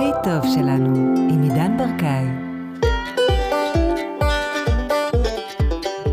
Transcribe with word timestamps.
הכי 0.00 0.12
טוב 0.24 0.54
שלנו, 0.54 1.14
עם 1.30 1.42
עידן 1.42 1.76
ברקאי. 1.76 2.26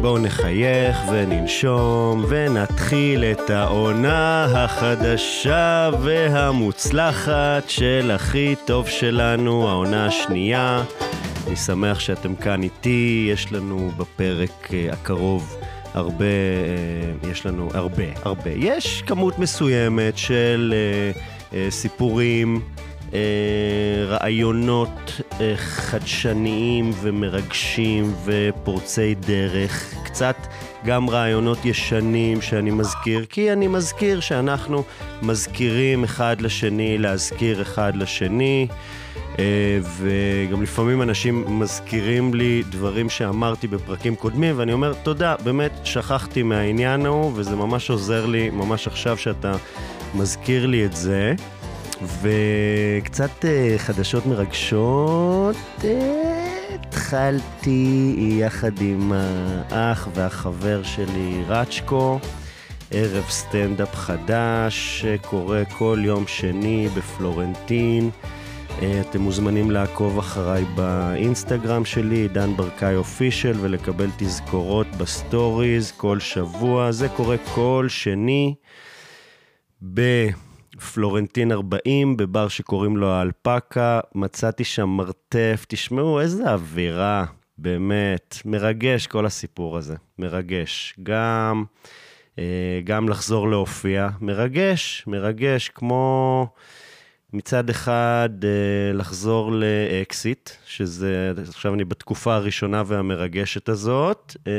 בואו 0.01 0.17
נחייך 0.17 0.97
וננשום 1.11 2.25
ונתחיל 2.29 3.23
את 3.23 3.49
העונה 3.49 4.47
החדשה 4.55 5.89
והמוצלחת 6.01 7.63
של 7.67 8.11
הכי 8.15 8.55
טוב 8.65 8.87
שלנו, 8.87 9.69
העונה 9.69 10.05
השנייה. 10.05 10.83
אני 11.47 11.55
שמח 11.55 11.99
שאתם 11.99 12.35
כאן 12.35 12.63
איתי, 12.63 13.29
יש 13.33 13.53
לנו 13.53 13.91
בפרק 13.97 14.73
אה, 14.73 14.93
הקרוב 14.93 15.55
הרבה, 15.93 16.25
אה, 16.25 17.29
יש 17.31 17.45
לנו 17.45 17.69
הרבה, 17.73 18.03
הרבה. 18.23 18.51
יש 18.55 19.01
כמות 19.01 19.39
מסוימת 19.39 20.17
של 20.17 20.73
אה, 21.53 21.67
סיפורים, 21.69 22.61
רעיונות 24.07 25.21
חדשניים 25.55 26.91
ומרגשים 27.01 28.13
ופורצי 28.25 29.15
דרך, 29.15 29.93
קצת 30.03 30.35
גם 30.85 31.09
רעיונות 31.09 31.65
ישנים 31.65 32.41
שאני 32.41 32.71
מזכיר, 32.71 33.25
כי 33.29 33.53
אני 33.53 33.67
מזכיר 33.67 34.19
שאנחנו 34.19 34.83
מזכירים 35.21 36.03
אחד 36.03 36.41
לשני, 36.41 36.97
להזכיר 36.97 37.61
אחד 37.61 37.95
לשני. 37.95 38.67
אה, 39.39 39.79
וגם 39.97 40.63
לפעמים 40.63 41.01
אנשים 41.01 41.59
מזכירים 41.59 42.33
לי 42.33 42.63
דברים 42.69 43.09
שאמרתי 43.09 43.67
בפרקים 43.67 44.15
קודמים, 44.15 44.53
ואני 44.57 44.73
אומר, 44.73 44.93
תודה, 44.93 45.35
באמת 45.43 45.71
שכחתי 45.83 46.43
מהעניין 46.43 47.05
ההוא, 47.05 47.31
וזה 47.35 47.55
ממש 47.55 47.89
עוזר 47.89 48.25
לי, 48.25 48.49
ממש 48.49 48.87
עכשיו 48.87 49.17
שאתה 49.17 49.53
מזכיר 50.15 50.65
לי 50.65 50.85
את 50.85 50.93
זה. 50.93 51.35
וקצת 52.01 53.45
אה, 53.45 53.75
חדשות 53.77 54.25
מרגשות, 54.25 55.55
אה, 55.83 56.47
התחלתי 56.73 58.15
יחד 58.39 58.81
עם 58.81 59.11
האח 59.15 60.07
והחבר 60.13 60.83
שלי 60.83 61.43
רצ'קו. 61.47 62.19
ערב 62.91 63.23
סטנדאפ 63.29 63.95
חדש 63.95 65.01
שקורה 65.01 65.63
כל 65.65 65.99
יום 66.03 66.27
שני 66.27 66.87
בפלורנטין. 66.97 68.09
אה, 68.81 69.01
אתם 69.01 69.21
מוזמנים 69.21 69.71
לעקוב 69.71 70.17
אחריי 70.17 70.65
באינסטגרם 70.75 71.85
שלי, 71.85 72.27
דן 72.27 72.55
ברקאי 72.55 72.95
official, 72.95 73.57
ולקבל 73.61 74.09
תזכורות 74.17 74.87
בסטוריז 74.97 75.91
כל 75.91 76.19
שבוע. 76.19 76.91
זה 76.91 77.09
קורה 77.09 77.35
כל 77.55 77.85
שני 77.89 78.55
בפלורנטין 80.77 81.51
40, 81.51 82.17
בבר 82.17 82.47
שקוראים 82.47 82.97
לו 82.97 83.11
האלפקה. 83.11 83.99
מצאתי 84.15 84.63
שם 84.63 84.89
מרתף, 84.89 85.65
תשמעו 85.67 86.19
איזה 86.21 86.51
אווירה, 86.51 87.25
באמת. 87.57 88.37
מרגש 88.45 89.07
כל 89.07 89.25
הסיפור 89.25 89.77
הזה, 89.77 89.95
מרגש. 90.19 90.95
גם, 91.03 91.63
אה, 92.39 92.79
גם 92.83 93.09
לחזור 93.09 93.49
להופיע, 93.49 94.09
מרגש, 94.21 95.03
מרגש, 95.07 95.69
כמו... 95.69 96.47
מצד 97.33 97.69
אחד 97.69 98.29
אה, 98.43 98.93
לחזור 98.93 99.51
לאקסיט, 99.51 100.49
שזה, 100.65 101.33
עכשיו 101.47 101.73
אני 101.73 101.85
בתקופה 101.85 102.35
הראשונה 102.35 102.83
והמרגשת 102.85 103.69
הזאת, 103.69 104.35
אה, 104.47 104.51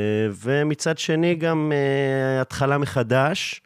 ומצד 0.45 0.99
שני 0.99 1.35
גם 1.35 1.73
התחלה 2.41 2.79
מחדש. 2.79 3.63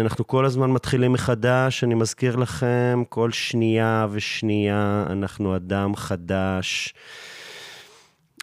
אנחנו 0.00 0.26
כל 0.26 0.44
הזמן 0.44 0.70
מתחילים 0.70 1.12
מחדש, 1.12 1.84
אני 1.84 1.94
מזכיר 1.94 2.36
לכם, 2.36 3.02
כל 3.08 3.32
שנייה 3.32 4.06
ושנייה 4.10 5.04
אנחנו 5.10 5.56
אדם 5.56 5.96
חדש. 5.96 6.94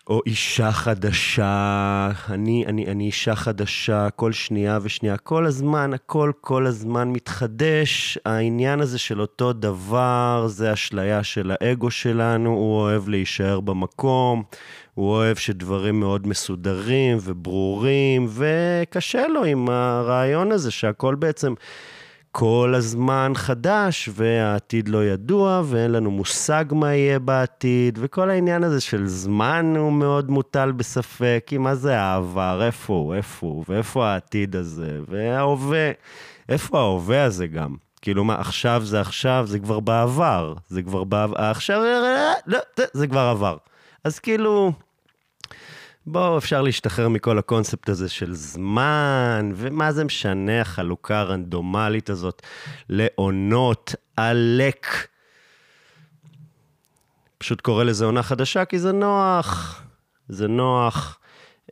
או 0.08 0.22
אישה 0.26 0.72
חדשה, 0.72 2.12
אני, 2.30 2.66
אני, 2.66 2.86
אני 2.86 3.06
אישה 3.06 3.36
חדשה, 3.36 4.10
כל 4.10 4.32
שנייה 4.32 4.80
ושנייה, 4.82 5.18
כל 5.18 5.46
הזמן, 5.46 5.94
הכל 5.94 6.32
כל 6.42 6.68
הזמן 6.68 7.10
מתחדש. 7.10 8.18
העניין 8.26 8.80
הזה 8.80 9.00
של 9.00 9.22
אותו 9.22 9.54
דבר, 9.54 10.46
זה 10.48 10.74
אשליה 10.74 11.24
של 11.24 11.52
האגו 11.60 11.92
שלנו, 11.92 12.50
הוא 12.50 12.76
אוהב 12.76 13.10
להישאר 13.10 13.60
במקום, 13.60 14.44
הוא 14.94 15.10
אוהב 15.10 15.38
שדברים 15.38 16.00
מאוד 16.00 16.28
מסודרים 16.28 17.18
וברורים, 17.22 18.28
וקשה 18.30 19.28
לו 19.28 19.44
עם 19.44 19.70
הרעיון 19.70 20.52
הזה 20.52 20.72
שהכל 20.72 21.16
בעצם... 21.16 21.54
כל 22.32 22.74
הזמן 22.78 23.32
חדש, 23.36 24.10
והעתיד 24.14 24.90
לא 24.90 25.06
ידוע, 25.06 25.62
ואין 25.66 25.92
לנו 25.92 26.12
מושג 26.12 26.66
מה 26.72 26.94
יהיה 26.94 27.20
בעתיד, 27.20 28.00
וכל 28.02 28.30
העניין 28.30 28.64
הזה 28.64 28.82
של 28.82 29.08
זמן 29.08 29.74
הוא 29.78 29.92
מאוד 29.94 30.30
מוטל 30.30 30.72
בספק, 30.72 31.44
כי 31.46 31.58
מה 31.58 31.76
זה 31.76 32.00
העבר, 32.00 32.62
איפה 32.66 32.94
הוא, 32.94 33.16
איפה 33.16 33.48
הוא, 33.48 33.64
ואיפה 33.70 34.08
העתיד 34.08 34.56
הזה, 34.56 35.00
וההווה, 35.08 35.92
איפה 36.50 36.80
ההווה 36.80 37.24
הזה 37.24 37.48
גם? 37.48 37.76
כאילו 38.02 38.24
מה, 38.24 38.36
עכשיו 38.40 38.82
זה 38.86 39.02
עכשיו, 39.02 39.46
זה 39.48 39.60
כבר 39.60 39.80
בעבר, 39.80 40.54
זה 40.68 40.84
כבר 40.84 41.04
בעבר, 41.04 41.36
עכשיו, 41.38 41.82
לא, 42.48 42.60
זה 42.94 43.08
כבר 43.08 43.20
עבר. 43.20 43.58
אז 44.04 44.20
כאילו... 44.20 44.72
בואו, 46.06 46.38
אפשר 46.38 46.62
להשתחרר 46.62 47.10
מכל 47.10 47.38
הקונספט 47.40 47.90
הזה 47.90 48.10
של 48.10 48.34
זמן, 48.34 49.52
ומה 49.56 49.92
זה 49.92 50.04
משנה 50.04 50.62
החלוקה 50.62 51.20
הרנדומלית 51.20 52.10
הזאת 52.10 52.42
לעונות, 52.90 53.96
עלק. 54.18 54.88
פשוט 57.38 57.62
קורא 57.62 57.84
לזה 57.84 58.06
עונה 58.06 58.24
חדשה 58.24 58.66
כי 58.66 58.80
זה 58.80 58.92
נוח, 58.92 59.82
זה 60.30 60.48
נוח. 60.48 61.20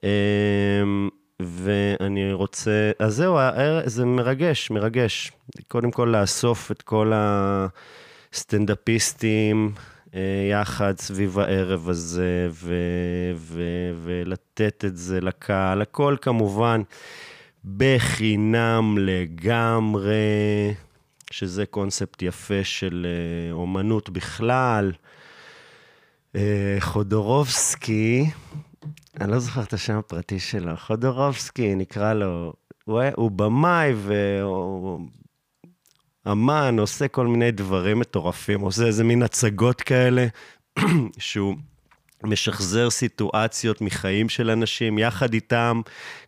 אמ, 0.04 1.10
ואני 1.40 2.34
רוצה, 2.34 2.92
אז 3.00 3.16
זהו, 3.16 3.38
זה 3.86 4.06
מרגש, 4.06 4.72
מרגש. 4.72 5.32
קודם 5.68 5.92
כל 5.92 6.16
לאסוף 6.20 6.72
את 6.72 6.82
כל 6.82 7.12
הסטנדאפיסטים, 8.34 9.72
יחד 10.52 10.98
סביב 10.98 11.40
הערב 11.40 11.90
הזה, 11.90 12.48
ו, 12.52 12.74
ו, 13.36 13.64
ולתת 14.04 14.86
את 14.86 14.98
זה 14.98 15.22
לקהל, 15.22 15.82
הכל 15.82 16.16
כמובן 16.22 16.82
בחינם 17.78 18.98
לגמרי, 19.00 20.14
שזה 21.32 21.66
קונספט 21.66 22.22
יפה 22.22 22.64
של 22.64 23.08
אה, 23.10 23.54
אומנות 23.54 24.10
בכלל. 24.10 24.92
אה, 26.36 26.78
חודורובסקי, 26.80 28.30
אני 29.22 29.32
לא 29.32 29.40
זוכר 29.40 29.62
את 29.62 29.74
השם 29.74 29.98
הפרטי 29.98 30.40
שלו, 30.40 30.78
חודורובסקי, 30.78 31.76
נקרא 31.76 32.14
לו, 32.14 32.54
הוא, 32.86 33.02
הוא 33.16 33.32
במאי 33.32 33.94
והוא 33.96 35.00
אמן 36.32 36.80
עושה 36.80 37.08
כל 37.08 37.28
מיני 37.28 37.52
דברים 37.52 38.00
מטורפים, 38.00 38.62
עושה 38.62 38.86
איזה 38.86 39.04
מין 39.04 39.24
הצגות 39.24 39.82
כאלה, 39.82 40.28
שהוא 41.18 41.56
משחזר 42.24 42.90
סיטואציות 42.90 43.82
מחיים 43.82 44.30
של 44.30 44.50
אנשים, 44.50 44.98
יחד 44.98 45.34
איתם, 45.34 45.82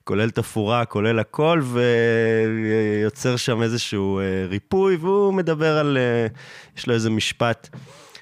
כולל 0.03 0.29
תפאורה, 0.29 0.85
כולל 0.85 1.19
הכל, 1.19 1.61
ויוצר 1.63 3.35
שם 3.35 3.61
איזשהו 3.61 4.19
אה, 4.19 4.45
ריפוי, 4.47 4.95
והוא 4.95 5.33
מדבר 5.33 5.77
על, 5.77 5.97
אה, 5.97 6.27
יש 6.77 6.87
לו 6.87 6.93
איזה 6.93 7.09
משפט 7.09 7.69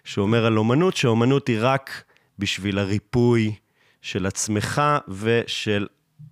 שהוא 0.03 0.23
אומר 0.23 0.45
על 0.45 0.57
אומנות, 0.57 0.95
שאומנות 0.95 1.47
היא 1.47 1.57
רק 1.61 2.03
בשביל 2.39 2.79
הריפוי 2.79 3.55
של 4.01 4.25
עצמך 4.25 4.81
ושל 5.07 5.87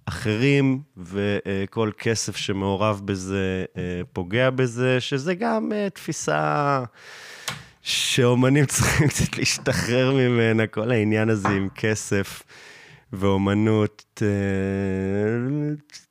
אחרים, 0.05 0.81
וכל 0.97 1.91
כסף 1.97 2.35
שמעורב 2.35 3.01
בזה 3.05 3.65
אה, 3.77 4.01
פוגע 4.13 4.49
בזה, 4.49 5.01
שזה 5.01 5.35
גם 5.35 5.71
אה, 5.75 5.89
תפיסה 5.89 6.83
שאומנים 7.81 8.65
צריכים 8.75 9.07
קצת 9.07 9.37
להשתחרר 9.37 10.13
ממנה, 10.13 10.67
כל 10.67 10.91
העניין 10.91 11.29
הזה 11.29 11.49
עם 11.49 11.69
כסף. 11.75 12.43
ואומנות, 13.13 14.13
אה, 14.21 14.27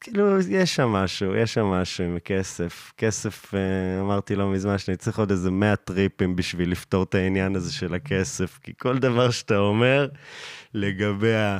כאילו, 0.00 0.40
יש 0.48 0.76
שם 0.76 0.88
משהו, 0.88 1.34
יש 1.34 1.54
שם 1.54 1.64
משהו 1.64 2.04
עם 2.04 2.18
כסף. 2.24 2.92
כסף, 2.96 3.54
אמרתי 4.00 4.36
לא 4.36 4.52
מזמן 4.52 4.78
שאני 4.78 4.96
צריך 4.96 5.18
עוד 5.18 5.30
איזה 5.30 5.50
100 5.50 5.76
טריפים 5.76 6.36
בשביל 6.36 6.70
לפתור 6.70 7.02
את 7.02 7.14
העניין 7.14 7.56
הזה 7.56 7.72
של 7.72 7.94
הכסף, 7.94 8.58
כי 8.62 8.72
כל 8.78 8.98
דבר 8.98 9.30
שאתה 9.30 9.58
אומר 9.58 10.08
לגבי 10.74 11.34
ה... 11.34 11.58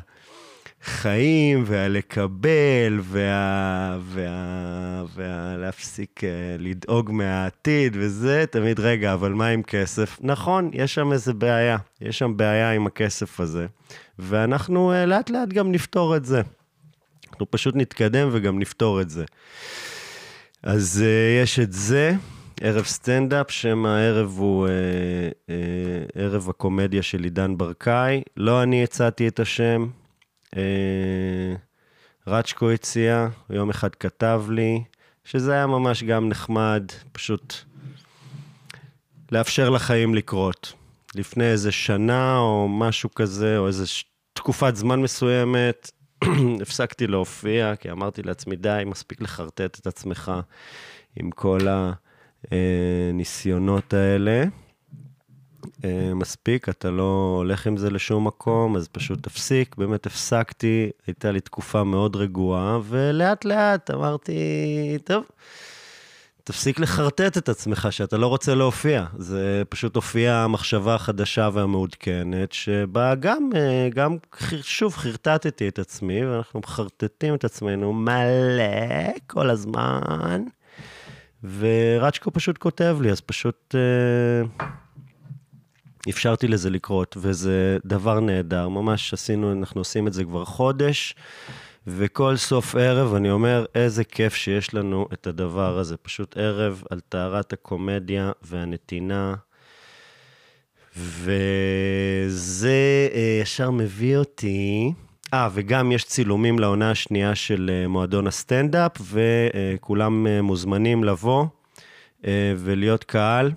חיים, 0.86 1.64
והלקבל, 1.66 3.00
וה... 3.02 3.98
וה... 4.00 5.04
והלהפסיק 5.14 6.20
וה... 6.22 6.28
אה, 6.28 6.56
לדאוג 6.58 7.10
מהעתיד 7.12 7.96
וזה, 8.00 8.44
תמיד, 8.50 8.80
רגע, 8.80 9.14
אבל 9.14 9.32
מה 9.32 9.46
עם 9.46 9.62
כסף? 9.62 10.18
נכון, 10.20 10.70
יש 10.72 10.94
שם 10.94 11.12
איזה 11.12 11.34
בעיה, 11.34 11.76
יש 12.00 12.18
שם 12.18 12.36
בעיה 12.36 12.72
עם 12.72 12.86
הכסף 12.86 13.40
הזה, 13.40 13.66
ואנחנו 14.18 14.92
אה, 14.92 15.06
לאט 15.06 15.30
לאט 15.30 15.48
גם 15.48 15.72
נפתור 15.72 16.16
את 16.16 16.24
זה. 16.24 16.42
אנחנו 17.30 17.50
פשוט 17.50 17.76
נתקדם 17.76 18.28
וגם 18.32 18.58
נפתור 18.58 19.00
את 19.00 19.10
זה. 19.10 19.24
אז 20.62 21.02
uh, 21.04 21.44
יש 21.44 21.58
את 21.58 21.72
זה. 21.72 22.12
ערב 22.60 22.84
סטנדאפ, 22.84 23.50
שם 23.50 23.86
הערב 23.86 24.34
הוא 24.38 24.68
אה, 24.68 24.72
אה, 25.50 25.54
ערב 26.14 26.48
הקומדיה 26.48 27.02
של 27.02 27.24
עידן 27.24 27.56
ברקאי. 27.56 28.22
לא 28.36 28.62
אני 28.62 28.84
הצעתי 28.84 29.28
את 29.28 29.40
השם, 29.40 29.86
רצ'קו 32.26 32.70
הציע, 32.70 33.28
יום 33.50 33.70
אחד 33.70 33.94
כתב 33.94 34.44
לי, 34.50 34.84
שזה 35.24 35.52
היה 35.52 35.66
ממש 35.66 36.02
גם 36.02 36.28
נחמד, 36.28 36.84
פשוט 37.12 37.54
לאפשר 39.32 39.70
לחיים 39.70 40.14
לקרות. 40.14 40.72
לפני 41.14 41.44
איזה 41.44 41.72
שנה 41.72 42.38
או 42.38 42.68
משהו 42.68 43.14
כזה, 43.14 43.58
או 43.58 43.66
איזה 43.66 43.84
תקופת 44.32 44.76
זמן 44.76 45.02
מסוימת, 45.02 45.90
הפסקתי 46.62 47.06
להופיע, 47.06 47.76
כי 47.76 47.90
אמרתי 47.90 48.22
לעצמי, 48.22 48.56
די, 48.56 48.82
מספיק 48.86 49.20
לחרטט 49.20 49.78
את 49.80 49.86
עצמך 49.86 50.32
עם 51.16 51.30
כל 51.30 51.60
הניסיונות 52.50 53.94
האלה. 53.94 54.44
אה, 55.84 56.14
מספיק, 56.14 56.68
אתה 56.68 56.90
לא 56.90 57.34
הולך 57.38 57.66
עם 57.66 57.76
זה 57.76 57.90
לשום 57.90 58.26
מקום, 58.26 58.76
אז 58.76 58.88
פשוט 58.88 59.22
תפסיק. 59.22 59.76
באמת 59.76 60.06
הפסקתי, 60.06 60.90
הייתה 61.06 61.30
לי 61.30 61.40
תקופה 61.40 61.84
מאוד 61.84 62.16
רגועה, 62.16 62.78
ולאט 62.84 63.44
לאט 63.44 63.90
אמרתי, 63.90 64.38
טוב, 65.04 65.24
תפסיק 66.44 66.80
לחרטט 66.80 67.38
את 67.38 67.48
עצמך 67.48 67.88
שאתה 67.90 68.16
לא 68.16 68.26
רוצה 68.26 68.54
להופיע. 68.54 69.04
זה 69.18 69.62
פשוט 69.68 69.96
הופיעה 69.96 70.44
המחשבה 70.44 70.94
החדשה 70.94 71.48
והמעודכנת, 71.52 72.52
שבה 72.52 73.14
גם, 73.14 73.50
אה, 73.56 73.88
גם 73.94 74.16
שוב 74.62 74.94
חרטטתי 74.96 75.68
את 75.68 75.78
עצמי, 75.78 76.26
ואנחנו 76.26 76.60
מחרטטים 76.60 77.34
את 77.34 77.44
עצמנו 77.44 77.92
מלא 77.92 79.12
כל 79.26 79.50
הזמן. 79.50 80.42
ורצ'קו 81.58 82.30
פשוט 82.30 82.58
כותב 82.58 82.98
לי, 83.00 83.10
אז 83.10 83.20
פשוט 83.20 83.74
אה, 83.74 84.66
אפשרתי 86.10 86.48
לזה 86.48 86.70
לקרות, 86.70 87.16
וזה 87.20 87.78
דבר 87.84 88.20
נהדר. 88.20 88.68
ממש 88.68 89.12
עשינו, 89.12 89.52
אנחנו 89.52 89.80
עושים 89.80 90.06
את 90.06 90.12
זה 90.12 90.24
כבר 90.24 90.44
חודש. 90.44 91.14
וכל 91.86 92.36
סוף 92.36 92.74
ערב 92.74 93.14
אני 93.14 93.30
אומר, 93.30 93.64
איזה 93.74 94.04
כיף 94.04 94.34
שיש 94.34 94.74
לנו 94.74 95.08
את 95.12 95.26
הדבר 95.26 95.78
הזה. 95.78 95.96
פשוט 95.96 96.36
ערב 96.36 96.82
על 96.90 97.00
טהרת 97.08 97.52
הקומדיה 97.52 98.32
והנתינה. 98.42 99.34
וזה 100.96 103.08
אה, 103.14 103.38
ישר 103.42 103.70
מביא 103.70 104.16
אותי... 104.16 104.92
אה, 105.34 105.48
וגם 105.52 105.92
יש 105.92 106.04
צילומים 106.04 106.58
לעונה 106.58 106.90
השנייה 106.90 107.34
של 107.34 107.70
אה, 107.72 107.88
מועדון 107.88 108.26
הסטנדאפ, 108.26 108.92
וכולם 109.00 110.26
אה, 110.26 110.42
מוזמנים 110.42 111.04
לבוא 111.04 111.46
ולהיות 112.58 113.04
קהל 113.04 113.52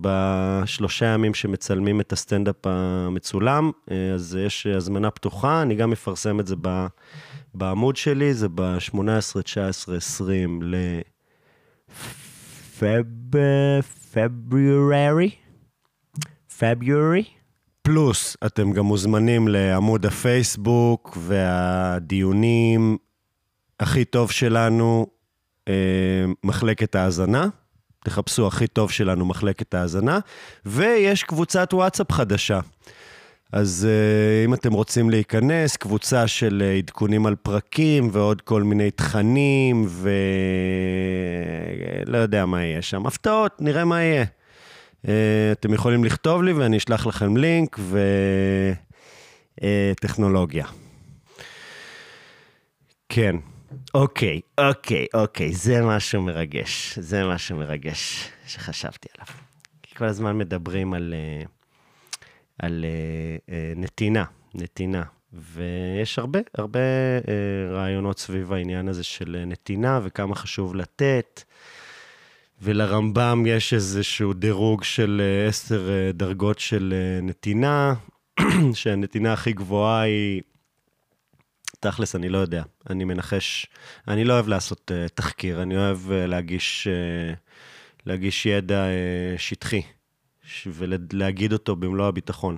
בשלושה 0.00 1.06
ימים 1.06 1.34
שמצלמים 1.34 2.00
את 2.00 2.12
הסטנדאפ 2.12 2.66
המצולם. 2.66 3.70
אז 4.14 4.38
יש 4.46 4.66
הזמנה 4.66 5.10
פתוחה, 5.10 5.62
אני 5.62 5.74
גם 5.74 5.92
אפרסם 5.92 6.40
את 6.40 6.46
זה 6.46 6.54
ב... 6.62 6.86
בעמוד 7.54 7.96
שלי 7.96 8.34
זה 8.34 8.48
ב-18, 8.54 9.42
19, 9.42 9.96
20 9.96 10.60
לפברוארי, 14.12 15.30
פברוארי. 16.58 17.24
פלוס, 17.82 18.36
אתם 18.46 18.72
גם 18.72 18.84
מוזמנים 18.84 19.48
לעמוד 19.48 20.06
הפייסבוק 20.06 21.18
והדיונים 21.20 22.96
הכי 23.80 24.04
טוב 24.04 24.30
שלנו, 24.30 25.06
אה, 25.68 26.24
מחלקת 26.44 26.94
ההאזנה. 26.94 27.48
תחפשו 28.04 28.46
הכי 28.46 28.66
טוב 28.66 28.90
שלנו, 28.90 29.24
מחלקת 29.24 29.74
ההאזנה. 29.74 30.18
ויש 30.66 31.22
קבוצת 31.22 31.74
וואטסאפ 31.74 32.12
חדשה. 32.12 32.60
אז 33.52 33.88
uh, 33.88 34.46
אם 34.46 34.54
אתם 34.54 34.72
רוצים 34.72 35.10
להיכנס, 35.10 35.76
קבוצה 35.76 36.26
של 36.26 36.62
uh, 36.62 36.78
עדכונים 36.78 37.26
על 37.26 37.36
פרקים 37.36 38.08
ועוד 38.12 38.40
כל 38.40 38.62
מיני 38.62 38.90
תכנים, 38.90 39.86
ולא 42.06 42.18
יודע 42.18 42.46
מה 42.46 42.64
יהיה 42.64 42.82
שם. 42.82 43.06
הפתעות, 43.06 43.52
נראה 43.60 43.84
מה 43.84 44.02
יהיה. 44.02 44.24
Uh, 44.24 45.08
אתם 45.52 45.74
יכולים 45.74 46.04
לכתוב 46.04 46.42
לי 46.42 46.52
ואני 46.52 46.76
אשלח 46.76 47.06
לכם 47.06 47.36
לינק 47.36 47.78
וטכנולוגיה. 49.60 50.66
כן, 53.08 53.36
אוקיי, 53.94 54.40
אוקיי, 54.58 55.06
אוקיי, 55.14 55.52
זה 55.52 55.82
משהו 55.82 56.22
מרגש. 56.22 56.98
זה 56.98 57.24
משהו 57.24 57.56
מרגש 57.56 58.28
שחשבתי 58.46 59.08
עליו. 59.14 59.34
כי 59.82 59.94
כל 59.94 60.04
הזמן 60.04 60.38
מדברים 60.38 60.94
על... 60.94 61.14
Uh, 61.44 61.48
על 62.58 62.84
uh, 62.84 63.50
uh, 63.50 63.52
נתינה, 63.76 64.24
נתינה. 64.54 65.02
ויש 65.32 66.18
הרבה, 66.18 66.38
הרבה 66.58 66.78
רעיונות 67.70 68.18
סביב 68.18 68.52
העניין 68.52 68.88
הזה 68.88 69.04
של 69.04 69.42
נתינה 69.46 70.00
וכמה 70.02 70.34
חשוב 70.34 70.74
לתת. 70.74 71.42
ולרמב"ם 72.62 73.44
יש 73.46 73.74
איזשהו 73.74 74.32
דירוג 74.32 74.84
של 74.84 75.22
עשר 75.48 75.88
דרגות 76.14 76.58
של 76.58 76.94
נתינה, 77.22 77.94
שהנתינה 78.74 79.32
הכי 79.32 79.52
גבוהה 79.52 80.00
היא... 80.00 80.42
תכלס, 81.82 82.16
אני 82.16 82.28
לא 82.28 82.38
יודע. 82.38 82.62
אני 82.90 83.04
מנחש... 83.04 83.66
אני 84.08 84.24
לא 84.24 84.32
אוהב 84.32 84.48
לעשות 84.48 84.90
uh, 84.90 85.08
תחקיר, 85.14 85.62
אני 85.62 85.76
אוהב 85.76 85.98
uh, 86.06 86.10
להגיש, 86.12 86.88
uh, 86.88 87.36
להגיש 88.06 88.46
ידע 88.46 88.84
uh, 88.84 89.38
שטחי. 89.38 89.82
ולהגיד 90.66 91.52
אותו 91.52 91.76
במלוא 91.76 92.06
הביטחון. 92.06 92.56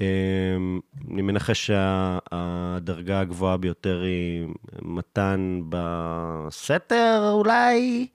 אמ, 0.00 0.80
אני 1.12 1.22
מנחש 1.22 1.66
שהדרגה 1.66 3.20
הגבוהה 3.20 3.56
ביותר 3.56 4.02
היא 4.02 4.46
מתן 4.82 5.60
בסתר 5.68 7.28
אולי. 7.32 8.06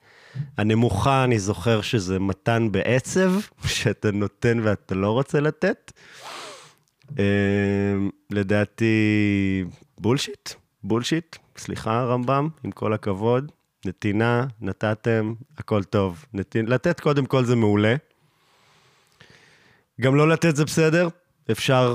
הנמוכה, 0.58 1.24
אני 1.24 1.38
זוכר 1.38 1.80
שזה 1.80 2.18
מתן 2.18 2.68
בעצב, 2.72 3.32
שאתה 3.66 4.10
נותן 4.10 4.60
ואתה 4.62 4.94
לא 4.94 5.10
רוצה 5.10 5.40
לתת. 5.40 5.92
אמ, 7.10 8.10
לדעתי, 8.30 9.64
בולשיט, 9.98 10.50
בולשיט, 10.84 11.36
סליחה 11.56 12.04
רמב"ם, 12.04 12.48
עם 12.64 12.70
כל 12.70 12.92
הכבוד. 12.92 13.52
נתינה, 13.84 14.46
נתתם, 14.60 15.34
הכל 15.58 15.84
טוב. 15.84 16.24
נתין, 16.34 16.66
לתת 16.66 17.00
קודם 17.00 17.26
כל 17.26 17.44
זה 17.44 17.56
מעולה. 17.56 17.94
גם 20.00 20.16
לא 20.16 20.28
לתת 20.28 20.56
זה 20.56 20.64
בסדר, 20.64 21.08
אפשר, 21.50 21.94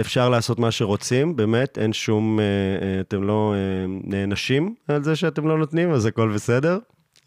אפשר 0.00 0.28
לעשות 0.28 0.58
מה 0.58 0.70
שרוצים, 0.70 1.36
באמת, 1.36 1.78
אין 1.78 1.92
שום, 1.92 2.40
אה, 2.40 2.44
אה, 2.44 3.00
אתם 3.00 3.22
לא 3.22 3.54
אה, 3.56 3.86
נענשים 3.88 4.74
על 4.88 5.04
זה 5.04 5.16
שאתם 5.16 5.48
לא 5.48 5.58
נותנים, 5.58 5.92
אז 5.92 6.06
הכל 6.06 6.32
בסדר. 6.34 6.78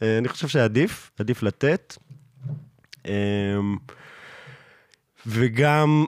אני 0.01 0.27
חושב 0.27 0.48
שעדיף, 0.48 1.12
עדיף 1.20 1.44
לתת. 1.44 1.98
וגם, 5.27 6.06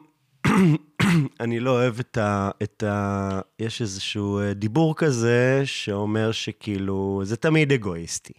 אני 1.40 1.60
לא 1.60 1.72
אוהב 1.72 2.00
את 2.00 2.18
ה, 2.18 2.50
את 2.64 2.84
ה... 2.84 3.40
יש 3.60 3.82
איזשהו 3.82 4.42
דיבור 4.56 4.96
כזה 4.96 5.62
שאומר 5.66 6.32
שכאילו, 6.32 7.22
זה 7.24 7.36
תמיד 7.36 7.72
אגואיסטי. 7.72 8.34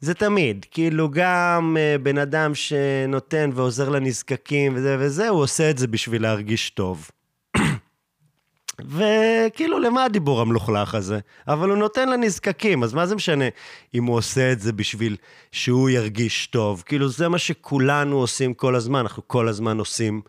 זה 0.00 0.14
תמיד, 0.14 0.66
כאילו 0.70 1.10
גם 1.10 1.76
uh, 1.76 2.02
בן 2.02 2.18
אדם 2.18 2.54
שנותן 2.54 3.50
ועוזר 3.54 3.88
לנזקקים 3.88 4.72
וזה 4.76 4.96
וזה, 5.00 5.28
הוא 5.28 5.40
עושה 5.42 5.70
את 5.70 5.78
זה 5.78 5.86
בשביל 5.86 6.22
להרגיש 6.22 6.70
טוב. 6.70 7.10
וכאילו, 8.80 9.78
למה 9.78 10.04
הדיבור 10.04 10.40
המלוכלך 10.40 10.94
הזה? 10.94 11.18
אבל 11.48 11.68
הוא 11.68 11.78
נותן 11.78 12.08
לנזקקים, 12.08 12.82
אז 12.82 12.94
מה 12.94 13.06
זה 13.06 13.14
משנה 13.14 13.44
אם 13.94 14.04
הוא 14.04 14.16
עושה 14.16 14.52
את 14.52 14.60
זה 14.60 14.72
בשביל 14.72 15.16
שהוא 15.52 15.90
ירגיש 15.90 16.46
טוב? 16.46 16.82
כאילו, 16.86 17.08
זה 17.08 17.28
מה 17.28 17.38
שכולנו 17.38 18.16
עושים 18.16 18.54
כל 18.54 18.74
הזמן, 18.74 19.00
אנחנו 19.00 19.28
כל 19.28 19.48
הזמן 19.48 19.78
עושים 19.78 20.20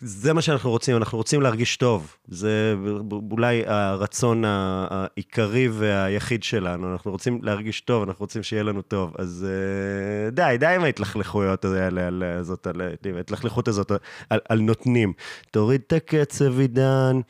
זה 0.00 0.32
מה 0.32 0.42
שאנחנו 0.42 0.70
רוצים, 0.70 0.96
אנחנו 0.96 1.18
רוצים 1.18 1.42
להרגיש 1.42 1.76
טוב. 1.76 2.16
זה 2.28 2.74
אולי 3.30 3.62
הרצון 3.66 4.44
העיקרי 4.46 5.68
והיחיד 5.68 6.42
שלנו. 6.42 6.92
אנחנו 6.92 7.10
רוצים 7.10 7.40
להרגיש 7.42 7.80
טוב, 7.80 8.02
אנחנו 8.02 8.22
רוצים 8.22 8.42
שיהיה 8.42 8.62
לנו 8.62 8.82
טוב. 8.82 9.14
אז 9.18 9.46
אה, 9.48 10.30
די, 10.30 10.56
די 10.58 10.66
עם 10.66 10.84
ההתלכלכויות 10.84 11.64
הזאת, 11.64 12.66
ההתלכלכות 13.16 13.68
הזאת 13.68 13.92
על, 14.30 14.40
על 14.48 14.60
נותנים. 14.60 15.12
תוריד 15.50 15.80
את 15.86 15.92
הקצב, 15.92 16.58
עידן. 16.58 17.20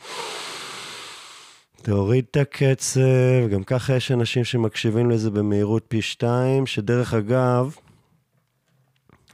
תוריד 1.82 2.24
את 2.30 2.36
הקצב, 2.36 3.48
גם 3.50 3.64
ככה 3.64 3.96
יש 3.96 4.12
אנשים 4.12 4.44
שמקשיבים 4.44 5.10
לזה 5.10 5.30
במהירות 5.30 5.84
פי 5.88 6.02
שתיים, 6.02 6.66
שדרך 6.66 7.14
אגב, 7.14 7.76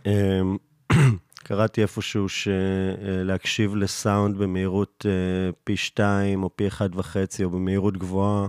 אמ, 0.06 0.56
קראתי 1.44 1.82
איפשהו 1.82 2.26
שלהקשיב 2.28 3.74
לסאונד 3.76 4.38
במהירות 4.38 5.06
אה, 5.08 5.52
פי 5.64 5.76
שתיים 5.76 6.42
או 6.42 6.56
פי 6.56 6.66
אחד 6.66 6.88
וחצי 6.94 7.44
או 7.44 7.50
במהירות 7.50 7.96
גבוהה, 7.96 8.48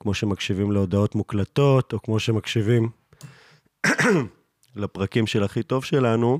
כמו 0.00 0.14
שמקשיבים 0.14 0.72
להודעות 0.72 1.14
מוקלטות, 1.14 1.92
או 1.92 2.02
כמו 2.02 2.20
שמקשיבים 2.20 2.88
לפרקים 4.76 5.26
של 5.26 5.42
הכי 5.42 5.62
טוב 5.62 5.84
שלנו, 5.84 6.38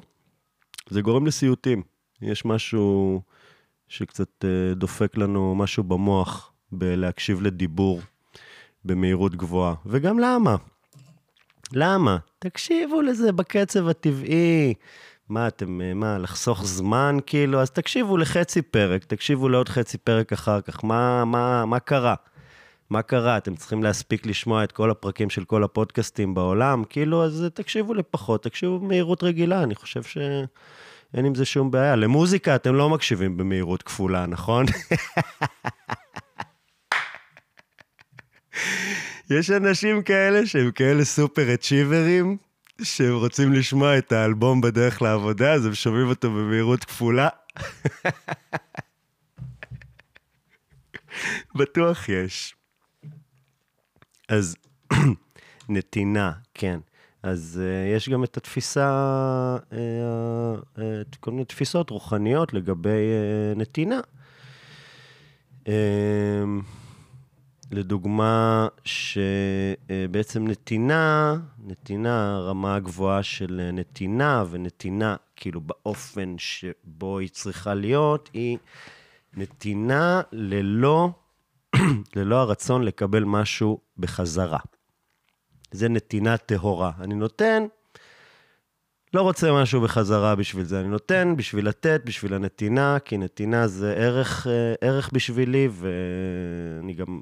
זה 0.88 1.00
גורם 1.00 1.26
לסיוטים. 1.26 1.82
יש 2.22 2.44
משהו 2.44 3.20
שקצת 3.88 4.44
אה, 4.44 4.74
דופק 4.74 5.16
לנו, 5.16 5.54
משהו 5.54 5.84
במוח, 5.84 6.52
בלהקשיב 6.72 7.42
לדיבור 7.42 8.00
במהירות 8.84 9.36
גבוהה. 9.36 9.74
וגם 9.86 10.18
למה? 10.18 10.56
למה? 11.72 12.16
תקשיבו 12.38 13.02
לזה 13.02 13.32
בקצב 13.32 13.88
הטבעי. 13.88 14.74
מה, 15.28 15.48
אתם, 15.48 15.80
אה, 15.80 15.94
מה, 15.94 16.18
לחסוך 16.18 16.64
זמן 16.64 17.16
כאילו? 17.26 17.60
אז 17.60 17.70
תקשיבו 17.70 18.16
לחצי 18.16 18.62
פרק, 18.62 19.04
תקשיבו 19.04 19.48
לעוד 19.48 19.68
חצי 19.68 19.98
פרק 19.98 20.32
אחר 20.32 20.60
כך. 20.60 20.84
מה, 20.84 21.24
מה, 21.24 21.64
מה 21.64 21.80
קרה? 21.80 22.14
מה 22.90 23.02
קרה? 23.02 23.36
אתם 23.36 23.56
צריכים 23.56 23.82
להספיק 23.82 24.26
לשמוע 24.26 24.64
את 24.64 24.72
כל 24.72 24.90
הפרקים 24.90 25.30
של 25.30 25.44
כל 25.44 25.64
הפודקאסטים 25.64 26.34
בעולם? 26.34 26.84
כאילו, 26.88 27.24
אז 27.24 27.46
תקשיבו 27.54 27.94
לפחות, 27.94 28.42
תקשיבו 28.42 28.78
במהירות 28.78 29.22
רגילה, 29.22 29.62
אני 29.62 29.74
חושב 29.74 30.02
שאין 30.02 31.24
עם 31.24 31.34
זה 31.34 31.44
שום 31.44 31.70
בעיה. 31.70 31.96
למוזיקה 31.96 32.54
אתם 32.54 32.74
לא 32.74 32.88
מקשיבים 32.88 33.36
במהירות 33.36 33.82
כפולה, 33.82 34.26
נכון? 34.26 34.66
יש 39.30 39.50
אנשים 39.50 40.02
כאלה 40.02 40.46
שהם 40.46 40.70
כאלה 40.70 41.04
סופר 41.04 41.54
אצ'יברים, 41.54 42.36
שהם 42.82 43.14
רוצים 43.14 43.52
לשמוע 43.52 43.98
את 43.98 44.12
האלבום 44.12 44.60
בדרך 44.60 45.02
לעבודה, 45.02 45.52
אז 45.52 45.66
הם 45.66 45.74
שומעים 45.74 46.08
אותו 46.08 46.30
במהירות 46.30 46.84
כפולה. 46.84 47.28
בטוח 51.54 52.08
יש. 52.08 52.54
אז 54.28 54.56
נתינה, 55.68 56.32
כן. 56.54 56.80
אז 57.22 57.60
uh, 57.62 57.96
יש 57.96 58.08
גם 58.08 58.24
את 58.24 58.36
התפיסה, 58.36 59.56
uh, 59.70 59.74
uh, 60.76 60.80
כל 61.20 61.30
מיני 61.30 61.44
תפיסות 61.44 61.90
רוחניות 61.90 62.54
לגבי 62.54 62.88
uh, 62.88 63.58
נתינה. 63.58 64.00
Uh, 65.64 65.68
לדוגמה, 67.70 68.68
שבעצם 68.84 70.48
נתינה, 70.48 71.36
נתינה, 71.64 72.36
הרמה 72.36 72.74
הגבוהה 72.74 73.22
של 73.22 73.70
נתינה 73.72 74.44
ונתינה, 74.50 75.16
כאילו 75.36 75.60
באופן 75.60 76.34
שבו 76.38 77.18
היא 77.18 77.28
צריכה 77.28 77.74
להיות, 77.74 78.30
היא 78.32 78.58
נתינה 79.36 80.20
ללא, 80.32 81.10
ללא 82.16 82.36
הרצון 82.36 82.82
לקבל 82.82 83.24
משהו 83.24 83.80
בחזרה. 83.98 84.58
זה 85.70 85.88
נתינה 85.88 86.36
טהורה. 86.36 86.92
אני 87.00 87.14
נותן, 87.14 87.66
לא 89.14 89.22
רוצה 89.22 89.52
משהו 89.52 89.80
בחזרה 89.80 90.34
בשביל 90.34 90.64
זה. 90.64 90.80
אני 90.80 90.88
נותן 90.88 91.34
בשביל 91.36 91.68
לתת, 91.68 92.00
בשביל 92.04 92.34
הנתינה, 92.34 92.98
כי 93.04 93.18
נתינה 93.18 93.66
זה 93.66 93.94
ערך, 93.96 94.46
ערך 94.80 95.10
בשבילי, 95.12 95.68
ואני 95.72 96.92
גם 96.92 97.20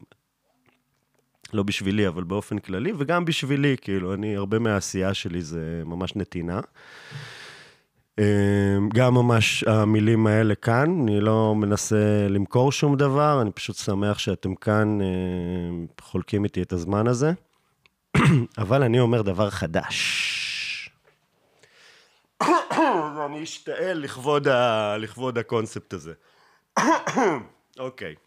לא 1.52 1.62
בשבילי, 1.62 2.08
אבל 2.08 2.24
באופן 2.24 2.58
כללי, 2.58 2.92
וגם 2.98 3.24
בשבילי, 3.24 3.76
כאילו, 3.80 4.14
אני, 4.14 4.36
הרבה 4.36 4.58
מהעשייה 4.58 5.14
שלי 5.14 5.42
זה 5.42 5.82
ממש 5.84 6.16
נתינה. 6.16 6.60
אמ, 8.18 8.88
גם 8.88 9.14
ממש 9.14 9.64
המילים 9.64 10.26
האלה 10.26 10.54
כאן, 10.54 11.00
אני 11.02 11.20
לא 11.20 11.54
מנסה 11.54 12.26
למכור 12.28 12.72
שום 12.72 12.96
דבר, 12.96 13.42
אני 13.42 13.52
פשוט 13.52 13.76
שמח 13.76 14.18
שאתם 14.18 14.54
כאן 14.54 14.98
אמ, 15.00 15.86
חולקים 16.00 16.44
איתי 16.44 16.62
את 16.62 16.72
הזמן 16.72 17.06
הזה. 17.06 17.32
אבל 18.58 18.82
אני 18.82 19.00
אומר 19.00 19.22
דבר 19.22 19.50
חדש. 19.50 20.90
אני 23.26 23.42
אשתעל 23.42 23.98
לכבוד, 23.98 24.48
ה... 24.48 24.96
לכבוד 24.98 25.38
הקונספט 25.38 25.92
הזה. 25.92 26.12
אוקיי. 27.78 28.14
okay. 28.18 28.25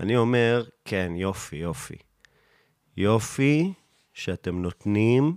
אני 0.00 0.16
אומר, 0.16 0.64
כן, 0.84 1.12
יופי, 1.16 1.56
יופי. 1.56 1.96
יופי 2.96 3.72
שאתם 4.12 4.62
נותנים 4.62 5.36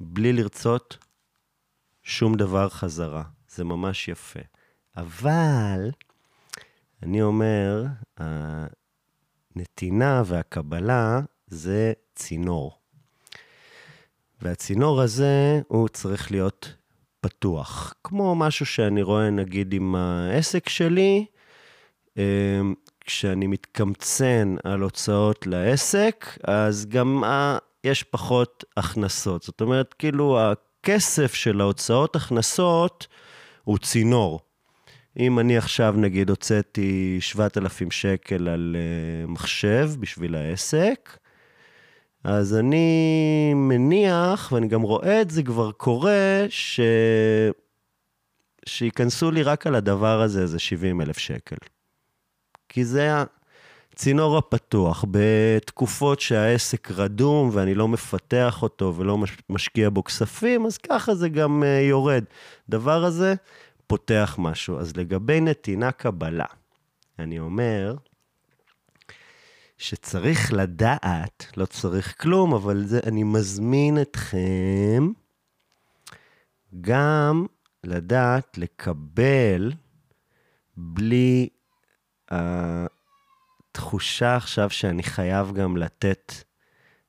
בלי 0.00 0.32
לרצות 0.32 0.98
שום 2.02 2.36
דבר 2.36 2.68
חזרה. 2.68 3.22
זה 3.48 3.64
ממש 3.64 4.08
יפה. 4.08 4.40
אבל 4.96 5.90
אני 7.02 7.22
אומר, 7.22 7.84
הנתינה 9.56 10.22
והקבלה 10.26 11.20
זה 11.46 11.92
צינור. 12.14 12.78
והצינור 14.42 15.00
הזה, 15.00 15.60
הוא 15.68 15.88
צריך 15.88 16.30
להיות 16.30 16.74
פתוח. 17.20 17.94
כמו 18.04 18.34
משהו 18.34 18.66
שאני 18.66 19.02
רואה, 19.02 19.30
נגיד, 19.30 19.72
עם 19.72 19.94
העסק 19.94 20.68
שלי, 20.68 21.26
אמ, 22.16 22.74
כשאני 23.04 23.46
מתקמצן 23.46 24.54
על 24.64 24.80
הוצאות 24.80 25.46
לעסק, 25.46 26.38
אז 26.44 26.86
גם 26.86 27.24
אה, 27.24 27.58
יש 27.84 28.02
פחות 28.02 28.64
הכנסות. 28.76 29.42
זאת 29.42 29.60
אומרת, 29.60 29.94
כאילו, 29.94 30.38
הכסף 30.40 31.34
של 31.34 31.60
ההוצאות 31.60 32.16
הכנסות 32.16 33.06
הוא 33.64 33.78
צינור. 33.78 34.40
אם 35.18 35.38
אני 35.38 35.56
עכשיו, 35.56 35.94
נגיד, 35.96 36.30
הוצאתי 36.30 37.18
7,000 37.20 37.90
שקל 37.90 38.48
על 38.48 38.76
uh, 38.76 39.30
מחשב 39.30 39.90
בשביל 40.00 40.34
העסק, 40.34 41.18
אז 42.24 42.54
אני 42.54 43.54
מניח, 43.54 44.52
ואני 44.52 44.68
גם 44.68 44.82
רואה 44.82 45.20
את 45.20 45.30
זה 45.30 45.42
כבר 45.42 45.72
קורה, 45.72 46.44
ש... 46.48 46.80
שייכנסו 48.66 49.30
לי 49.30 49.42
רק 49.42 49.66
על 49.66 49.74
הדבר 49.74 50.20
הזה 50.20 50.42
איזה 50.42 50.58
70 50.58 51.00
אלף 51.00 51.18
שקל. 51.18 51.56
כי 52.72 52.84
זה 52.84 53.10
הצינור 53.92 54.38
הפתוח. 54.38 55.04
בתקופות 55.10 56.20
שהעסק 56.20 56.90
רדום 56.90 57.50
ואני 57.52 57.74
לא 57.74 57.88
מפתח 57.88 58.62
אותו 58.62 58.94
ולא 58.96 59.18
משקיע 59.50 59.90
בו 59.90 60.04
כספים, 60.04 60.66
אז 60.66 60.78
ככה 60.78 61.14
זה 61.14 61.28
גם 61.28 61.62
uh, 61.62 61.66
יורד. 61.66 62.24
דבר 62.68 63.04
הזה 63.04 63.34
פותח 63.86 64.36
משהו. 64.38 64.78
אז 64.78 64.96
לגבי 64.96 65.40
נתינה 65.40 65.92
קבלה, 65.92 66.44
אני 67.18 67.38
אומר 67.38 67.96
שצריך 69.78 70.52
לדעת, 70.52 71.46
לא 71.56 71.66
צריך 71.66 72.22
כלום, 72.22 72.54
אבל 72.54 72.84
זה, 72.86 73.00
אני 73.06 73.22
מזמין 73.22 74.00
אתכם 74.00 75.12
גם 76.80 77.46
לדעת 77.84 78.58
לקבל 78.58 79.72
בלי 80.76 81.48
התחושה 83.70 84.36
עכשיו 84.36 84.70
שאני 84.70 85.02
חייב 85.02 85.52
גם 85.52 85.76
לתת 85.76 86.32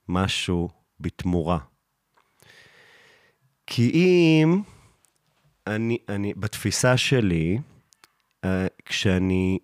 משהו 0.10 0.70
בתמורה. 1.00 1.58
כי 3.68 3.92
אם 3.94 4.62
אני, 5.68 5.98
אני, 6.10 6.34
בתפיסה 6.34 6.98
שלי, 6.98 7.58
אה, 8.44 8.68
כשאני 8.86 9.60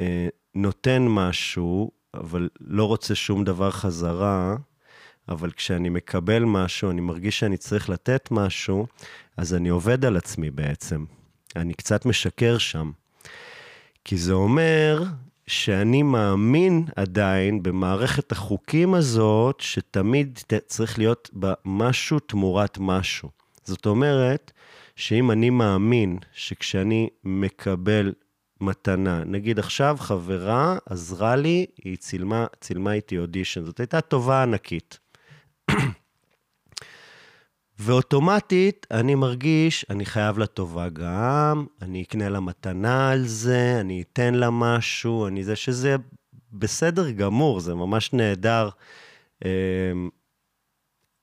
אה, 0.00 0.28
נותן 0.54 1.06
משהו, 1.08 1.90
אבל 2.14 2.48
לא 2.60 2.84
רוצה 2.84 3.14
שום 3.14 3.44
דבר 3.44 3.70
חזרה, 3.70 4.56
אבל 5.28 5.50
כשאני 5.50 5.88
מקבל 5.88 6.44
משהו, 6.44 6.90
אני 6.90 7.00
מרגיש 7.00 7.38
שאני 7.38 7.56
צריך 7.56 7.90
לתת 7.90 8.28
משהו, 8.30 8.86
אז 9.36 9.54
אני 9.54 9.68
עובד 9.68 10.04
על 10.04 10.16
עצמי 10.16 10.50
בעצם. 10.50 11.04
אני 11.56 11.74
קצת 11.74 12.06
משקר 12.06 12.58
שם. 12.58 12.90
כי 14.04 14.16
זה 14.16 14.32
אומר 14.32 15.02
שאני 15.46 16.02
מאמין 16.02 16.84
עדיין 16.96 17.62
במערכת 17.62 18.32
החוקים 18.32 18.94
הזאת, 18.94 19.60
שתמיד 19.60 20.38
צריך 20.66 20.98
להיות 20.98 21.30
בה 21.32 21.52
משהו 21.64 22.18
תמורת 22.18 22.78
משהו. 22.80 23.28
זאת 23.64 23.86
אומרת, 23.86 24.52
שאם 24.96 25.30
אני 25.30 25.50
מאמין 25.50 26.18
שכשאני 26.32 27.08
מקבל 27.24 28.12
מתנה, 28.60 29.24
נגיד 29.24 29.58
עכשיו 29.58 29.96
חברה 30.00 30.78
עזרה 30.86 31.36
לי, 31.36 31.66
היא 31.84 31.96
צילמה, 31.96 32.46
צילמה 32.60 32.92
איתי 32.92 33.18
אודישן, 33.18 33.64
זאת 33.64 33.80
הייתה 33.80 34.00
טובה 34.00 34.42
ענקית. 34.42 34.98
ואוטומטית 37.82 38.86
אני 38.90 39.14
מרגיש, 39.14 39.86
אני 39.90 40.04
חייב 40.06 40.38
לה 40.38 40.46
טובה 40.46 40.88
גם, 40.88 41.66
אני 41.82 42.02
אקנה 42.02 42.28
לה 42.28 42.40
מתנה 42.40 43.10
על 43.10 43.26
זה, 43.26 43.76
אני 43.80 44.02
אתן 44.02 44.34
לה 44.34 44.50
משהו, 44.50 45.26
אני 45.26 45.44
זה 45.44 45.56
שזה 45.56 45.96
בסדר 46.52 47.10
גמור, 47.10 47.60
זה 47.60 47.74
ממש 47.74 48.12
נהדר 48.12 48.68
אמ, 49.44 49.48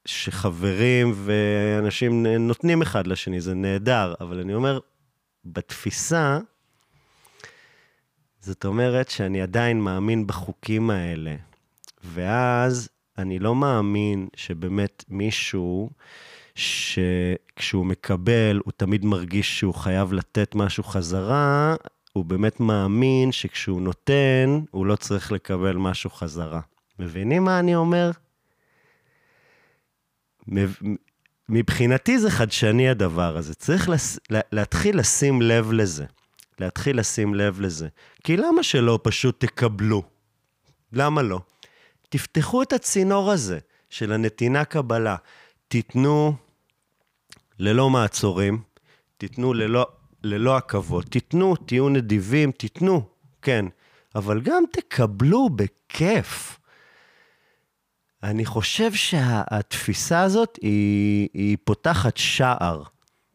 שחברים 0.06 1.14
ואנשים 1.16 2.26
נותנים 2.26 2.82
אחד 2.82 3.08
לשני, 3.08 3.42
זה 3.42 3.54
נהדר, 3.54 4.14
אבל 4.20 4.40
אני 4.40 4.54
אומר, 4.54 4.80
בתפיסה, 5.46 6.40
זאת 8.40 8.66
אומרת 8.66 9.10
שאני 9.10 9.42
עדיין 9.42 9.82
מאמין 9.82 10.28
בחוקים 10.28 10.90
האלה, 10.90 11.36
ואז 12.04 12.90
אני 13.18 13.40
לא 13.40 13.56
מאמין 13.56 14.28
שבאמת 14.36 15.04
מישהו, 15.10 15.90
שכשהוא 16.58 17.86
מקבל, 17.86 18.60
הוא 18.66 18.72
תמיד 18.78 19.06
מרגיש 19.06 19.60
שהוא 19.60 19.74
חייב 19.74 20.14
לתת 20.14 20.56
משהו 20.56 20.84
חזרה, 20.84 21.76
הוא 22.14 22.26
באמת 22.26 22.60
מאמין 22.60 23.32
שכשהוא 23.32 23.82
נותן, 23.82 24.60
הוא 24.72 24.86
לא 24.86 24.96
צריך 24.96 25.32
לקבל 25.32 25.76
משהו 25.76 26.10
חזרה. 26.10 26.62
מבינים 27.00 27.44
מה 27.44 27.60
אני 27.60 27.76
אומר? 27.76 28.12
מבחינתי 31.50 32.20
זה 32.20 32.32
חדשני 32.32 32.90
הדבר 32.90 33.38
הזה. 33.38 33.54
צריך 33.54 33.90
לס... 33.90 34.20
להתחיל 34.52 35.00
לשים 35.00 35.42
לב 35.42 35.72
לזה. 35.72 36.06
להתחיל 36.60 37.00
לשים 37.00 37.36
לב 37.36 37.62
לזה. 37.62 37.88
כי 38.24 38.38
למה 38.38 38.64
שלא 38.64 39.00
פשוט 39.04 39.46
תקבלו? 39.46 40.04
למה 40.94 41.22
לא? 41.22 41.40
תפתחו 42.10 42.62
את 42.62 42.74
הצינור 42.74 43.32
הזה 43.32 43.60
של 43.90 44.12
הנתינה 44.12 44.66
קבלה. 44.66 45.16
תיתנו 45.68 46.36
ללא 47.60 47.90
מעצורים, 47.90 48.62
תיתנו 49.18 49.54
ללא, 49.54 49.88
ללא 50.24 50.58
עכבות, 50.58 51.06
תיתנו, 51.06 51.56
תהיו 51.56 51.90
נדיבים, 51.90 52.52
תיתנו, 52.52 53.02
כן, 53.42 53.66
אבל 54.16 54.42
גם 54.42 54.64
תקבלו 54.72 55.50
בכיף. 55.50 56.60
אני 58.24 58.46
חושב 58.46 58.94
שהתפיסה 58.94 60.22
הזאת 60.22 60.60
היא, 60.62 61.30
היא 61.34 61.58
פותחת 61.64 62.18
שער. 62.18 62.84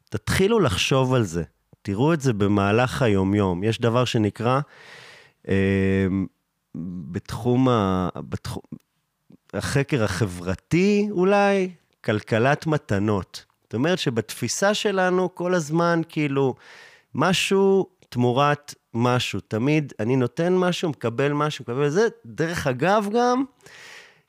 תתחילו 0.08 0.60
לחשוב 0.60 1.14
על 1.14 1.22
זה. 1.22 1.42
תראו 1.82 2.14
את 2.14 2.20
זה 2.20 2.32
במהלך 2.32 3.02
היומיום. 3.02 3.64
יש 3.64 3.80
דבר 3.80 4.04
שנקרא, 4.04 4.60
אה, 5.48 6.06
בתחום, 7.12 7.68
ה, 7.68 8.08
בתחום 8.16 8.62
החקר 9.54 10.04
החברתי 10.04 11.08
אולי, 11.10 11.70
כלכלת 12.04 12.66
מתנות. 12.66 13.44
זאת 13.72 13.74
אומרת 13.74 13.98
שבתפיסה 13.98 14.74
שלנו 14.74 15.34
כל 15.34 15.54
הזמן 15.54 16.00
כאילו 16.08 16.54
משהו 17.14 17.86
תמורת 18.08 18.74
משהו. 18.94 19.40
תמיד 19.40 19.92
אני 20.00 20.16
נותן 20.16 20.56
משהו, 20.56 20.90
מקבל 20.90 21.32
משהו, 21.32 21.62
מקבל 21.62 21.88
זה. 21.88 22.08
דרך 22.26 22.66
אגב 22.66 23.08
גם, 23.14 23.44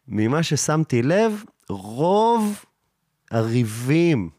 ממה 0.07 0.43
ששמתי 0.43 1.01
לב, 1.01 1.43
רוב 1.69 2.65
הריבים 3.31 4.29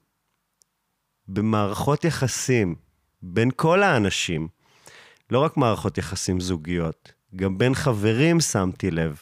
במערכות 1.29 2.05
יחסים 2.05 2.75
בין 3.23 3.51
כל 3.57 3.83
האנשים, 3.83 4.49
לא 5.31 5.39
רק 5.39 5.57
מערכות 5.57 5.99
יחסים 5.99 6.41
זוגיות, 6.41 7.13
גם 7.37 7.59
בין 7.59 7.75
חברים 7.75 8.41
שמתי 8.41 8.91
לב, 8.91 9.21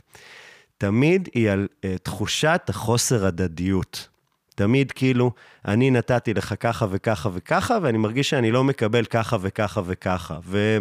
תמיד 0.79 1.29
היא 1.35 1.51
על 1.51 1.69
uh, 1.71 1.99
תחושת 2.03 2.63
החוסר 2.69 3.27
הדדיות. 3.27 4.12
תמיד 4.55 4.93
כאילו, 4.93 5.33
אני 5.69 5.91
נתתי 5.91 6.35
לך 6.35 6.55
ככה 6.61 6.87
וככה 6.91 7.29
וככה, 7.33 7.79
ואני 7.83 7.99
מרגיש 7.99 8.31
שאני 8.31 8.51
לא 8.51 8.65
מקבל 8.65 9.05
ככה 9.05 9.37
וככה 9.41 9.81
וככה. 9.85 10.39
ו... 10.45 10.79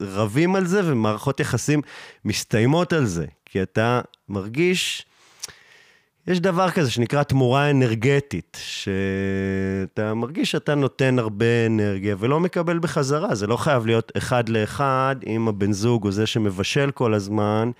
ורבים 0.00 0.56
על 0.56 0.66
זה, 0.66 0.80
ומערכות 0.84 1.40
יחסים 1.40 1.82
מסתיימות 2.24 2.92
על 2.92 3.04
זה. 3.04 3.26
כי 3.44 3.62
אתה 3.62 4.00
מרגיש... 4.28 5.06
יש 6.26 6.40
דבר 6.40 6.70
כזה 6.70 6.90
שנקרא 6.90 7.22
תמורה 7.22 7.70
אנרגטית, 7.70 8.58
שאתה 8.60 10.14
מרגיש 10.14 10.50
שאתה 10.50 10.74
נותן 10.74 11.18
הרבה 11.18 11.66
אנרגיה 11.66 12.16
ולא 12.18 12.40
מקבל 12.40 12.78
בחזרה. 12.78 13.34
זה 13.34 13.46
לא 13.46 13.56
חייב 13.56 13.86
להיות 13.86 14.12
אחד 14.16 14.48
לאחד 14.48 15.16
עם 15.22 15.48
הבן 15.48 15.72
זוג 15.72 16.04
או 16.04 16.12
זה 16.12 16.26
שמבשל 16.26 16.90
כל 16.90 17.14
הזמן, 17.14 17.70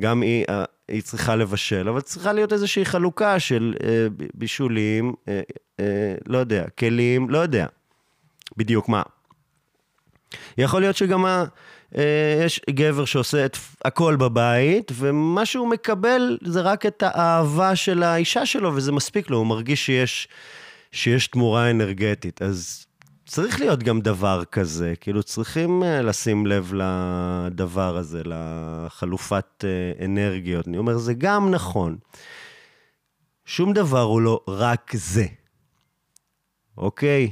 גם 0.00 0.22
היא, 0.22 0.44
היא 0.88 1.02
צריכה 1.02 1.36
לבשל, 1.36 1.88
אבל 1.88 2.00
צריכה 2.00 2.32
להיות 2.32 2.52
איזושהי 2.52 2.84
חלוקה 2.84 3.38
של 3.38 3.74
אה, 3.82 4.06
בישולים, 4.34 5.14
אה, 5.28 5.40
אה, 5.80 6.14
לא 6.26 6.38
יודע, 6.38 6.64
כלים, 6.78 7.30
לא 7.30 7.38
יודע 7.38 7.66
בדיוק 8.56 8.88
מה. 8.88 9.02
יכול 10.58 10.80
להיות 10.80 10.96
שגם 10.96 11.24
ה... 11.24 11.44
אה, 11.96 12.42
יש 12.44 12.60
גבר 12.70 13.04
שעושה 13.04 13.44
את 13.44 13.56
הכל 13.84 14.16
בבית, 14.16 14.92
ומה 14.94 15.46
שהוא 15.46 15.68
מקבל 15.68 16.38
זה 16.44 16.60
רק 16.60 16.86
את 16.86 17.02
האהבה 17.06 17.76
של 17.76 18.02
האישה 18.02 18.46
שלו, 18.46 18.74
וזה 18.74 18.92
מספיק 18.92 19.30
לו, 19.30 19.38
הוא 19.38 19.46
מרגיש 19.46 19.86
שיש, 19.86 20.28
שיש 20.92 21.28
תמורה 21.28 21.70
אנרגטית. 21.70 22.42
אז 22.42 22.86
צריך 23.28 23.60
להיות 23.60 23.82
גם 23.82 24.00
דבר 24.00 24.44
כזה, 24.44 24.94
כאילו 25.00 25.22
צריכים 25.22 25.82
אה, 25.82 26.02
לשים 26.02 26.46
לב 26.46 26.72
לדבר 26.74 27.96
הזה, 27.96 28.22
לחלופת 28.24 29.64
אה, 29.64 30.04
אנרגיות. 30.04 30.68
אני 30.68 30.78
אומר, 30.78 30.98
זה 30.98 31.14
גם 31.14 31.50
נכון. 31.50 31.96
שום 33.44 33.72
דבר 33.72 34.00
הוא 34.02 34.20
לא 34.20 34.40
רק 34.48 34.90
זה, 34.94 35.26
אוקיי? 36.78 37.30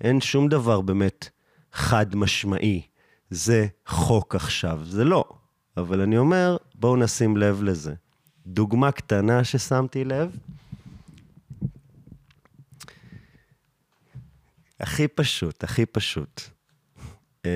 אין 0.00 0.20
שום 0.20 0.48
דבר 0.48 0.80
באמת 0.80 1.28
חד 1.72 2.16
משמעי. 2.16 2.82
זה 3.30 3.66
חוק 3.86 4.34
עכשיו. 4.34 4.80
זה 4.84 5.04
לא. 5.04 5.24
אבל 5.76 6.00
אני 6.00 6.18
אומר, 6.18 6.56
בואו 6.74 6.96
נשים 6.96 7.36
לב 7.36 7.62
לזה. 7.62 7.94
דוגמה 8.46 8.92
קטנה 8.92 9.44
ששמתי 9.44 10.04
לב, 10.04 10.36
הכי 14.84 15.08
פשוט, 15.08 15.64
הכי 15.64 15.86
פשוט. 15.86 16.40
אמ, 17.44 17.50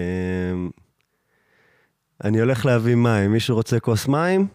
אני 2.24 2.40
הולך 2.40 2.66
להביא 2.66 2.94
מים, 2.94 3.32
מישהו 3.32 3.56
רוצה 3.56 3.80
כוס 3.80 4.08
מים? 4.08 4.46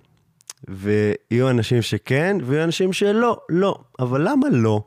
ויהיו 0.67 1.49
אנשים 1.49 1.81
שכן, 1.81 2.37
ויהיו 2.43 2.63
אנשים 2.63 2.93
שלא, 2.93 3.39
לא. 3.49 3.79
אבל 3.99 4.29
למה 4.29 4.47
לא? 4.51 4.83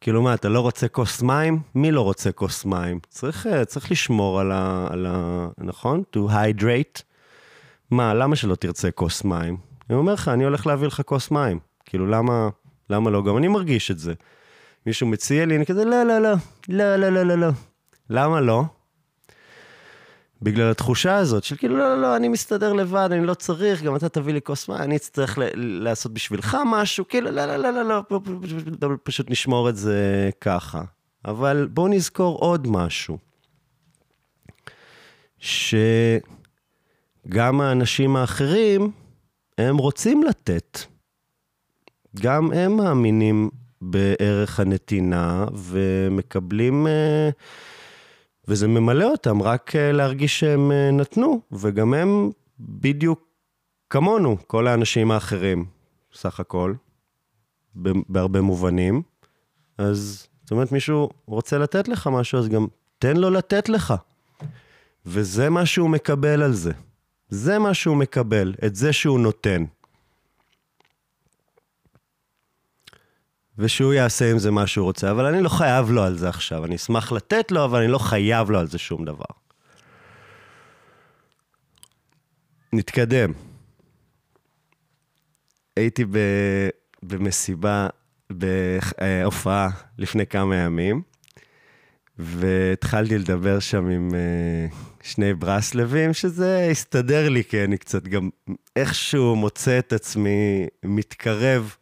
כאילו 0.00 0.22
מה, 0.22 0.34
אתה 0.34 0.48
לא 0.48 0.60
רוצה 0.60 0.88
כוס 0.88 1.22
מים? 1.22 1.58
מי 1.74 1.90
לא 1.90 2.00
רוצה 2.00 2.32
כוס 2.32 2.64
מים? 2.64 3.00
צריך, 3.08 3.46
אה, 3.46 3.64
צריך 3.64 3.90
לשמור 3.90 4.40
על 4.40 4.52
ה, 4.52 4.86
על 4.90 5.06
ה... 5.08 5.48
נכון? 5.58 6.02
To 6.16 6.18
hydrate. 6.18 7.02
מה, 7.90 8.14
למה 8.14 8.36
שלא 8.36 8.54
תרצה 8.54 8.90
כוס 8.90 9.24
מים? 9.24 9.56
אני 9.90 9.98
אומר 9.98 10.12
לך, 10.12 10.28
אני 10.28 10.44
הולך 10.44 10.66
להביא 10.66 10.86
לך 10.86 11.02
כוס 11.04 11.30
מים. 11.30 11.58
כאילו, 11.84 12.06
למה, 12.06 12.48
למה 12.90 13.10
לא? 13.10 13.22
גם 13.24 13.36
אני 13.36 13.48
מרגיש 13.48 13.90
את 13.90 13.98
זה. 13.98 14.14
מישהו 14.86 15.06
מציע 15.06 15.46
לי, 15.46 15.56
אני 15.56 15.66
כזה, 15.66 15.84
לא, 15.84 16.02
לא, 16.02 16.18
לא, 16.18 16.32
לא, 16.68 16.96
לא, 16.96 17.08
לא, 17.08 17.22
לא, 17.22 17.34
לא. 17.34 17.48
למה 18.10 18.40
לא? 18.40 18.64
בגלל 20.42 20.70
התחושה 20.70 21.16
הזאת 21.16 21.44
של 21.44 21.56
כאילו, 21.56 21.76
לא, 21.76 21.88
לא, 21.88 22.02
לא, 22.02 22.16
אני 22.16 22.28
מסתדר 22.28 22.72
לבד, 22.72 23.08
אני 23.12 23.26
לא 23.26 23.34
צריך, 23.34 23.82
גם 23.82 23.96
אתה 23.96 24.08
תביא 24.08 24.34
לי 24.34 24.42
כוס 24.42 24.68
מים, 24.68 24.80
אני 24.80 24.96
אצטרך 24.96 25.38
לעשות 25.56 26.12
בשבילך 26.12 26.56
משהו, 26.66 27.08
כאילו, 27.08 27.30
לא, 27.30 27.46
לא, 27.46 27.56
לא, 27.56 27.70
לא, 27.70 28.02
לא, 28.82 28.88
פשוט 29.02 29.30
נשמור 29.30 29.68
את 29.68 29.76
זה 29.76 30.30
ככה. 30.40 30.82
אבל 31.24 31.68
בואו 31.70 31.88
נזכור 31.88 32.38
עוד 32.38 32.68
משהו, 32.68 33.18
שגם 35.38 36.20
האנשים 37.60 38.16
האחרים, 38.16 38.90
הם 39.58 39.76
רוצים 39.76 40.22
לתת. 40.22 40.78
גם 42.20 42.52
הם 42.52 42.76
מאמינים 42.76 43.50
בערך 43.82 44.60
הנתינה 44.60 45.46
ומקבלים... 45.54 46.86
Uh, 46.86 47.34
וזה 48.48 48.68
ממלא 48.68 49.04
אותם 49.04 49.42
רק 49.42 49.76
אה, 49.76 49.92
להרגיש 49.92 50.40
שהם 50.40 50.72
אה, 50.72 50.90
נתנו, 50.90 51.40
וגם 51.52 51.94
הם 51.94 52.30
בדיוק 52.60 53.26
כמונו, 53.90 54.36
כל 54.46 54.66
האנשים 54.66 55.10
האחרים, 55.10 55.64
סך 56.14 56.40
הכל, 56.40 56.74
בהרבה 58.08 58.40
מובנים. 58.40 59.02
אז 59.78 60.26
זאת 60.42 60.50
אומרת, 60.50 60.72
מישהו 60.72 61.10
רוצה 61.26 61.58
לתת 61.58 61.88
לך 61.88 62.06
משהו, 62.06 62.38
אז 62.38 62.48
גם 62.48 62.66
תן 62.98 63.16
לו 63.16 63.30
לתת 63.30 63.68
לך. 63.68 63.94
וזה 65.06 65.50
מה 65.50 65.66
שהוא 65.66 65.90
מקבל 65.90 66.42
על 66.42 66.52
זה. 66.52 66.72
זה 67.28 67.58
מה 67.58 67.74
שהוא 67.74 67.96
מקבל, 67.96 68.54
את 68.66 68.76
זה 68.76 68.92
שהוא 68.92 69.20
נותן. 69.20 69.64
ושהוא 73.58 73.94
יעשה 73.94 74.30
עם 74.30 74.38
זה 74.38 74.50
מה 74.50 74.66
שהוא 74.66 74.84
רוצה, 74.84 75.10
אבל 75.10 75.24
אני 75.24 75.42
לא 75.42 75.48
חייב 75.48 75.90
לו 75.90 76.02
על 76.02 76.16
זה 76.16 76.28
עכשיו. 76.28 76.64
אני 76.64 76.76
אשמח 76.76 77.12
לתת 77.12 77.50
לו, 77.50 77.64
אבל 77.64 77.82
אני 77.82 77.92
לא 77.92 77.98
חייב 77.98 78.50
לו 78.50 78.58
על 78.58 78.66
זה 78.66 78.78
שום 78.78 79.04
דבר. 79.04 79.24
נתקדם. 82.72 83.32
הייתי 85.76 86.04
ב... 86.04 86.18
במסיבה, 87.02 87.88
בהופעה 88.30 89.68
לפני 89.98 90.26
כמה 90.26 90.56
ימים, 90.56 91.02
והתחלתי 92.18 93.18
לדבר 93.18 93.58
שם 93.60 93.88
עם 93.88 94.10
uh, 94.10 94.74
שני 95.02 95.34
ברסלבים, 95.34 96.14
שזה 96.14 96.68
הסתדר 96.70 97.28
לי, 97.28 97.44
כי 97.44 97.64
אני 97.64 97.78
קצת 97.78 98.02
גם 98.02 98.30
איכשהו 98.76 99.36
מוצא 99.36 99.78
את 99.78 99.92
עצמי 99.92 100.66
מתקרב 100.84 101.74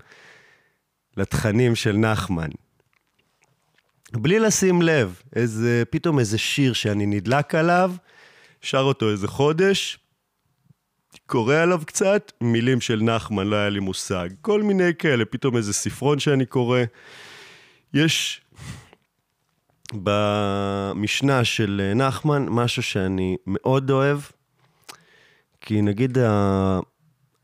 לתכנים 1.16 1.74
של 1.74 1.96
נחמן. 1.96 2.50
בלי 4.12 4.38
לשים 4.38 4.82
לב, 4.82 5.20
איזה, 5.36 5.82
פתאום 5.90 6.18
איזה 6.18 6.38
שיר 6.38 6.72
שאני 6.72 7.06
נדלק 7.06 7.54
עליו, 7.54 7.92
שר 8.60 8.78
אותו 8.78 9.10
איזה 9.10 9.28
חודש, 9.28 9.98
קורא 11.26 11.56
עליו 11.56 11.82
קצת, 11.86 12.32
מילים 12.40 12.80
של 12.80 13.02
נחמן, 13.02 13.46
לא 13.46 13.56
היה 13.56 13.68
לי 13.68 13.80
מושג. 13.80 14.28
כל 14.40 14.62
מיני 14.62 14.94
כאלה, 14.98 15.24
פתאום 15.24 15.56
איזה 15.56 15.72
ספרון 15.72 16.18
שאני 16.18 16.46
קורא. 16.46 16.80
יש 17.94 18.40
במשנה 19.92 21.44
של 21.44 21.92
נחמן 21.94 22.46
משהו 22.48 22.82
שאני 22.82 23.36
מאוד 23.46 23.90
אוהב, 23.90 24.18
כי 25.60 25.82
נגיד 25.82 26.18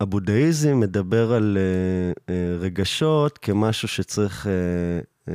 הבודהיזם 0.00 0.80
מדבר 0.80 1.32
על 1.32 1.58
uh, 1.58 2.18
uh, 2.18 2.30
רגשות 2.60 3.38
כמשהו 3.38 3.88
שצריך 3.88 4.46
uh, 4.46 5.30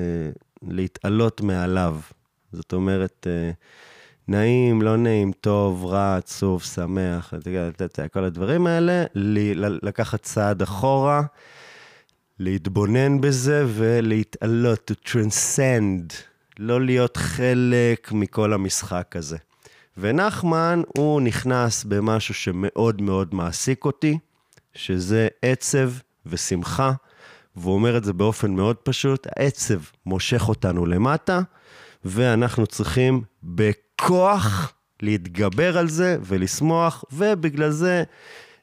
להתעלות 0.67 1.41
מעליו. 1.41 1.99
זאת 2.51 2.73
אומרת, 2.73 3.27
נעים, 4.27 4.81
לא 4.81 4.97
נעים, 4.97 5.31
טוב, 5.31 5.85
רע, 5.85 6.15
עצוב, 6.15 6.63
שמח, 6.63 7.33
כל 8.13 8.23
הדברים 8.23 8.67
האלה, 8.67 9.03
לקחת 9.83 10.21
צעד 10.21 10.61
אחורה, 10.61 11.21
להתבונן 12.39 13.21
בזה 13.21 13.65
ולהתעלות, 13.67 14.91
to 14.91 15.09
transcend, 15.09 16.13
לא 16.59 16.81
להיות 16.81 17.17
חלק 17.17 18.11
מכל 18.11 18.53
המשחק 18.53 19.15
הזה. 19.15 19.37
ונחמן, 19.97 20.81
הוא 20.97 21.21
נכנס 21.21 21.83
במשהו 21.83 22.33
שמאוד 22.33 23.01
מאוד 23.01 23.35
מעסיק 23.35 23.85
אותי, 23.85 24.17
שזה 24.75 25.27
עצב 25.41 25.91
ושמחה, 26.25 26.91
והוא 27.55 27.73
אומר 27.73 27.97
את 27.97 28.03
זה 28.03 28.13
באופן 28.13 28.51
מאוד 28.51 28.75
פשוט, 28.75 29.27
העצב 29.35 29.79
מושך 30.05 30.49
אותנו 30.49 30.85
למטה, 30.85 31.41
ואנחנו 32.05 32.67
צריכים 32.67 33.21
בכוח 33.43 34.73
להתגבר 35.01 35.77
על 35.77 35.89
זה 35.89 36.17
ולשמוח, 36.21 37.03
ובגלל 37.11 37.69
זה 37.69 38.03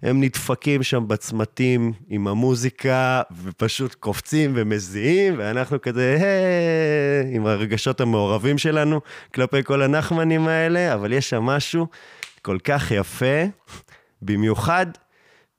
הם 0.02 0.20
נדפקים 0.20 0.82
שם 0.82 1.08
בצמתים 1.08 1.92
עם 2.08 2.28
המוזיקה, 2.28 3.22
ופשוט 3.42 3.94
קופצים 3.94 4.52
ומזיעים, 4.56 5.34
ואנחנו 5.38 5.80
כזה, 5.80 6.16
היי, 6.20 7.36
עם 7.36 7.46
הרגשות 7.46 8.00
המעורבים 8.00 8.58
שלנו 8.58 9.00
כלפי 9.34 9.62
כל 9.64 9.82
הנחמנים 9.82 10.48
האלה, 10.48 10.94
אבל 10.94 11.12
יש 11.12 11.30
שם 11.30 11.42
משהו 11.42 11.86
כל 12.42 12.58
כך 12.64 12.90
יפה, 12.90 13.42
במיוחד 14.22 14.86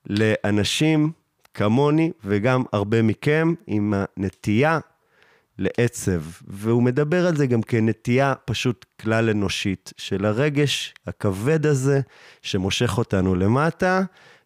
לאנשים 0.09 1.11
כמוני 1.53 2.11
וגם 2.25 2.63
הרבה 2.73 3.01
מכם 3.01 3.53
עם 3.67 3.93
הנטייה 3.97 4.79
לעצב, 5.57 6.21
והוא 6.47 6.83
מדבר 6.83 7.27
על 7.27 7.35
זה 7.35 7.47
גם 7.47 7.61
כנטייה 7.61 8.33
פשוט 8.45 8.85
כלל 9.01 9.29
אנושית, 9.29 9.93
של 9.97 10.25
הרגש 10.25 10.93
הכבד 11.07 11.65
הזה 11.65 12.01
שמושך 12.41 12.97
אותנו 12.97 13.35
למטה, 13.35 14.01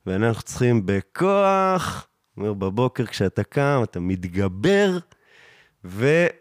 ואנחנו 0.06 0.44
צריכים 0.44 0.82
בכוח, 0.86 2.08
אומר 2.38 2.54
בבוקר 2.54 3.06
כשאתה 3.06 3.44
קם, 3.44 3.82
אתה 3.84 4.00
מתגבר, 4.00 4.98
ושם 5.86 6.32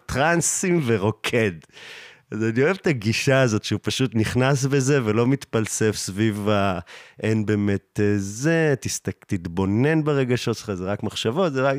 טרנסים 0.06 0.80
ורוקד. 0.86 1.52
אז 2.30 2.44
אני 2.44 2.62
אוהב 2.62 2.76
את 2.76 2.86
הגישה 2.86 3.40
הזאת 3.40 3.64
שהוא 3.64 3.80
פשוט 3.82 4.14
נכנס 4.14 4.64
בזה 4.64 5.04
ולא 5.04 5.26
מתפלסף 5.26 5.96
סביב 5.96 6.48
ה... 6.48 6.78
אין 7.22 7.46
באמת 7.46 8.00
אה, 8.02 8.14
זה, 8.16 8.74
תסתק, 8.80 9.24
תתבונן 9.26 10.04
ברגשות 10.04 10.56
שלך, 10.56 10.74
זה 10.74 10.84
רק 10.84 11.02
מחשבות, 11.02 11.52
זה 11.52 11.62
רק... 11.62 11.78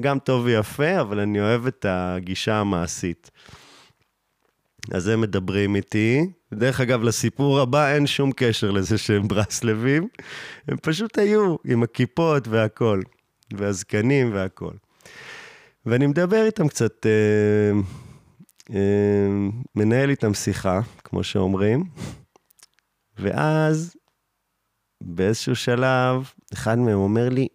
גם 0.00 0.18
טוב 0.18 0.44
ויפה, 0.44 1.00
אבל 1.00 1.20
אני 1.20 1.40
אוהב 1.40 1.66
את 1.66 1.86
הגישה 1.88 2.54
המעשית. 2.54 3.30
אז 4.90 5.08
הם 5.08 5.20
מדברים 5.20 5.76
איתי. 5.76 6.26
דרך 6.54 6.80
אגב, 6.80 7.02
לסיפור 7.02 7.60
הבא 7.60 7.94
אין 7.94 8.06
שום 8.06 8.32
קשר 8.36 8.70
לזה 8.70 8.98
שהם 8.98 9.28
ברסלבים. 9.28 10.08
הם 10.68 10.76
פשוט 10.82 11.18
היו 11.18 11.56
עם 11.64 11.82
הכיפות 11.82 12.48
והכול, 12.48 13.02
והזקנים 13.54 14.34
והכול. 14.34 14.74
ואני 15.86 16.06
מדבר 16.06 16.44
איתם 16.44 16.68
קצת... 16.68 17.06
אה, 17.06 17.80
מנהל 19.76 20.10
איתם 20.10 20.34
שיחה, 20.34 20.80
כמו 21.04 21.24
שאומרים, 21.24 21.84
ואז 23.18 23.96
באיזשהו 25.00 25.56
שלב, 25.56 26.30
אחד 26.52 26.78
מהם 26.78 26.98
אומר 26.98 27.28
לי, 27.28 27.48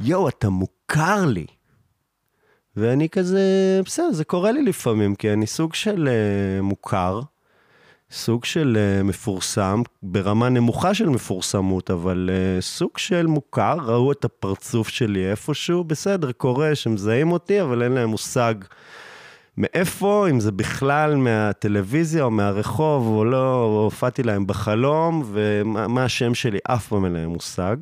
יואו, 0.00 0.28
אתה 0.28 0.48
מוכר 0.48 1.24
לי. 1.26 1.46
ואני 2.76 3.08
כזה, 3.08 3.40
בסדר, 3.84 4.12
זה 4.12 4.24
קורה 4.24 4.52
לי 4.52 4.62
לפעמים, 4.62 5.14
כי 5.14 5.32
אני 5.32 5.46
סוג 5.46 5.74
של 5.74 6.08
uh, 6.08 6.62
מוכר, 6.62 7.20
סוג 8.10 8.44
של 8.44 8.78
uh, 8.78 9.02
מפורסם, 9.02 9.82
ברמה 10.02 10.48
נמוכה 10.48 10.94
של 10.94 11.08
מפורסמות, 11.08 11.90
אבל 11.90 12.30
uh, 12.32 12.62
סוג 12.62 12.98
של 12.98 13.26
מוכר, 13.26 13.76
ראו 13.82 14.12
את 14.12 14.24
הפרצוף 14.24 14.88
שלי 14.88 15.30
איפשהו, 15.30 15.84
בסדר, 15.84 16.32
קורה 16.32 16.74
שמזהים 16.74 17.32
אותי, 17.32 17.62
אבל 17.62 17.82
אין 17.82 17.92
להם 17.92 18.08
מושג 18.08 18.54
מאיפה, 19.58 20.26
אם 20.30 20.40
זה 20.40 20.52
בכלל 20.52 21.16
מהטלוויזיה 21.16 22.24
או 22.24 22.30
מהרחוב, 22.30 23.06
או 23.06 23.24
לא, 23.24 23.62
הופעתי 23.84 24.22
להם 24.22 24.46
בחלום, 24.46 25.22
ומה 25.26 26.04
השם 26.04 26.34
שלי, 26.34 26.58
אף 26.68 26.88
פעם 26.88 27.04
אין 27.04 27.12
להם 27.12 27.30
מושג. 27.30 27.76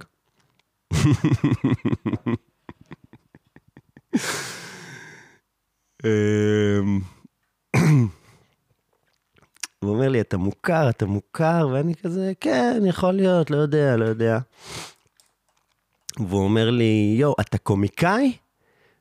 אמ, 6.05 7.01
הוא 9.83 9.91
אומר 9.95 10.09
לי, 10.09 10.21
אתה 10.21 10.37
מוכר, 10.37 10.91
אתה 10.91 11.07
מוכר, 11.07 11.69
ואני 11.73 11.95
כזה, 11.95 12.33
כן, 12.41 12.83
יכול 12.87 13.13
להיות, 13.13 13.51
לא 13.51 13.57
יודע, 13.57 13.97
לא 13.97 14.05
יודע. 14.05 14.39
והוא 16.19 16.45
אומר 16.45 16.71
לי, 16.71 17.17
יואו, 17.19 17.35
אתה 17.41 17.59
קומיקאי? 17.59 18.33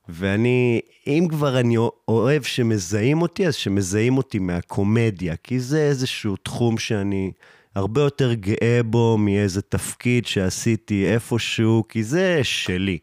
ואני, 0.09 0.81
אם 1.07 1.27
כבר 1.29 1.59
אני 1.59 1.77
אוהב 2.07 2.43
שמזהים 2.43 3.21
אותי, 3.21 3.47
אז 3.47 3.55
שמזהים 3.55 4.17
אותי 4.17 4.39
מהקומדיה, 4.39 5.35
כי 5.35 5.59
זה 5.59 5.81
איזשהו 5.81 6.35
תחום 6.35 6.77
שאני 6.77 7.31
הרבה 7.75 8.01
יותר 8.01 8.33
גאה 8.33 8.81
בו 8.85 9.17
מאיזה 9.17 9.61
תפקיד 9.61 10.25
שעשיתי 10.25 11.13
איפשהו, 11.13 11.83
כי 11.89 12.03
זה 12.03 12.39
שלי. 12.43 12.97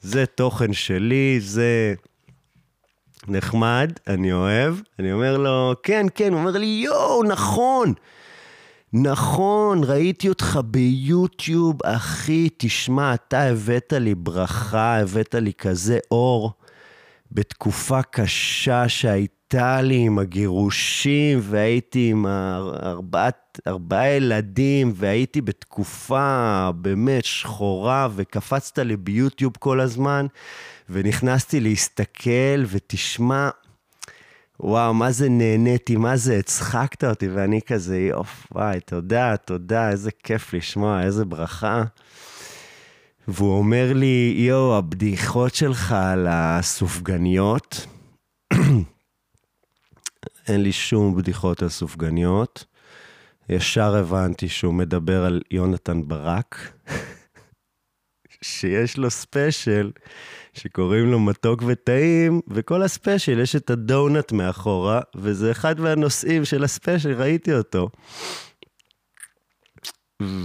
זה 0.00 0.26
תוכן 0.26 0.72
שלי, 0.72 1.40
זה 1.40 1.94
נחמד, 3.28 3.92
אני 4.06 4.32
אוהב. 4.32 4.76
אני 4.98 5.12
אומר 5.12 5.36
לו, 5.36 5.74
כן, 5.82 6.06
כן, 6.14 6.32
הוא 6.32 6.40
אומר 6.40 6.50
לי, 6.50 6.66
יואו, 6.84 7.22
נכון. 7.22 7.94
נכון, 8.96 9.84
ראיתי 9.84 10.28
אותך 10.28 10.58
ביוטיוב, 10.64 11.82
אחי, 11.84 12.48
תשמע, 12.56 13.14
אתה 13.14 13.42
הבאת 13.42 13.92
לי 13.92 14.14
ברכה, 14.14 14.96
הבאת 15.00 15.34
לי 15.34 15.52
כזה 15.52 15.98
אור. 16.10 16.52
בתקופה 17.32 18.02
קשה 18.02 18.88
שהייתה 18.88 19.82
לי 19.82 19.96
עם 19.96 20.18
הגירושים, 20.18 21.38
והייתי 21.42 22.10
עם 22.10 22.26
ארבעת, 22.82 23.60
ארבעה 23.66 24.08
ילדים, 24.08 24.92
והייתי 24.96 25.40
בתקופה 25.40 26.70
באמת 26.76 27.24
שחורה, 27.24 28.08
וקפצת 28.14 28.78
לי 28.78 28.96
ביוטיוב 28.96 29.52
כל 29.58 29.80
הזמן, 29.80 30.26
ונכנסתי 30.90 31.60
להסתכל, 31.60 32.64
ותשמע, 32.66 33.50
וואו, 34.60 34.94
מה 34.94 35.12
זה 35.12 35.28
נהניתי, 35.28 35.96
מה 35.96 36.16
זה 36.16 36.38
הצחקת 36.38 37.04
אותי, 37.04 37.28
ואני 37.28 37.60
כזה, 37.62 37.98
יופ, 37.98 38.46
וואי, 38.52 38.80
תודה, 38.80 39.36
תודה, 39.36 39.90
איזה 39.90 40.10
כיף 40.10 40.54
לשמוע, 40.54 41.02
איזה 41.02 41.24
ברכה. 41.24 41.82
והוא 43.28 43.58
אומר 43.58 43.92
לי, 43.94 44.34
יואו, 44.38 44.76
הבדיחות 44.76 45.54
שלך 45.54 45.92
על 45.92 46.26
הסופגניות, 46.30 47.86
אין 50.48 50.62
לי 50.62 50.72
שום 50.72 51.16
בדיחות 51.16 51.62
על 51.62 51.68
סופגניות. 51.68 52.64
ישר 53.48 53.96
הבנתי 53.96 54.48
שהוא 54.48 54.74
מדבר 54.74 55.24
על 55.24 55.40
יונתן 55.50 56.08
ברק, 56.08 56.72
שיש 58.44 58.96
לו 58.96 59.10
ספיישל 59.10 59.90
שקוראים 60.54 61.10
לו 61.10 61.20
מתוק 61.20 61.62
וטעים, 61.66 62.40
וכל 62.48 62.82
הספיישל 62.82 63.38
יש 63.38 63.56
את 63.56 63.70
ה 63.70 63.80
donut 63.80 64.32
מאחורה, 64.32 65.00
וזה 65.16 65.50
אחד 65.50 65.80
מהנושאים 65.80 66.44
של 66.44 66.64
הספיישל, 66.64 67.12
ראיתי 67.12 67.54
אותו. 67.54 67.88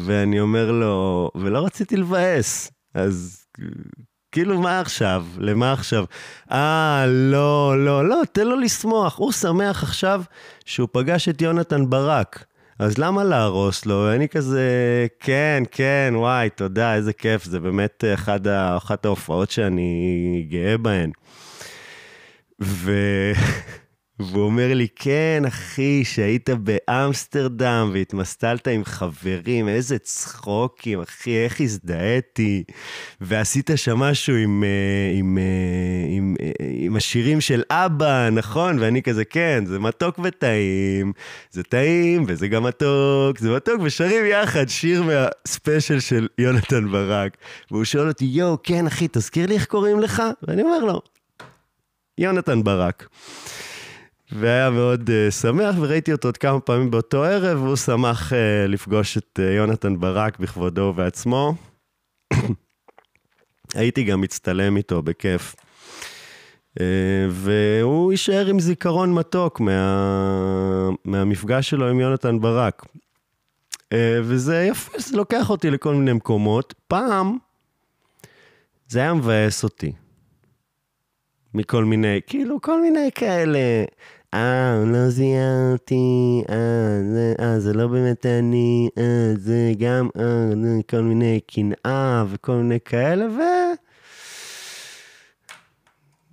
ואני 0.05 0.39
אומר 0.39 0.71
לו, 0.71 1.31
ולא 1.35 1.65
רציתי 1.65 1.97
לבאס, 1.97 2.71
אז 2.93 3.45
כאילו, 4.31 4.61
מה 4.61 4.79
עכשיו? 4.79 5.25
למה 5.37 5.73
עכשיו? 5.73 6.05
אה, 6.51 7.05
לא, 7.07 7.85
לא, 7.85 8.09
לא, 8.09 8.21
תן 8.31 8.47
לו 8.47 8.59
לשמוח. 8.59 9.17
הוא 9.17 9.31
שמח 9.31 9.83
עכשיו 9.83 10.21
שהוא 10.65 10.87
פגש 10.91 11.29
את 11.29 11.41
יונתן 11.41 11.89
ברק. 11.89 12.45
אז 12.79 12.97
למה 12.97 13.23
להרוס 13.23 13.85
לו? 13.85 14.13
אני 14.13 14.29
כזה, 14.29 14.67
כן, 15.19 15.63
כן, 15.71 16.13
וואי, 16.15 16.49
תודה, 16.49 16.95
איזה 16.95 17.13
כיף, 17.13 17.43
זה 17.43 17.59
באמת 17.59 18.03
אחד, 18.13 18.47
אחת 18.47 19.05
ההופעות 19.05 19.51
שאני 19.51 20.47
גאה 20.49 20.77
בהן. 20.77 21.11
ו... 22.61 22.91
והוא 24.19 24.43
אומר 24.43 24.73
לי, 24.73 24.87
כן, 24.95 25.43
אחי, 25.47 26.03
שהיית 26.05 26.49
באמסטרדם 26.49 27.89
והתמסטלת 27.93 28.67
עם 28.67 28.83
חברים, 28.85 29.67
איזה 29.67 29.99
צחוקים, 29.99 31.01
אחי, 31.01 31.37
איך 31.37 31.61
הזדהיתי. 31.61 32.63
ועשית 33.21 33.69
שם 33.75 33.97
משהו 33.97 34.35
עם, 34.35 34.63
אה, 34.63 35.19
עם, 35.19 35.37
אה, 35.37 35.43
עם, 36.17 36.35
עם, 36.39 36.51
עם 36.59 36.95
השירים 36.95 37.41
של 37.41 37.63
אבא, 37.69 38.29
נכון? 38.29 38.79
ואני 38.79 39.01
כזה, 39.01 39.25
כן, 39.25 39.63
זה 39.65 39.79
מתוק 39.79 40.19
וטעים, 40.23 41.13
זה 41.51 41.63
טעים 41.63 42.23
וזה 42.27 42.47
גם 42.47 42.63
מתוק, 42.63 43.39
זה 43.39 43.55
מתוק, 43.55 43.81
ושרים 43.83 44.25
יחד 44.25 44.69
שיר 44.69 45.03
מהספיישל 45.03 45.99
של 45.99 46.27
יונתן 46.37 46.91
ברק. 46.91 47.37
והוא 47.71 47.83
שואל 47.83 48.07
אותי, 48.07 48.25
יואו, 48.25 48.57
כן, 48.63 48.87
אחי, 48.87 49.07
תזכיר 49.11 49.47
לי 49.47 49.55
איך 49.55 49.65
קוראים 49.65 49.99
לך? 49.99 50.23
ואני 50.47 50.61
אומר 50.61 50.79
לו, 50.79 51.01
יונתן 52.17 52.63
ברק. 52.63 53.07
והיה 54.31 54.69
מאוד 54.69 55.09
uh, 55.09 55.31
שמח, 55.31 55.75
וראיתי 55.79 56.11
אותו 56.11 56.27
עוד 56.27 56.37
כמה 56.37 56.59
פעמים 56.59 56.91
באותו 56.91 57.23
ערב, 57.23 57.61
והוא 57.61 57.75
שמח 57.75 58.31
uh, 58.31 58.35
לפגוש 58.67 59.17
את 59.17 59.39
uh, 59.39 59.41
יונתן 59.41 59.99
ברק 59.99 60.39
בכבודו 60.39 60.81
ובעצמו. 60.81 61.53
הייתי 63.75 64.03
גם 64.03 64.21
מצטלם 64.21 64.77
איתו 64.77 65.01
בכיף. 65.01 65.55
Uh, 66.79 66.81
והוא 67.29 68.11
יישאר 68.11 68.47
עם 68.47 68.59
זיכרון 68.59 69.13
מתוק 69.13 69.59
מה... 69.59 70.89
מהמפגש 71.05 71.69
שלו 71.69 71.89
עם 71.89 71.99
יונתן 71.99 72.39
ברק. 72.39 72.85
Uh, 73.75 73.95
וזה 74.23 74.63
יפה, 74.69 74.99
זה 74.99 75.17
לוקח 75.17 75.49
אותי 75.49 75.69
לכל 75.71 75.95
מיני 75.95 76.13
מקומות. 76.13 76.73
פעם, 76.87 77.37
זה 78.87 78.99
היה 78.99 79.13
מבאס 79.13 79.63
אותי. 79.63 79.91
מכל 81.53 81.85
מיני, 81.85 82.19
כאילו, 82.27 82.61
כל 82.61 82.81
מיני 82.81 83.09
כאלה. 83.15 83.59
אה, 84.33 84.83
לא 84.85 85.09
זיהה 85.09 85.71
אותי, 85.71 86.43
אה, 86.49 86.55
זה, 87.13 87.33
אה, 87.39 87.59
זה 87.59 87.73
לא 87.73 87.87
באמת 87.87 88.25
אני, 88.25 88.89
אה, 88.97 89.33
זה 89.35 89.71
גם, 89.79 90.09
אה, 90.19 90.49
זה 90.49 90.81
כל 90.89 91.01
מיני 91.01 91.39
קנאה 91.47 92.23
וכל 92.29 92.51
מיני 92.51 92.79
כאלה, 92.85 93.25
ו... 93.25 93.39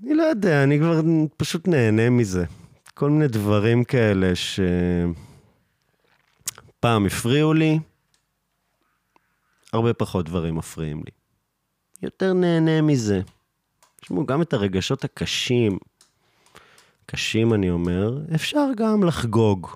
אני 0.03 0.15
לא 0.15 0.23
יודע, 0.23 0.63
אני 0.63 0.79
כבר 0.79 1.01
פשוט 1.37 1.69
נהנה 1.69 2.11
מזה. 2.11 2.45
כל 2.95 3.11
מיני 3.11 3.29
דברים 3.29 3.85
כאלה 3.85 4.33
שפעם 4.35 5.15
הפריעו 7.07 7.55
לי, 7.55 7.79
הרבה 9.73 9.95
פחות 9.95 10.27
דברים 10.27 10.55
מפריעים 10.55 10.99
לי. 10.99 11.11
יותר 12.03 12.33
נהנה 12.33 12.83
מזה. 12.83 13.21
תשמעו, 14.01 14.27
גם 14.27 14.43
את 14.43 14.53
הרגשות 14.53 15.05
הקשים, 15.05 15.79
קשים 17.07 17.55
אני 17.55 17.71
אומר, 17.71 18.19
אפשר 18.35 18.67
גם 18.77 19.05
לחגוג, 19.05 19.69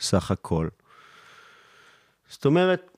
סך 0.00 0.30
הכל. 0.30 0.68
זאת 2.28 2.44
אומרת, 2.44 2.90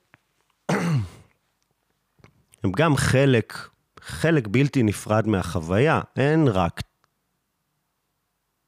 הם 2.64 2.72
גם 2.76 2.96
חלק, 2.96 3.68
חלק 4.00 4.46
בלתי 4.46 4.82
נפרד 4.82 5.26
מהחוויה, 5.26 6.00
אין 6.16 6.48
רק 6.48 6.80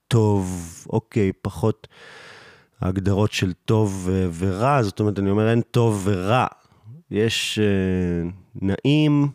טוב, 0.08 0.66
אוקיי, 0.90 1.32
פחות 1.42 1.88
הגדרות 2.80 3.32
של 3.32 3.52
טוב 3.52 4.08
ורע, 4.38 4.82
זאת 4.82 5.00
אומרת, 5.00 5.18
אני 5.18 5.30
אומר, 5.30 5.50
אין 5.50 5.60
טוב 5.60 6.02
ורע, 6.04 6.46
יש 7.10 7.58
uh, 7.58 8.32
נעים 8.54 9.28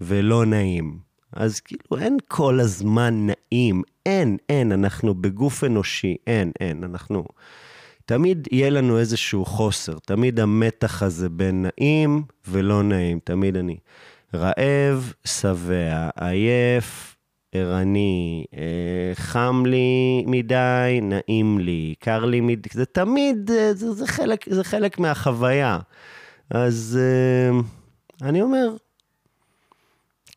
ולא 0.00 0.44
נעים. 0.46 1.05
אז 1.32 1.60
כאילו 1.60 1.98
אין 1.98 2.16
כל 2.28 2.60
הזמן 2.60 3.26
נעים, 3.26 3.82
אין, 4.06 4.36
אין, 4.48 4.72
אנחנו 4.72 5.14
בגוף 5.14 5.64
אנושי, 5.64 6.16
אין, 6.26 6.52
אין, 6.60 6.84
אנחנו... 6.84 7.24
תמיד 8.06 8.48
יהיה 8.52 8.70
לנו 8.70 8.98
איזשהו 8.98 9.44
חוסר, 9.44 9.98
תמיד 9.98 10.40
המתח 10.40 11.02
הזה 11.02 11.28
בין 11.28 11.66
נעים 11.66 12.22
ולא 12.48 12.82
נעים, 12.82 13.18
תמיד 13.24 13.56
אני 13.56 13.76
רעב, 14.34 15.12
שבע, 15.24 16.08
עייף, 16.20 17.16
ערני, 17.52 18.44
אה, 18.56 19.14
חם 19.14 19.62
לי 19.66 20.24
מדי, 20.26 21.00
נעים 21.02 21.58
לי, 21.58 21.94
קר 21.98 22.24
לי 22.24 22.40
מדי, 22.40 22.68
זה 22.72 22.84
תמיד, 22.84 23.50
אה, 23.50 23.74
זה, 23.74 23.92
זה, 23.92 24.06
חלק, 24.06 24.44
זה 24.50 24.64
חלק 24.64 24.98
מהחוויה. 24.98 25.78
אז 26.50 26.98
אה, 27.00 27.58
אני 28.28 28.42
אומר, 28.42 28.76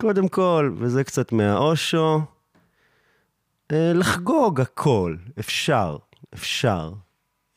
קודם 0.02 0.28
כל, 0.28 0.72
וזה 0.78 1.04
קצת 1.04 1.32
מהאושו, 1.32 2.22
אה, 3.72 3.92
לחגוג 3.96 4.62
הכל, 4.62 5.16
אפשר, 5.40 5.98
אפשר. 6.34 6.94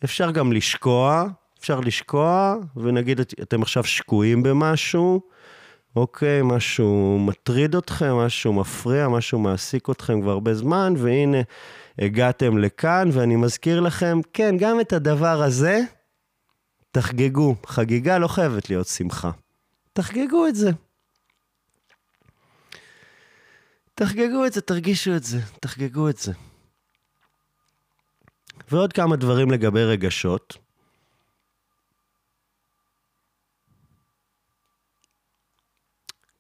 אפשר 0.05 0.31
גם 0.31 0.53
לשקוע, 0.53 1.27
אפשר 1.59 1.81
לשקוע, 1.81 2.57
ונגיד 2.77 3.21
אתם 3.21 3.63
עכשיו 3.63 3.85
שקועים 3.85 4.43
במשהו, 4.43 5.21
אוקיי, 5.97 6.41
משהו 6.43 7.19
מטריד 7.27 7.75
אתכם, 7.75 8.15
משהו 8.15 8.53
מפריע, 8.53 9.09
משהו 9.09 9.39
מעסיק 9.39 9.91
אתכם 9.91 10.21
כבר 10.21 10.31
הרבה 10.31 10.55
זמן, 10.55 10.95
והנה, 10.97 11.39
הגעתם 11.99 12.59
לכאן, 12.59 13.09
ואני 13.13 13.37
מזכיר 13.37 13.81
לכם, 13.81 14.21
כן, 14.33 14.55
גם 14.59 14.81
את 14.81 14.93
הדבר 14.93 15.43
הזה, 15.43 15.81
תחגגו. 16.91 17.55
חגיגה 17.67 18.19
לא 18.19 18.29
חייבת 18.29 18.71
להיות 18.71 18.87
שמחה. 18.87 19.31
תחגגו 19.93 20.47
את 20.47 20.55
זה. 20.55 20.71
תחגגו 24.03 24.47
את 24.47 24.53
זה, 24.53 24.61
תרגישו 24.61 25.17
את 25.17 25.25
זה, 25.25 25.39
תחגגו 25.61 26.09
את 26.09 26.17
זה. 26.17 26.33
ועוד 28.71 28.93
כמה 28.93 29.17
דברים 29.17 29.51
לגבי 29.51 29.85
רגשות. 29.85 30.57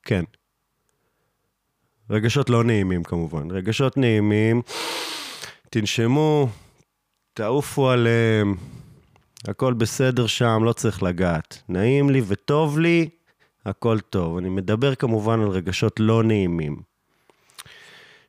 כן. 0.03 0.25
רגשות 2.11 2.51
לא 2.51 2.65
נעימים 2.65 3.03
כמובן. 3.03 3.51
רגשות 3.51 3.97
נעימים, 3.97 4.63
תנשמו, 5.71 6.49
תעופו 7.35 7.91
עליהם, 7.91 8.55
הכל 9.49 9.75
בסדר 9.75 10.27
שם, 10.27 10.65
לא 10.65 10.73
צריך 10.73 11.03
לגעת. 11.03 11.63
נעים 11.69 12.11
לי 12.11 12.23
וטוב 12.27 12.79
לי, 12.79 13.09
הכל 13.67 14.01
טוב. 14.01 14.37
אני 14.37 14.49
מדבר 14.49 14.95
כמובן 14.95 15.41
על 15.41 15.49
רגשות 15.49 16.01
לא 16.01 16.23
נעימים. 16.23 16.92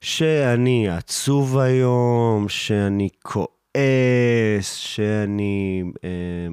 שאני 0.03 0.89
עצוב 0.89 1.57
היום, 1.57 2.49
שאני 2.49 3.09
כועס, 3.21 4.73
שאני 4.75 5.83
אה, 6.03 6.47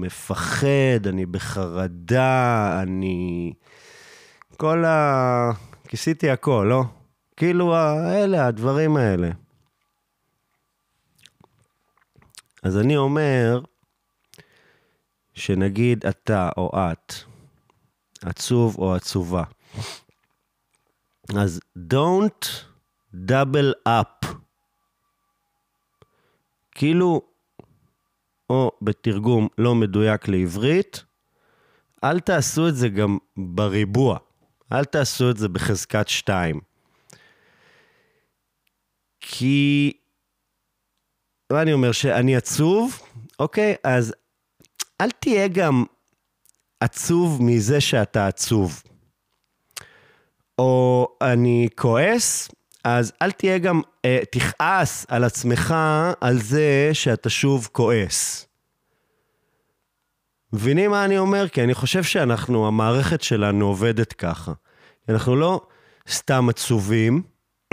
מפחד, 0.00 1.06
אני 1.06 1.26
בחרדה, 1.26 2.78
אני... 2.82 3.52
כל 4.56 4.84
ה... 4.84 5.50
כיסיתי 5.88 6.30
הכל, 6.30 6.66
לא? 6.70 6.84
כאילו, 7.36 7.74
אלה, 8.14 8.46
הדברים 8.46 8.96
האלה. 8.96 9.30
אז 12.62 12.78
אני 12.78 12.96
אומר, 12.96 13.60
שנגיד 15.34 16.06
אתה 16.06 16.48
או 16.56 16.72
את 16.76 17.14
עצוב 18.22 18.78
או 18.78 18.94
עצובה, 18.94 19.42
אז 21.36 21.60
don't 21.92 22.75
דאבל 23.16 23.74
אפ. 23.84 24.30
כאילו, 26.72 27.22
או 28.50 28.70
בתרגום 28.82 29.48
לא 29.58 29.74
מדויק 29.74 30.28
לעברית, 30.28 31.04
אל 32.04 32.20
תעשו 32.20 32.68
את 32.68 32.76
זה 32.76 32.88
גם 32.88 33.18
בריבוע. 33.36 34.18
אל 34.72 34.84
תעשו 34.84 35.30
את 35.30 35.36
זה 35.36 35.48
בחזקת 35.48 36.08
2. 36.08 36.60
כי... 39.20 39.92
אני 41.50 41.72
אומר 41.72 41.92
שאני 41.92 42.36
עצוב, 42.36 43.00
אוקיי? 43.38 43.74
אז 43.84 44.14
אל 45.00 45.10
תהיה 45.10 45.48
גם 45.48 45.84
עצוב 46.80 47.42
מזה 47.42 47.80
שאתה 47.80 48.26
עצוב. 48.26 48.82
או 50.58 51.08
אני 51.22 51.68
כועס, 51.76 52.48
אז 52.88 53.12
אל 53.22 53.30
תהיה 53.30 53.58
גם, 53.58 53.80
אה, 54.04 54.18
תכעס 54.30 55.06
על 55.08 55.24
עצמך 55.24 55.74
על 56.20 56.38
זה 56.38 56.90
שאתה 56.92 57.30
שוב 57.30 57.68
כועס. 57.72 58.46
מבינים 60.52 60.90
מה 60.90 61.04
אני 61.04 61.18
אומר? 61.18 61.48
כי 61.48 61.62
אני 61.62 61.74
חושב 61.74 62.02
שאנחנו, 62.02 62.66
המערכת 62.66 63.22
שלנו 63.22 63.66
עובדת 63.66 64.12
ככה. 64.12 64.52
אנחנו 65.08 65.36
לא 65.36 65.60
סתם 66.10 66.48
עצובים, 66.48 67.22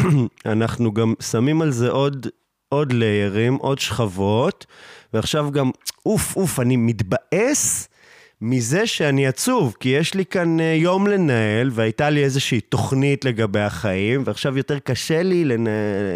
אנחנו 0.54 0.94
גם 0.94 1.14
שמים 1.20 1.62
על 1.62 1.72
זה 1.72 1.90
עוד, 1.90 2.28
עוד 2.70 2.94
ליירים, 2.94 3.56
עוד 3.56 3.80
שכבות, 3.80 4.66
ועכשיו 5.14 5.52
גם, 5.52 5.72
אוף, 6.06 6.36
אוף, 6.36 6.60
אני 6.60 6.78
מתבאס 6.78 7.88
מזה 8.46 8.88
שאני 8.88 9.28
עצוב, 9.28 9.76
כי 9.80 9.90
יש 9.90 10.14
לי 10.14 10.26
כאן 10.26 10.60
אה, 10.60 10.66
יום 10.66 11.08
לנהל, 11.08 11.70
והייתה 11.74 12.10
לי 12.10 12.24
איזושהי 12.24 12.62
תוכנית 12.62 13.26
לגבי 13.26 13.60
החיים, 13.60 14.24
ועכשיו 14.26 14.58
יותר 14.58 14.80
קשה 14.80 15.24
לי 15.24 15.46
לנ... 15.46 15.68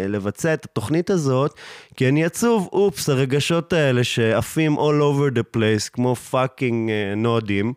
לבצע 0.08 0.54
את 0.54 0.64
התוכנית 0.64 1.10
הזאת, 1.10 1.54
כי 1.96 2.08
אני 2.08 2.24
עצוב, 2.24 2.68
אופס, 2.72 3.08
הרגשות 3.08 3.72
האלה 3.72 4.04
שעפים 4.04 4.78
all 4.78 5.00
over 5.00 5.38
the 5.38 5.56
place, 5.56 5.90
כמו 5.92 6.14
fucking 6.14 6.90
uh, 6.90 7.16
נאדים, 7.16 7.72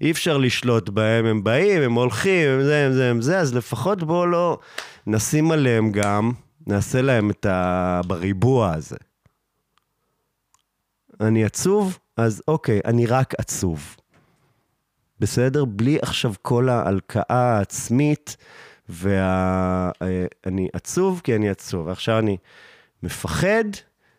אי 0.00 0.10
אפשר 0.10 0.38
לשלוט 0.38 0.88
בהם, 0.88 1.26
הם 1.26 1.44
באים, 1.44 1.82
הם 1.82 1.92
הולכים, 1.92 2.48
הם 2.48 2.62
זה, 2.62 2.86
הם 2.86 2.92
זה, 2.92 3.10
הם 3.10 3.20
זה, 3.20 3.38
אז 3.38 3.54
לפחות 3.54 4.02
בואו 4.02 4.26
לא 4.26 4.58
נשים 5.06 5.50
עליהם 5.50 5.92
גם, 5.92 6.32
נעשה 6.66 7.02
להם 7.02 7.30
את 7.30 7.46
ה... 7.46 8.00
בריבוע 8.06 8.72
הזה. 8.72 8.96
אני 11.20 11.44
עצוב, 11.44 11.98
אז 12.16 12.42
אוקיי, 12.48 12.80
אני 12.84 13.06
רק 13.06 13.34
עצוב. 13.38 13.96
בסדר? 15.20 15.64
בלי 15.64 15.98
עכשיו 16.02 16.34
כל 16.42 16.68
ההלקאה 16.68 17.56
העצמית, 17.56 18.36
ואני 18.88 20.62
וה... 20.62 20.70
עצוב 20.72 21.20
כי 21.24 21.36
אני 21.36 21.50
עצוב. 21.50 21.88
עכשיו 21.88 22.18
אני 22.18 22.36
מפחד, 23.02 23.64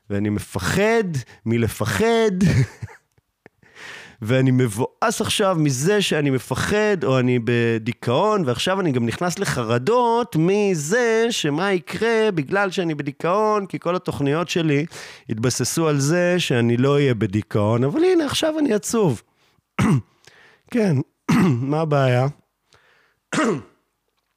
ואני 0.10 0.30
מפחד 0.30 1.04
מלפחד, 1.46 2.32
ואני 4.22 4.52
מבואס 4.52 5.22
עכשיו 5.22 5.56
מזה 5.60 6.02
שאני 6.02 6.30
מפחד, 6.30 7.04
או 7.04 7.20
אני 7.20 7.40
בדיכאון, 7.44 8.44
ועכשיו 8.46 8.80
אני 8.80 8.92
גם 8.92 9.06
נכנס 9.06 9.40
לחרדות 9.40 10.36
מזה 10.40 11.28
שמה 11.30 11.72
יקרה 11.74 12.32
בגלל 12.32 12.72
שאני 12.72 12.96
בדיכאון, 12.96 13.66
כי 13.66 13.80
כל 13.80 13.96
התוכניות 13.96 14.50
שלי 14.50 14.86
התבססו 15.30 15.88
על 15.88 16.00
זה 16.00 16.36
שאני 16.38 16.78
לא 16.78 16.94
אהיה 16.94 17.14
בדיכאון, 17.14 17.84
אבל 17.84 18.04
הנה, 18.04 18.26
עכשיו 18.26 18.60
אני 18.60 18.74
עצוב. 18.74 19.22
כן, 20.72 20.96
מה 21.72 21.82
הבעיה? 21.82 22.28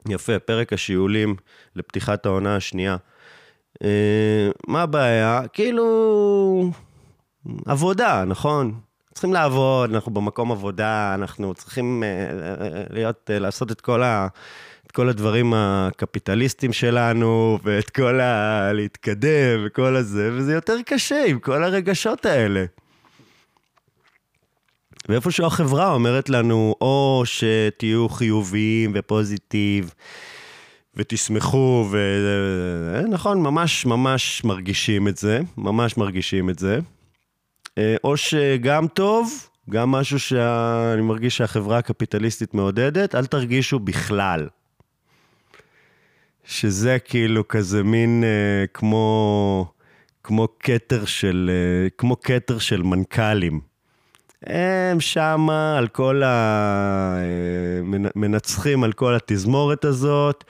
יפה, 0.08 0.38
פרק 0.38 0.72
השיעולים 0.72 1.36
לפתיחת 1.76 2.26
העונה 2.26 2.56
השנייה. 2.56 2.96
אה, 3.84 4.50
מה 4.68 4.82
הבעיה? 4.82 5.42
כאילו, 5.52 6.70
עבודה, 7.66 8.24
נכון? 8.24 8.80
צריכים 9.20 9.35
לעבוד, 9.35 9.94
אנחנו 9.94 10.14
במקום 10.14 10.52
עבודה, 10.52 11.14
אנחנו 11.14 11.54
צריכים 11.54 12.02
uh, 12.02 12.92
להיות, 12.92 13.30
uh, 13.30 13.40
לעשות 13.40 13.72
את 13.72 13.80
כל, 13.80 14.02
ה, 14.02 14.26
את 14.87 14.92
כל 14.92 15.09
הדברים 15.09 15.54
הקפיטליסטיים 15.56 16.72
שלנו, 16.72 17.59
ואת 17.62 17.90
כל 17.90 18.20
ה... 18.20 18.72
להתקדם 18.72 19.64
וכל 19.66 19.96
הזה, 19.96 20.30
וזה 20.33 20.54
יותר 20.54 20.76
קשה 20.87 21.24
עם 21.26 21.38
כל 21.38 21.64
הרגשות 21.64 22.26
האלה. 22.26 22.64
ואיפשהו 25.09 25.46
החברה 25.46 25.92
אומרת 25.92 26.28
לנו, 26.28 26.74
או 26.80 27.22
שתהיו 27.24 28.09
חיוביים 28.09 28.92
ופוזיטיב, 28.94 29.94
ותשמחו, 30.94 31.88
ו... 31.90 31.98
נכון, 33.09 33.42
ממש 33.42 33.87
ממש 33.87 34.44
מרגישים 34.44 35.09
את 35.09 35.16
זה, 35.16 35.40
ממש 35.56 35.96
מרגישים 35.96 36.50
את 36.50 36.59
זה. 36.59 36.78
אה, 37.78 37.96
או 38.04 38.16
שגם 38.16 38.88
טוב, 38.88 39.48
גם 39.70 39.90
משהו 39.90 40.20
שאני 40.20 41.02
מרגיש 41.02 41.37
שהחברה 41.37 41.78
הקפיטליסטית 41.78 42.54
מעודדת, 42.54 43.14
אל 43.14 43.26
תרגישו 43.26 43.78
בכלל. 43.78 44.48
שזה 46.44 46.98
כאילו 46.98 47.48
כזה 47.48 47.83
מין 47.83 48.24
אה, 48.24 48.66
כמו, 48.74 49.72
כמו 50.24 50.48
כתר 50.61 51.04
של, 51.04 51.50
אה, 51.52 51.90
כמו 51.98 52.20
כתר 52.20 52.59
של 52.59 52.83
מנכ"לים. 52.83 53.61
הם 54.42 55.00
שמה 55.00 55.78
על 55.78 55.88
כל 55.88 56.22
ה... 56.22 56.28
אה, 57.16 58.00
מנצחים 58.16 58.85
על 58.85 58.92
כל 58.92 59.14
התזמורת 59.14 59.85
הזאת, 59.85 60.44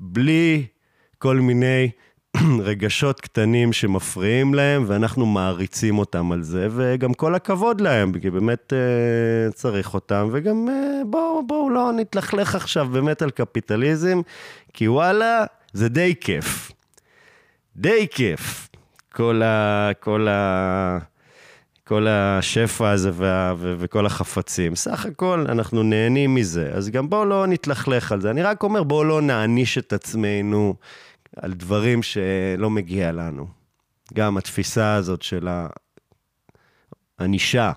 בלי 0.00 0.66
כל 1.18 1.36
מיני 1.36 1.90
רגשות 2.68 3.20
קטנים 3.20 3.72
שמפריעים 3.72 4.54
להם, 4.54 4.84
ואנחנו 4.86 5.26
מעריצים 5.26 5.98
אותם 5.98 6.32
על 6.32 6.42
זה, 6.42 6.68
וגם 6.70 7.14
כל 7.14 7.34
הכבוד 7.34 7.80
להם, 7.80 8.20
כי 8.20 8.30
באמת 8.30 8.72
אה, 8.72 9.52
צריך 9.52 9.94
אותם, 9.94 10.28
וגם 10.32 10.68
אה, 10.68 11.02
בואו 11.06 11.46
בוא, 11.46 11.70
לא 11.70 11.92
נתלכלך 11.92 12.54
עכשיו 12.54 12.88
באמת 12.92 13.22
על 13.22 13.30
קפיטליזם, 13.30 14.20
כי 14.72 14.88
וואלה, 14.88 15.44
זה 15.72 15.88
די 15.88 16.14
כיף. 16.20 16.72
די 17.76 18.06
כיף. 18.10 18.68
כל 19.12 19.42
ה... 19.44 19.90
כל 20.00 20.28
ה... 20.28 20.98
כל 21.84 22.06
השפע 22.08 22.90
הזה 22.90 23.10
וה, 23.14 23.54
ו, 23.58 23.74
וכל 23.78 24.06
החפצים. 24.06 24.76
סך 24.76 25.06
הכל, 25.06 25.44
אנחנו 25.48 25.82
נהנים 25.82 26.34
מזה. 26.34 26.70
אז 26.74 26.90
גם 26.90 27.10
בואו 27.10 27.24
לא 27.24 27.46
נתלכלך 27.46 28.12
על 28.12 28.20
זה. 28.20 28.30
אני 28.30 28.42
רק 28.42 28.62
אומר, 28.62 28.82
בואו 28.82 29.04
לא 29.04 29.22
נעניש 29.22 29.78
את 29.78 29.92
עצמנו 29.92 30.74
על 31.36 31.52
דברים 31.52 32.02
שלא 32.02 32.70
מגיע 32.70 33.12
לנו. 33.12 33.46
גם 34.14 34.36
התפיסה 34.36 34.94
הזאת 34.94 35.22
של 35.22 35.48
הענישה, 37.18 37.72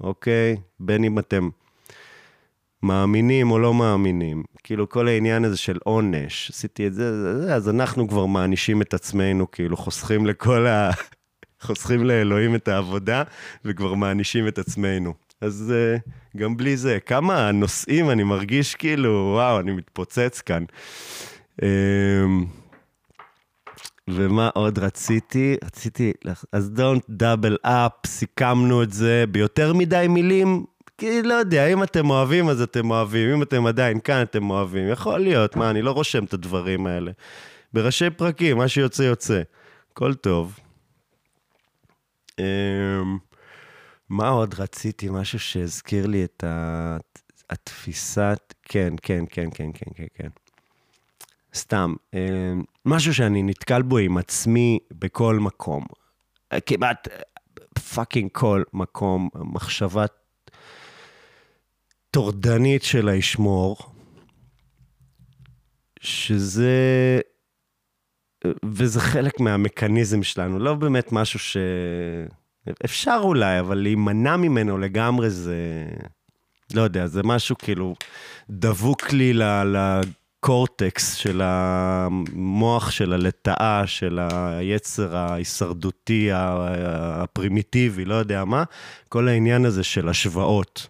אוקיי? 0.00 0.56
בין 0.80 1.04
אם 1.04 1.18
אתם 1.18 1.48
מאמינים 2.82 3.50
או 3.50 3.58
לא 3.58 3.74
מאמינים. 3.74 4.42
כאילו, 4.64 4.88
כל 4.88 5.08
העניין 5.08 5.44
הזה 5.44 5.56
של 5.56 5.78
עונש, 5.84 6.50
עשיתי 6.50 6.86
את 6.86 6.94
זה, 6.94 7.22
זה, 7.22 7.42
זה 7.42 7.54
אז 7.54 7.68
אנחנו 7.68 8.08
כבר 8.08 8.26
מענישים 8.26 8.82
את 8.82 8.94
עצמנו, 8.94 9.50
כאילו, 9.50 9.76
חוסכים 9.76 10.26
לכל 10.26 10.66
ה... 10.66 10.90
חוסכים 11.66 12.04
לאלוהים 12.04 12.54
את 12.54 12.68
העבודה, 12.68 13.22
וכבר 13.64 13.94
מענישים 13.94 14.48
את 14.48 14.58
עצמנו. 14.58 15.14
אז 15.40 15.72
uh, 15.74 16.10
גם 16.36 16.56
בלי 16.56 16.76
זה, 16.76 16.98
כמה 17.06 17.52
נושאים 17.52 18.10
אני 18.10 18.22
מרגיש 18.22 18.74
כאילו, 18.74 19.32
וואו, 19.34 19.60
אני 19.60 19.72
מתפוצץ 19.72 20.40
כאן. 20.40 20.64
Uh, 21.60 21.64
ומה 24.10 24.50
עוד 24.54 24.78
רציתי? 24.78 25.56
רציתי, 25.64 26.12
אז 26.52 26.70
don't 26.76 27.10
double 27.22 27.66
up, 27.66 28.06
סיכמנו 28.06 28.82
את 28.82 28.92
זה 28.92 29.24
ביותר 29.30 29.72
מדי 29.72 30.06
מילים. 30.08 30.64
כי 30.98 31.22
לא 31.22 31.34
יודע, 31.34 31.66
אם 31.66 31.82
אתם 31.82 32.10
אוהבים, 32.10 32.48
אז 32.48 32.62
אתם 32.62 32.90
אוהבים. 32.90 33.30
אם 33.30 33.42
אתם 33.42 33.66
עדיין 33.66 34.00
כאן, 34.00 34.22
אתם 34.22 34.50
אוהבים. 34.50 34.88
יכול 34.88 35.20
להיות, 35.20 35.56
מה, 35.56 35.70
אני 35.70 35.82
לא 35.82 35.90
רושם 35.90 36.24
את 36.24 36.34
הדברים 36.34 36.86
האלה. 36.86 37.12
בראשי 37.72 38.10
פרקים, 38.10 38.56
מה 38.56 38.68
שיוצא, 38.68 39.02
יוצא. 39.02 39.42
הכל 39.92 40.14
טוב. 40.14 40.58
Um, 42.30 42.42
מה 44.08 44.28
עוד 44.28 44.54
רציתי? 44.58 45.08
משהו 45.10 45.38
שהזכיר 45.38 46.06
לי 46.06 46.24
את 46.24 46.44
התפיסת... 47.50 48.54
כן, 48.62 48.94
כן, 49.02 49.24
כן, 49.30 49.48
כן, 49.54 49.70
כן, 49.74 49.90
כן, 49.94 50.06
כן. 50.14 50.43
סתם, 51.54 51.94
אה, 52.14 52.52
משהו 52.84 53.14
שאני 53.14 53.42
נתקל 53.42 53.82
בו 53.82 53.98
עם 53.98 54.18
עצמי 54.18 54.78
בכל 54.90 55.38
מקום. 55.38 55.84
כמעט 56.66 57.08
פאקינג 57.94 58.30
כל 58.32 58.62
מקום, 58.72 59.28
מחשבה 59.34 60.04
טורדנית 62.10 62.82
של 62.82 63.08
הישמור, 63.08 63.76
שזה... 66.00 67.20
וזה 68.64 69.00
חלק 69.00 69.40
מהמכניזם 69.40 70.22
שלנו, 70.22 70.58
לא 70.58 70.74
באמת 70.74 71.12
משהו 71.12 71.38
ש... 71.38 71.56
אפשר 72.84 73.20
אולי, 73.22 73.60
אבל 73.60 73.78
להימנע 73.78 74.36
ממנו 74.36 74.78
לגמרי 74.78 75.30
זה... 75.30 75.86
לא 76.74 76.82
יודע, 76.82 77.06
זה 77.06 77.22
משהו 77.22 77.56
כאילו 77.58 77.94
דבוק 78.50 79.12
לי 79.12 79.32
הקורטקס 80.44 81.14
של 81.14 81.40
המוח 81.44 82.90
של 82.90 83.12
הלטאה, 83.12 83.82
של 83.86 84.18
היצר 84.30 85.16
ההישרדותי, 85.16 86.28
הפרימיטיבי, 86.32 88.04
לא 88.04 88.14
יודע 88.14 88.44
מה, 88.44 88.64
כל 89.08 89.28
העניין 89.28 89.64
הזה 89.64 89.84
של 89.84 90.08
השוואות. 90.08 90.86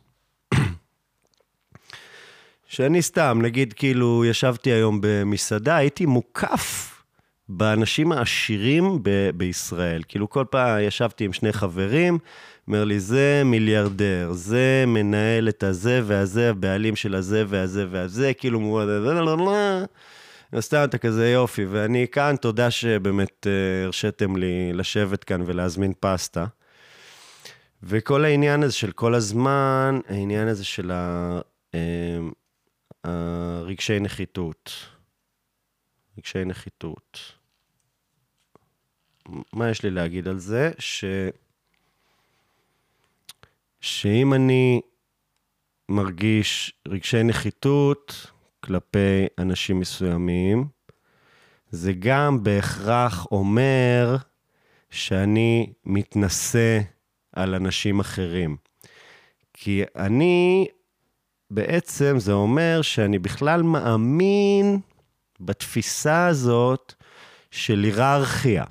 שאני 2.66 3.02
סתם, 3.02 3.38
נגיד, 3.42 3.72
כאילו, 3.72 4.24
ישבתי 4.24 4.70
היום 4.70 4.98
במסעדה, 5.02 5.76
הייתי 5.76 6.06
מוקף 6.06 7.02
באנשים 7.48 8.12
העשירים 8.12 8.98
ב- 9.02 9.30
בישראל. 9.34 10.02
כאילו, 10.08 10.30
כל 10.30 10.44
פעם 10.50 10.80
ישבתי 10.80 11.24
עם 11.24 11.32
שני 11.32 11.52
חברים, 11.52 12.18
אומר 12.68 12.84
לי, 12.84 13.00
זה 13.00 13.42
מיליארדר, 13.44 14.32
זה 14.32 14.84
מנהל 14.86 15.48
את 15.48 15.62
הזה 15.62 16.00
והזה, 16.04 16.50
הבעלים 16.50 16.96
של 16.96 17.14
הזה 17.14 17.44
והזה 17.48 17.86
והזה, 17.90 18.34
כאילו, 18.34 18.60
סתם 20.58 20.84
אתה 20.84 20.98
כזה 20.98 21.30
יופי, 21.30 21.64
ואני 21.64 22.06
כאן, 22.12 22.36
תודה 22.40 22.70
שבאמת 22.70 23.46
אה, 23.46 23.84
הרשיתם 23.84 24.36
לי 24.36 24.72
לשבת 24.72 25.24
כאן 25.24 25.42
ולהזמין 25.46 25.92
פסטה. 26.00 26.46
וכל 27.82 28.24
העניין 28.24 28.62
הזה 28.62 28.72
של 28.72 28.92
כל 28.92 29.14
הזמן, 29.14 30.00
העניין 30.08 30.48
הזה 30.48 30.64
של 30.64 30.92
אה, 31.74 32.18
הרגשי 33.04 34.00
נחיתות. 34.00 34.72
רגשי 36.18 36.44
נחיתות. 36.44 37.18
מה 39.52 39.70
יש 39.70 39.82
לי 39.82 39.90
להגיד 39.90 40.28
על 40.28 40.38
זה? 40.38 40.70
ש... 40.78 41.04
שאם 43.84 44.34
אני 44.34 44.80
מרגיש 45.88 46.72
רגשי 46.88 47.22
נחיתות 47.22 48.30
כלפי 48.60 49.26
אנשים 49.38 49.80
מסוימים, 49.80 50.64
זה 51.70 51.92
גם 51.98 52.42
בהכרח 52.42 53.26
אומר 53.30 54.16
שאני 54.90 55.72
מתנשא 55.84 56.80
על 57.32 57.54
אנשים 57.54 58.00
אחרים. 58.00 58.56
כי 59.54 59.82
אני, 59.96 60.66
בעצם 61.50 62.18
זה 62.18 62.32
אומר 62.32 62.82
שאני 62.82 63.18
בכלל 63.18 63.62
מאמין 63.62 64.80
בתפיסה 65.40 66.26
הזאת 66.26 66.94
של 67.50 67.84
היררכיה. 67.84 68.64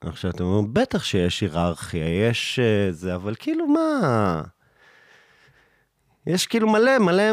עכשיו, 0.00 0.30
אתם 0.30 0.44
אומרים, 0.44 0.74
בטח 0.74 1.04
שיש 1.04 1.40
היררכיה, 1.40 2.28
יש 2.28 2.58
אה, 2.58 2.92
זה, 2.92 3.14
אבל 3.14 3.34
כאילו 3.38 3.66
מה... 3.66 4.42
יש 6.26 6.46
כאילו 6.46 6.68
מלא, 6.68 6.98
מלא, 6.98 7.24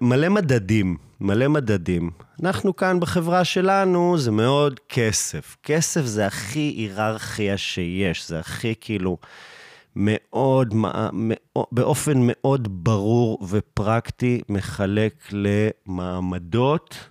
מלא 0.00 0.28
מדדים, 0.28 0.96
מלא 1.20 1.48
מדדים. 1.48 2.10
אנחנו 2.42 2.76
כאן 2.76 3.00
בחברה 3.00 3.44
שלנו, 3.44 4.18
זה 4.18 4.30
מאוד 4.30 4.80
כסף. 4.88 5.56
כסף 5.62 6.04
זה 6.04 6.26
הכי 6.26 6.74
היררכיה 6.76 7.56
שיש, 7.56 8.28
זה 8.28 8.38
הכי 8.38 8.74
כאילו 8.80 9.18
מאוד, 9.96 10.74
באופן 11.72 12.18
מאוד 12.22 12.84
ברור 12.84 13.38
ופרקטי, 13.48 14.40
מחלק 14.48 15.14
למעמדות. 15.32 17.08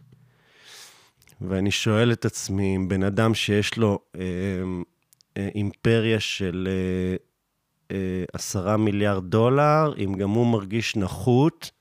ואני 1.41 1.71
שואל 1.71 2.11
את 2.11 2.25
עצמי, 2.25 2.75
אם 2.75 2.87
בן 2.87 3.03
אדם 3.03 3.33
שיש 3.33 3.77
לו 3.77 3.99
אה, 4.15 4.21
אימפריה 5.37 6.19
של 6.19 6.67
אה, 6.71 7.15
אה, 7.91 8.23
עשרה 8.33 8.77
מיליארד 8.77 9.25
דולר, 9.25 9.93
אם 9.97 10.15
גם 10.15 10.29
הוא 10.29 10.47
מרגיש 10.47 10.95
נחות 10.95 11.71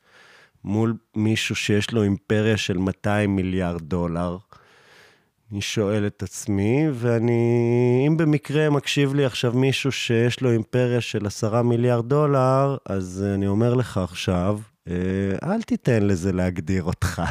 מול 0.65 0.95
מישהו 1.17 1.55
שיש 1.55 1.93
לו 1.93 2.03
אימפריה 2.03 2.57
של 2.57 2.79
200 2.79 3.37
מיליארד 3.37 3.83
דולר. 3.83 4.37
אני 5.53 5.61
שואל 5.61 6.07
את 6.07 6.23
עצמי, 6.23 6.85
ואני, 6.95 8.05
אם 8.09 8.17
במקרה 8.17 8.71
מקשיב 8.71 9.15
לי 9.15 9.25
עכשיו 9.25 9.53
מישהו 9.53 9.93
שיש 9.93 10.41
לו 10.41 10.51
אימפריה 10.51 11.01
של 11.01 11.27
עשרה 11.27 11.63
מיליארד 11.63 12.09
דולר, 12.09 12.77
אז 12.87 13.25
אני 13.35 13.47
אומר 13.47 13.75
לך 13.75 13.99
עכשיו, 13.99 14.59
אה, 14.89 14.95
אל 15.43 15.63
תיתן 15.63 16.03
לזה 16.03 16.33
להגדיר 16.33 16.83
אותך. 16.83 17.23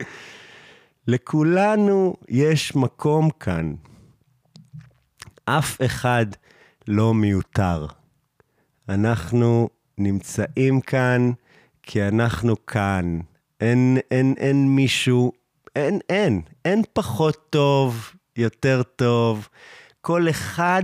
לכולנו 1.08 2.16
יש 2.28 2.76
מקום 2.76 3.30
כאן. 3.30 3.74
אף 5.48 5.82
אחד 5.84 6.26
לא 6.88 7.14
מיותר. 7.14 7.86
אנחנו 8.88 9.68
נמצאים 9.98 10.80
כאן 10.80 11.30
כי 11.82 12.08
אנחנו 12.08 12.66
כאן. 12.66 13.20
אין, 13.60 13.98
אין, 14.10 14.34
אין 14.38 14.68
מישהו, 14.68 15.32
אין, 15.76 15.98
אין, 16.08 16.40
אין 16.64 16.82
פחות 16.92 17.46
טוב, 17.50 18.12
יותר 18.36 18.82
טוב. 18.82 19.48
כל 20.00 20.30
אחד 20.30 20.82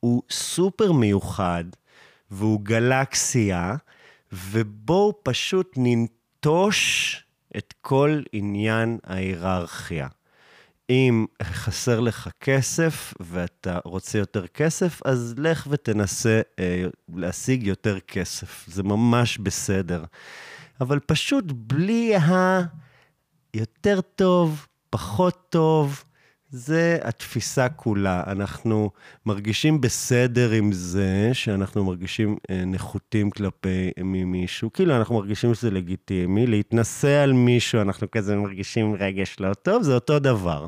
הוא 0.00 0.22
סופר 0.30 0.92
מיוחד, 0.92 1.64
והוא 2.30 2.60
גלקסיה, 2.60 3.74
ובואו 4.32 5.20
פשוט 5.22 5.72
ננטוש 5.76 7.16
את 7.56 7.74
כל 7.80 8.22
עניין 8.32 8.98
ההיררכיה. 9.04 10.08
אם 10.90 11.26
חסר 11.42 12.00
לך 12.00 12.28
כסף 12.40 13.14
ואתה 13.20 13.78
רוצה 13.84 14.18
יותר 14.18 14.46
כסף, 14.46 15.00
אז 15.04 15.34
לך 15.38 15.66
ותנסה 15.70 16.40
אה, 16.58 16.84
להשיג 17.14 17.62
יותר 17.66 18.00
כסף. 18.00 18.64
זה 18.68 18.82
ממש 18.82 19.38
בסדר. 19.38 20.04
אבל 20.80 20.98
פשוט 21.00 21.44
בלי 21.48 22.16
ה... 22.16 22.60
יותר 23.54 24.00
טוב, 24.00 24.66
פחות 24.90 25.46
טוב, 25.48 26.04
זה 26.56 26.98
התפיסה 27.02 27.68
כולה. 27.68 28.22
אנחנו 28.26 28.90
מרגישים 29.26 29.80
בסדר 29.80 30.50
עם 30.50 30.72
זה 30.72 31.30
שאנחנו 31.32 31.84
מרגישים 31.84 32.36
אה, 32.50 32.64
נחותים 32.64 33.30
כלפי 33.30 33.90
מישהו. 34.04 34.72
כאילו, 34.72 34.96
אנחנו 34.96 35.14
מרגישים 35.14 35.54
שזה 35.54 35.70
לגיטימי. 35.70 36.46
להתנשא 36.46 37.22
על 37.22 37.32
מישהו, 37.32 37.80
אנחנו 37.80 38.10
כזה 38.10 38.36
מרגישים 38.36 38.94
רגש 38.94 39.36
לא 39.40 39.54
טוב, 39.54 39.82
זה 39.82 39.94
אותו 39.94 40.18
דבר. 40.18 40.66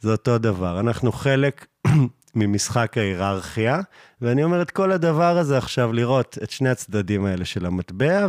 זה 0.00 0.12
אותו 0.12 0.38
דבר. 0.38 0.80
אנחנו 0.80 1.12
חלק 1.12 1.66
ממשחק 2.34 2.98
ההיררכיה, 2.98 3.80
ואני 4.20 4.44
אומר 4.44 4.62
את 4.62 4.70
כל 4.70 4.92
הדבר 4.92 5.38
הזה 5.38 5.58
עכשיו, 5.58 5.92
לראות 5.92 6.38
את 6.42 6.50
שני 6.50 6.68
הצדדים 6.68 7.24
האלה 7.24 7.44
של 7.44 7.66
המטבע, 7.66 8.26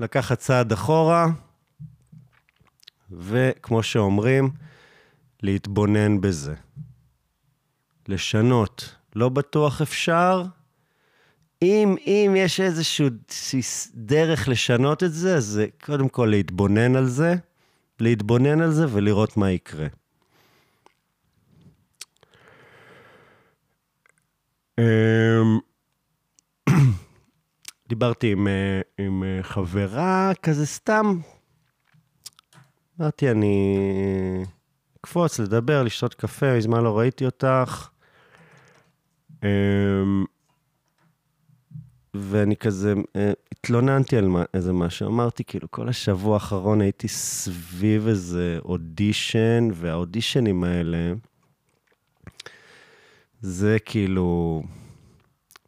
ולקחת 0.00 0.38
צעד 0.38 0.72
אחורה, 0.72 1.26
וכמו 3.10 3.82
שאומרים, 3.82 4.65
להתבונן 5.46 6.20
בזה. 6.20 6.54
לשנות. 8.08 8.94
לא 9.14 9.28
בטוח 9.28 9.82
אפשר. 9.82 10.44
אם, 11.62 11.96
אם 12.06 12.34
יש 12.36 12.60
איזושהי 12.60 13.10
דרך 13.94 14.48
לשנות 14.48 15.02
את 15.02 15.12
זה, 15.12 15.40
זה 15.40 15.66
קודם 15.84 16.08
כל 16.08 16.26
להתבונן 16.30 16.96
על 16.96 17.06
זה, 17.06 17.34
להתבונן 18.00 18.60
על 18.60 18.70
זה 18.70 18.84
ולראות 18.88 19.36
מה 19.36 19.50
יקרה. 19.50 19.86
אמ, 24.78 25.58
דיברתי 27.88 28.32
עם, 28.32 28.48
אה, 28.48 28.80
עם 28.98 29.24
אה, 29.24 29.42
חברה 29.42 30.32
כזה 30.42 30.66
סתם. 30.66 31.18
אמרתי, 33.00 33.30
אני 33.30 33.76
אקפוץ, 35.06 35.38
לדבר, 35.38 35.82
לשתות 35.82 36.14
קפה, 36.14 36.56
מזמן 36.56 36.84
לא 36.84 36.98
ראיתי 36.98 37.26
אותך. 37.26 37.88
אמ, 39.42 40.24
ואני 42.14 42.56
כזה 42.56 42.94
אה, 43.16 43.32
התלוננתי 43.52 44.16
על 44.16 44.28
איזה 44.54 44.72
משהו. 44.72 45.08
אמרתי, 45.08 45.44
כאילו, 45.44 45.70
כל 45.70 45.88
השבוע 45.88 46.34
האחרון 46.34 46.80
הייתי 46.80 47.08
סביב 47.08 48.08
איזה 48.08 48.58
אודישן, 48.64 49.68
והאודישנים 49.74 50.64
האלה, 50.64 51.12
זה 53.40 53.76
כאילו, 53.84 54.62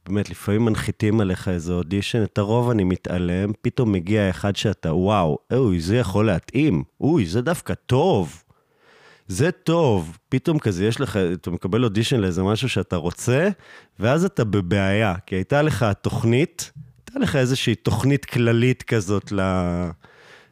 באמת, 0.06 0.30
לפעמים 0.30 0.64
מנחיתים 0.64 1.20
עליך 1.20 1.48
איזה 1.48 1.72
אודישן, 1.72 2.22
את 2.22 2.38
הרוב 2.38 2.70
אני 2.70 2.84
מתעלם, 2.84 3.52
פתאום 3.62 3.92
מגיע 3.92 4.30
אחד 4.30 4.56
שאתה, 4.56 4.94
וואו, 4.94 5.38
אוי, 5.52 5.80
זה 5.80 5.96
יכול 5.96 6.26
להתאים, 6.26 6.84
אוי, 7.00 7.26
זה 7.26 7.42
דווקא 7.42 7.74
טוב. 7.74 8.42
זה 9.28 9.50
טוב, 9.50 10.18
פתאום 10.28 10.58
כזה 10.58 10.86
יש 10.86 11.00
לך, 11.00 11.16
אתה 11.16 11.50
מקבל 11.50 11.84
אודישן 11.84 12.20
לאיזה 12.20 12.42
משהו 12.42 12.68
שאתה 12.68 12.96
רוצה, 12.96 13.48
ואז 13.98 14.24
אתה 14.24 14.44
בבעיה, 14.44 15.14
כי 15.26 15.34
הייתה 15.34 15.62
לך 15.62 15.86
תוכנית, 16.02 16.72
הייתה 17.06 17.20
לך 17.20 17.36
איזושהי 17.36 17.74
תוכנית 17.74 18.24
כללית 18.24 18.82
כזאת 18.82 19.32
ל... 19.32 19.40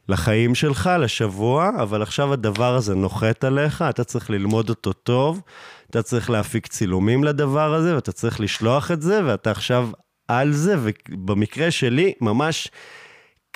לחיים 0.09 0.55
שלך, 0.55 0.89
לשבוע, 0.99 1.69
אבל 1.81 2.01
עכשיו 2.01 2.33
הדבר 2.33 2.75
הזה 2.75 2.95
נוחת 2.95 3.43
עליך, 3.43 3.81
אתה 3.81 4.03
צריך 4.03 4.29
ללמוד 4.29 4.69
אותו 4.69 4.93
טוב, 4.93 5.41
אתה 5.89 6.01
צריך 6.01 6.29
להפיק 6.29 6.67
צילומים 6.67 7.23
לדבר 7.23 7.73
הזה, 7.73 7.95
ואתה 7.95 8.11
צריך 8.11 8.39
לשלוח 8.39 8.91
את 8.91 9.01
זה, 9.01 9.21
ואתה 9.25 9.51
עכשיו 9.51 9.89
על 10.27 10.51
זה, 10.51 10.75
ובמקרה 10.79 11.71
שלי, 11.71 12.13
ממש 12.21 12.71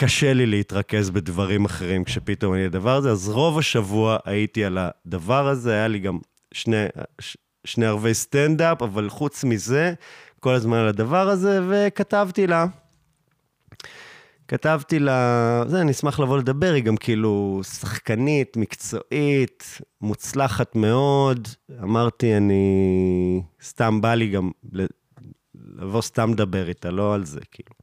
קשה 0.03 0.33
לי 0.33 0.45
להתרכז 0.45 1.09
בדברים 1.09 1.65
אחרים 1.65 2.03
כשפתאום 2.03 2.53
אני 2.53 2.65
הדבר 2.65 2.95
הזה, 2.95 3.11
אז 3.11 3.29
רוב 3.29 3.57
השבוע 3.57 4.17
הייתי 4.25 4.65
על 4.65 4.77
הדבר 4.77 5.47
הזה, 5.47 5.73
היה 5.73 5.87
לי 5.87 5.99
גם 5.99 6.19
שני, 6.53 6.85
שני 7.65 7.85
ערבי 7.85 8.13
סטנדאפ, 8.13 8.81
אבל 8.81 9.09
חוץ 9.09 9.43
מזה, 9.43 9.93
כל 10.39 10.53
הזמן 10.53 10.77
על 10.77 10.87
הדבר 10.87 11.29
הזה, 11.29 11.59
וכתבתי 11.69 12.47
לה. 12.47 12.65
כתבתי 14.47 14.99
לה, 14.99 15.63
זה, 15.67 15.81
אני 15.81 15.91
אשמח 15.91 16.19
לבוא 16.19 16.37
לדבר, 16.37 16.73
היא 16.73 16.83
גם 16.83 16.97
כאילו 16.97 17.61
שחקנית, 17.63 18.57
מקצועית, 18.57 19.81
מוצלחת 20.01 20.75
מאוד. 20.75 21.47
אמרתי, 21.83 22.37
אני... 22.37 23.41
סתם 23.63 24.01
בא 24.01 24.13
לי 24.13 24.29
גם 24.29 24.51
לבוא 25.53 26.01
סתם 26.01 26.31
לדבר 26.31 26.69
איתה, 26.69 26.91
לא 26.91 27.13
על 27.13 27.25
זה, 27.25 27.39
כאילו. 27.51 27.80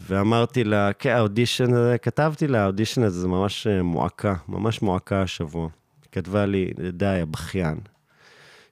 ואמרתי 0.00 0.64
לה, 0.64 0.92
כן, 0.92 1.10
האודישן 1.10 1.74
הזה, 1.74 1.98
כתבתי 1.98 2.46
לה, 2.46 2.62
האודישן 2.62 3.02
הזה 3.02 3.20
זה 3.20 3.28
ממש 3.28 3.66
אה, 3.66 3.82
מועקה, 3.82 4.34
ממש 4.48 4.82
מועקה 4.82 5.22
השבוע. 5.22 5.68
כתבה 6.12 6.46
לי, 6.46 6.70
די, 6.92 7.18
הבכיין. 7.22 7.78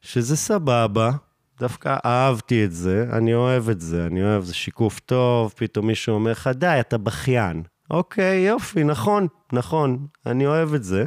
שזה 0.03 0.37
סבבה, 0.37 1.11
דווקא 1.61 1.97
אהבתי 2.05 2.65
את 2.65 2.73
זה, 2.73 3.07
אני 3.13 3.35
אוהב 3.35 3.69
את 3.69 3.81
זה, 3.81 4.07
אני 4.07 4.23
אוהב, 4.23 4.45
זה 4.45 4.55
שיקוף 4.55 5.01
טוב, 5.01 5.53
פתאום 5.57 5.87
מישהו 5.87 6.15
אומר 6.15 6.31
לך, 6.31 6.51
די, 6.55 6.77
אתה 6.81 6.99
בכיין. 6.99 7.63
אוקיי, 7.91 8.39
יופי, 8.39 8.85
נכון, 8.85 9.27
נכון, 9.53 10.07
אני 10.27 10.47
אוהב 10.47 10.75
את 10.75 10.85
זה. 10.85 11.05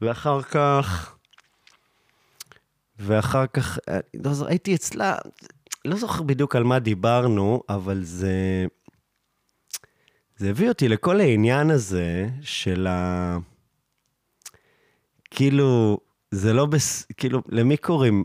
ואחר 0.00 0.42
כך, 0.42 1.16
ואחר 2.98 3.46
כך, 3.46 3.78
לא 4.24 4.32
זוכר, 4.32 4.50
הייתי 4.50 4.74
אצלה, 4.74 5.16
לא 5.84 5.96
זוכר 5.96 6.22
בדיוק 6.22 6.56
על 6.56 6.64
מה 6.64 6.78
דיברנו, 6.78 7.62
אבל 7.68 8.04
זה... 8.04 8.66
זה 10.36 10.50
הביא 10.50 10.68
אותי 10.68 10.88
לכל 10.88 11.20
העניין 11.20 11.70
הזה 11.70 12.28
של 12.42 12.86
ה... 12.86 13.38
כאילו, 15.30 15.98
זה 16.30 16.52
לא 16.52 16.66
בס... 16.66 17.06
כאילו, 17.16 17.42
למי 17.48 17.76
קוראים 17.76 18.24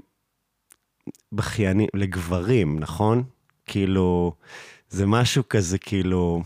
בכיינים? 1.32 1.88
לגברים, 1.94 2.80
נכון? 2.80 3.24
כאילו, 3.66 4.36
זה 4.90 5.06
משהו 5.06 5.44
כזה, 5.50 5.78
כאילו... 5.78 6.44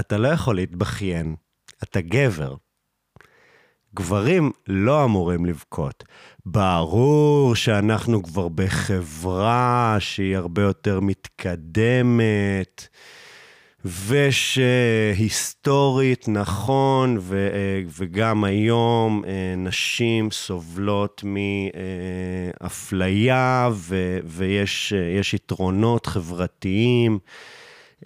אתה 0.00 0.18
לא 0.18 0.28
יכול 0.28 0.56
להתבכיין, 0.56 1.36
אתה 1.82 2.00
גבר. 2.00 2.54
גברים 3.94 4.50
לא 4.66 5.04
אמורים 5.04 5.46
לבכות. 5.46 6.04
ברור 6.46 7.54
שאנחנו 7.54 8.22
כבר 8.22 8.48
בחברה 8.48 9.96
שהיא 9.98 10.36
הרבה 10.36 10.62
יותר 10.62 11.00
מתקדמת, 11.00 12.88
ושהיסטורית, 14.06 16.28
נכון, 16.28 17.16
ו, 17.20 17.48
וגם 17.98 18.44
היום 18.44 19.22
אה, 19.26 19.54
נשים 19.56 20.30
סובלות 20.30 21.24
מאפליה, 22.60 23.68
ו, 23.72 24.18
ויש 24.24 24.92
יתרונות 25.34 26.06
חברתיים. 26.06 27.18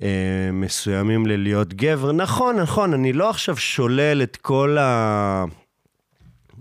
אה, 0.03 0.09
מסוימים 0.53 1.27
ללהיות 1.27 1.75
גבר. 1.75 2.13
נכון, 2.13 2.57
נכון, 2.57 2.95
אני 2.95 3.13
לא 3.13 3.31
עכשיו 3.31 3.57
שולל 3.57 4.23
את 4.23 4.37
כל. 4.37 4.77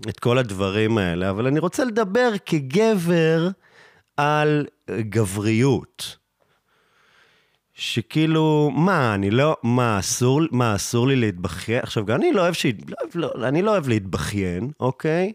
את 0.08 0.20
כל 0.20 0.38
הדברים 0.38 0.98
האלה, 0.98 1.30
אבל 1.30 1.46
אני 1.46 1.58
רוצה 1.58 1.84
לדבר 1.84 2.30
כגבר 2.46 3.48
על 4.16 4.66
גבריות. 4.90 6.16
שכאילו, 7.74 8.70
מה, 8.74 9.14
אני 9.14 9.30
לא, 9.30 9.56
מה, 9.62 9.98
אסור, 9.98 10.40
מה, 10.50 10.74
אסור 10.74 11.06
לי 11.06 11.16
להתבכיין? 11.16 11.80
עכשיו, 11.82 12.14
אני 12.14 12.32
לא 12.32 12.40
אוהב, 12.40 12.54
ש... 12.54 12.66
לא, 13.14 13.30
לא, 13.34 13.48
אני 13.48 13.62
לא 13.62 13.70
אוהב 13.70 13.88
להתבכיין, 13.88 14.70
אוקיי? 14.80 15.32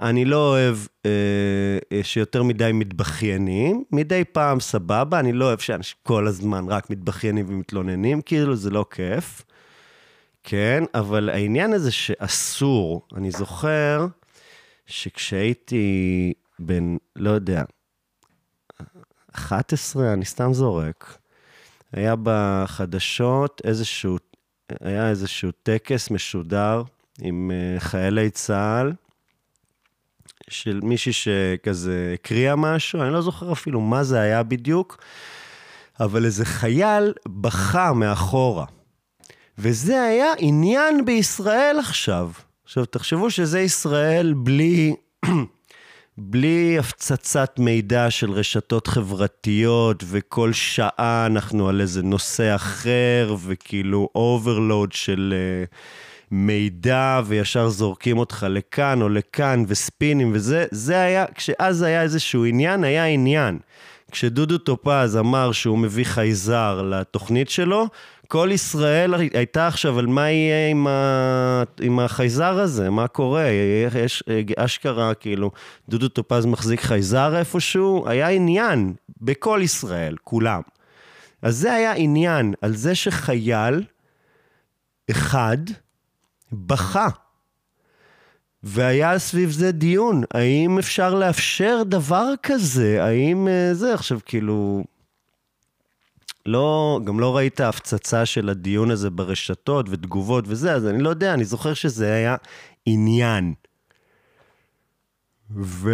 אני 0.00 0.24
לא 0.24 0.48
אוהב 0.48 0.76
אה, 1.06 2.00
שיותר 2.02 2.42
מדי 2.42 2.70
מתבכיינים, 2.74 3.84
מדי 3.92 4.24
פעם 4.32 4.60
סבבה, 4.60 5.20
אני 5.20 5.32
לא 5.32 5.44
אוהב 5.44 5.58
שאנשים 5.58 5.96
כל 6.02 6.26
הזמן 6.26 6.64
רק 6.68 6.90
מתבכיינים 6.90 7.46
ומתלוננים, 7.48 8.22
כאילו 8.22 8.56
זה 8.56 8.70
לא 8.70 8.84
כיף. 8.90 9.42
כן, 10.48 10.84
אבל 10.94 11.28
העניין 11.28 11.72
הזה 11.72 11.92
שאסור, 11.92 13.06
אני 13.16 13.30
זוכר 13.30 14.06
שכשהייתי 14.86 16.32
בן, 16.58 16.96
לא 17.16 17.30
יודע, 17.30 17.62
11, 19.34 20.12
אני 20.12 20.24
סתם 20.24 20.52
זורק, 20.52 21.18
היה 21.92 22.14
בחדשות 22.22 23.62
איזשהו, 23.64 24.18
היה 24.80 25.10
איזשהו 25.10 25.50
טקס 25.62 26.10
משודר 26.10 26.82
עם 27.20 27.50
אה, 27.50 27.80
חיילי 27.80 28.30
צה"ל, 28.30 28.92
של 30.50 30.80
מישהי 30.82 31.12
שכזה 31.12 32.10
הקריאה 32.14 32.56
משהו, 32.56 33.02
אני 33.02 33.12
לא 33.12 33.22
זוכר 33.22 33.52
אפילו 33.52 33.80
מה 33.80 34.04
זה 34.04 34.20
היה 34.20 34.42
בדיוק, 34.42 34.98
אבל 36.00 36.24
איזה 36.24 36.44
חייל 36.44 37.12
בכה 37.26 37.92
מאחורה. 37.92 38.75
וזה 39.58 40.02
היה 40.02 40.32
עניין 40.38 41.04
בישראל 41.04 41.76
עכשיו. 41.78 42.30
עכשיו, 42.64 42.84
תחשבו 42.84 43.30
שזה 43.30 43.60
ישראל 43.60 44.34
בלי, 44.36 44.94
בלי 46.18 46.78
הפצצת 46.78 47.58
מידע 47.58 48.10
של 48.10 48.30
רשתות 48.30 48.86
חברתיות, 48.86 50.04
וכל 50.06 50.52
שעה 50.52 51.26
אנחנו 51.26 51.68
על 51.68 51.80
איזה 51.80 52.02
נושא 52.02 52.54
אחר, 52.54 53.36
וכאילו 53.46 54.08
overload 54.14 54.92
של... 54.92 55.34
Uh, 55.68 55.76
מידע 56.30 57.20
וישר 57.26 57.68
זורקים 57.68 58.18
אותך 58.18 58.46
לכאן 58.50 59.02
או 59.02 59.08
לכאן 59.08 59.64
וספינים 59.68 60.30
וזה, 60.34 60.66
זה 60.70 61.00
היה, 61.00 61.24
כשאז 61.34 61.82
היה 61.82 62.02
איזשהו 62.02 62.44
עניין, 62.44 62.84
היה 62.84 63.04
עניין. 63.04 63.58
כשדודו 64.10 64.58
טופז 64.58 65.16
אמר 65.16 65.52
שהוא 65.52 65.78
מביא 65.78 66.04
חייזר 66.04 66.82
לתוכנית 66.82 67.50
שלו, 67.50 67.86
כל 68.28 68.50
ישראל 68.52 69.14
הייתה 69.14 69.66
עכשיו 69.66 69.98
על 69.98 70.06
מה 70.06 70.30
יהיה 70.30 70.70
עם, 70.70 70.86
ה... 70.86 71.62
עם 71.80 71.98
החייזר 71.98 72.58
הזה, 72.58 72.90
מה 72.90 73.08
קורה, 73.08 73.46
יש 73.96 74.24
אשכרה, 74.56 75.14
כאילו, 75.14 75.50
דודו 75.88 76.08
טופז 76.08 76.46
מחזיק 76.46 76.80
חייזר 76.80 77.36
איפשהו, 77.38 78.08
היה 78.08 78.28
עניין 78.28 78.94
בכל 79.20 79.60
ישראל, 79.62 80.16
כולם. 80.24 80.60
אז 81.42 81.56
זה 81.56 81.72
היה 81.72 81.92
עניין, 81.92 82.54
על 82.62 82.76
זה 82.76 82.94
שחייל 82.94 83.82
אחד, 85.10 85.58
בכה. 86.52 87.08
והיה 88.62 89.18
סביב 89.18 89.50
זה 89.50 89.72
דיון, 89.72 90.22
האם 90.34 90.78
אפשר 90.78 91.14
לאפשר 91.14 91.82
דבר 91.86 92.32
כזה? 92.42 93.04
האם 93.04 93.48
אה, 93.48 93.74
זה 93.74 93.94
עכשיו 93.94 94.18
כאילו... 94.24 94.84
לא, 96.46 97.00
גם 97.04 97.20
לא 97.20 97.36
ראית 97.36 97.60
הפצצה 97.60 98.26
של 98.26 98.48
הדיון 98.48 98.90
הזה 98.90 99.10
ברשתות 99.10 99.86
ותגובות 99.90 100.44
וזה, 100.48 100.72
אז 100.72 100.86
אני 100.86 101.02
לא 101.02 101.08
יודע, 101.08 101.34
אני 101.34 101.44
זוכר 101.44 101.74
שזה 101.74 102.14
היה 102.14 102.36
עניין. 102.86 103.54
ו... 105.50 105.90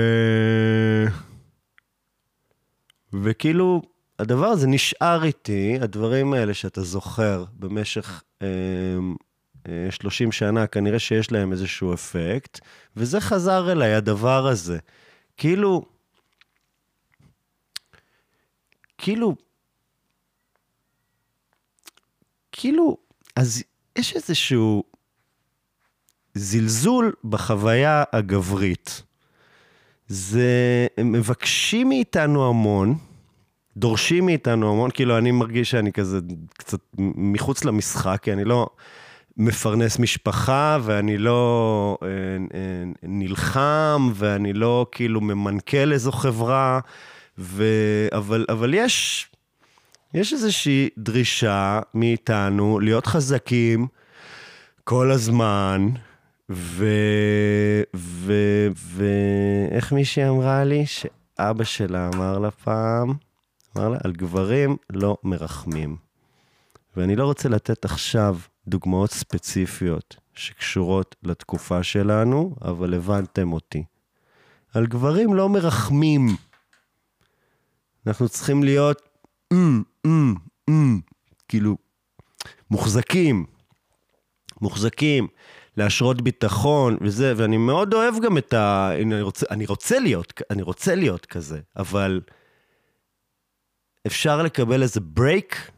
וכאילו, 3.12 3.82
הדבר 4.18 4.46
הזה 4.46 4.66
נשאר 4.66 5.24
איתי, 5.24 5.78
הדברים 5.80 6.32
האלה 6.32 6.54
שאתה 6.54 6.82
זוכר 6.82 7.44
במשך 7.58 8.22
אה, 8.42 8.48
30 9.90 10.28
אה, 10.28 10.32
שנה, 10.32 10.66
כנראה 10.66 10.98
שיש 10.98 11.32
להם 11.32 11.52
איזשהו 11.52 11.94
אפקט, 11.94 12.60
וזה 12.96 13.20
חזר 13.20 13.72
אליי, 13.72 13.94
הדבר 13.94 14.46
הזה. 14.46 14.78
כאילו, 15.36 15.82
כאילו, 18.98 19.36
כאילו, 22.52 22.96
אז 23.36 23.62
יש 23.98 24.16
איזשהו 24.16 24.84
זלזול 26.34 27.12
בחוויה 27.24 28.04
הגברית. 28.12 29.02
זה, 30.08 30.86
הם 30.98 31.12
מבקשים 31.12 31.88
מאיתנו 31.88 32.48
המון, 32.48 32.98
דורשים 33.76 34.26
מאיתנו 34.26 34.72
המון, 34.72 34.90
כאילו 34.90 35.18
אני 35.18 35.30
מרגיש 35.30 35.70
שאני 35.70 35.92
כזה 35.92 36.18
קצת 36.54 36.80
מחוץ 36.98 37.64
למשחק, 37.64 38.18
כי 38.22 38.32
אני 38.32 38.44
לא, 38.44 38.66
מפרנס 39.36 39.98
משפחה, 39.98 40.78
ואני 40.82 41.18
לא 41.18 41.98
אה, 42.02 42.08
אה, 42.08 42.84
נלחם, 43.02 44.10
ואני 44.14 44.52
לא 44.52 44.86
כאילו 44.92 45.20
ממנכ"ל 45.20 45.92
איזו 45.92 46.12
חברה, 46.12 46.80
ו... 47.38 47.64
אבל, 48.12 48.46
אבל 48.48 48.74
יש, 48.74 49.26
יש 50.14 50.32
איזושהי 50.32 50.88
דרישה 50.98 51.80
מאיתנו 51.94 52.80
להיות 52.80 53.06
חזקים 53.06 53.86
כל 54.84 55.10
הזמן, 55.10 55.88
ו... 56.50 56.86
ו... 57.96 58.32
ואיך 58.74 59.92
מישהי 59.92 60.28
אמרה 60.28 60.64
לי? 60.64 60.86
שאבא 60.86 61.64
שלה 61.64 62.10
אמר 62.14 62.38
לה 62.38 62.50
פעם, 62.50 63.14
אמר 63.76 63.88
לה, 63.88 63.98
על 64.04 64.12
גברים 64.12 64.76
לא 64.90 65.16
מרחמים. 65.24 65.96
ואני 66.96 67.16
לא 67.16 67.24
רוצה 67.24 67.48
לתת 67.48 67.84
עכשיו 67.84 68.38
דוגמאות 68.66 69.10
ספציפיות 69.10 70.16
שקשורות 70.34 71.16
לתקופה 71.22 71.82
שלנו, 71.82 72.56
אבל 72.64 72.94
הבנתם 72.94 73.52
אותי. 73.52 73.84
על 74.74 74.86
גברים 74.86 75.34
לא 75.34 75.48
מרחמים. 75.48 76.28
אנחנו 78.06 78.28
צריכים 78.28 78.62
להיות, 78.62 79.02
mm, 80.06 80.38
mm, 80.70 80.72
כאילו, 81.48 81.76
מוחזקים. 82.70 83.46
מוחזקים, 84.60 85.28
להשרות 85.76 86.22
ביטחון 86.22 86.96
וזה, 87.00 87.32
ואני 87.36 87.56
מאוד 87.56 87.94
אוהב 87.94 88.14
גם 88.22 88.38
את 88.38 88.52
ה... 88.52 88.90
אני 89.02 89.22
רוצה, 89.22 89.46
אני 89.50 89.66
רוצה 89.66 89.98
להיות, 89.98 90.42
אני 90.50 90.62
רוצה 90.62 90.94
להיות 90.94 91.26
כזה, 91.26 91.60
אבל 91.76 92.20
אפשר 94.06 94.42
לקבל 94.42 94.82
איזה 94.82 95.00
ברייק 95.00 95.70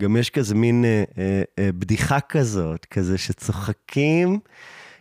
גם 0.00 0.16
יש 0.16 0.30
כזה 0.30 0.54
מין 0.54 0.84
אה, 0.84 1.04
אה, 1.18 1.42
אה, 1.58 1.72
בדיחה 1.72 2.20
כזאת, 2.20 2.84
כזה 2.84 3.18
שצוחקים 3.18 4.40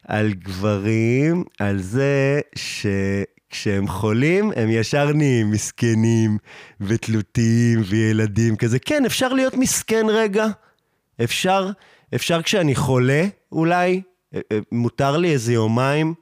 על 0.07 0.33
גברים, 0.33 1.43
על 1.59 1.81
זה 1.81 2.41
שכשהם 3.49 3.87
חולים, 3.87 4.51
הם 4.55 4.69
ישר 4.69 5.13
נהיים 5.13 5.51
מסכנים 5.51 6.37
ותלותיים 6.81 7.81
וילדים 7.85 8.55
כזה. 8.55 8.79
כן, 8.79 9.05
אפשר 9.05 9.33
להיות 9.33 9.53
מסכן 9.53 10.05
רגע. 10.09 10.47
אפשר, 11.23 11.71
אפשר 12.15 12.41
כשאני 12.41 12.75
חולה, 12.75 13.23
אולי, 13.51 14.01
אה, 14.33 14.39
אה, 14.51 14.59
מותר 14.71 15.17
לי 15.17 15.31
איזה 15.31 15.53
יומיים 15.53 16.13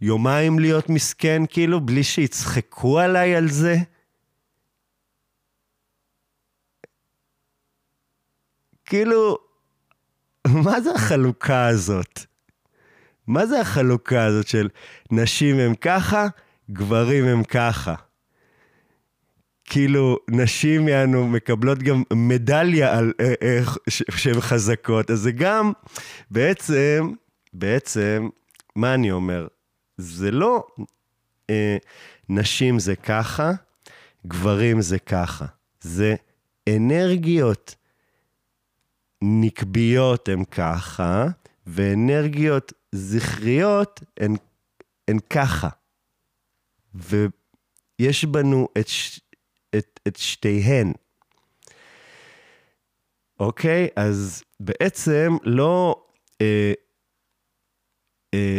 יומיים 0.00 0.58
להיות 0.58 0.88
מסכן, 0.88 1.42
כאילו, 1.48 1.80
בלי 1.80 2.04
שיצחקו 2.04 2.98
עליי 2.98 3.36
על 3.36 3.48
זה? 3.48 3.76
כאילו, 8.84 9.38
מה 10.64 10.80
זה 10.80 10.90
החלוקה 10.94 11.66
הזאת? 11.66 12.20
מה 13.26 13.46
זה 13.46 13.60
החלוקה 13.60 14.24
הזאת 14.24 14.48
של 14.48 14.68
נשים 15.10 15.58
הם 15.58 15.74
ככה, 15.74 16.28
גברים 16.72 17.24
הם 17.24 17.44
ככה? 17.44 17.94
כאילו, 19.64 20.18
נשים 20.30 20.88
יענו 20.88 21.26
מקבלות 21.26 21.78
גם 21.78 22.02
מדליה 22.14 22.98
על 22.98 23.12
אה, 23.20 23.34
אה, 23.42 23.60
שהן 23.88 24.40
חזקות, 24.40 25.10
אז 25.10 25.18
זה 25.18 25.32
גם, 25.32 25.72
בעצם, 26.30 27.12
בעצם, 27.52 28.28
מה 28.76 28.94
אני 28.94 29.10
אומר? 29.10 29.46
זה 29.96 30.30
לא 30.30 30.66
אה, 31.50 31.76
נשים 32.28 32.78
זה 32.78 32.96
ככה, 32.96 33.52
גברים 34.26 34.80
זה 34.80 34.98
ככה. 34.98 35.46
זה 35.80 36.14
אנרגיות 36.68 37.74
נקביות 39.22 40.28
הן 40.28 40.44
ככה, 40.44 41.26
ואנרגיות 41.66 42.72
זכריות 42.92 44.00
הן, 44.20 44.36
הן 45.08 45.18
ככה. 45.30 45.68
ויש 46.94 48.24
בנו 48.24 48.68
את, 48.78 48.86
את, 49.76 50.00
את 50.08 50.16
שתיהן. 50.16 50.92
אוקיי? 53.40 53.88
אז 53.96 54.42
בעצם 54.60 55.36
לא 55.44 56.04
אה, 56.40 56.72
אה, 58.34 58.58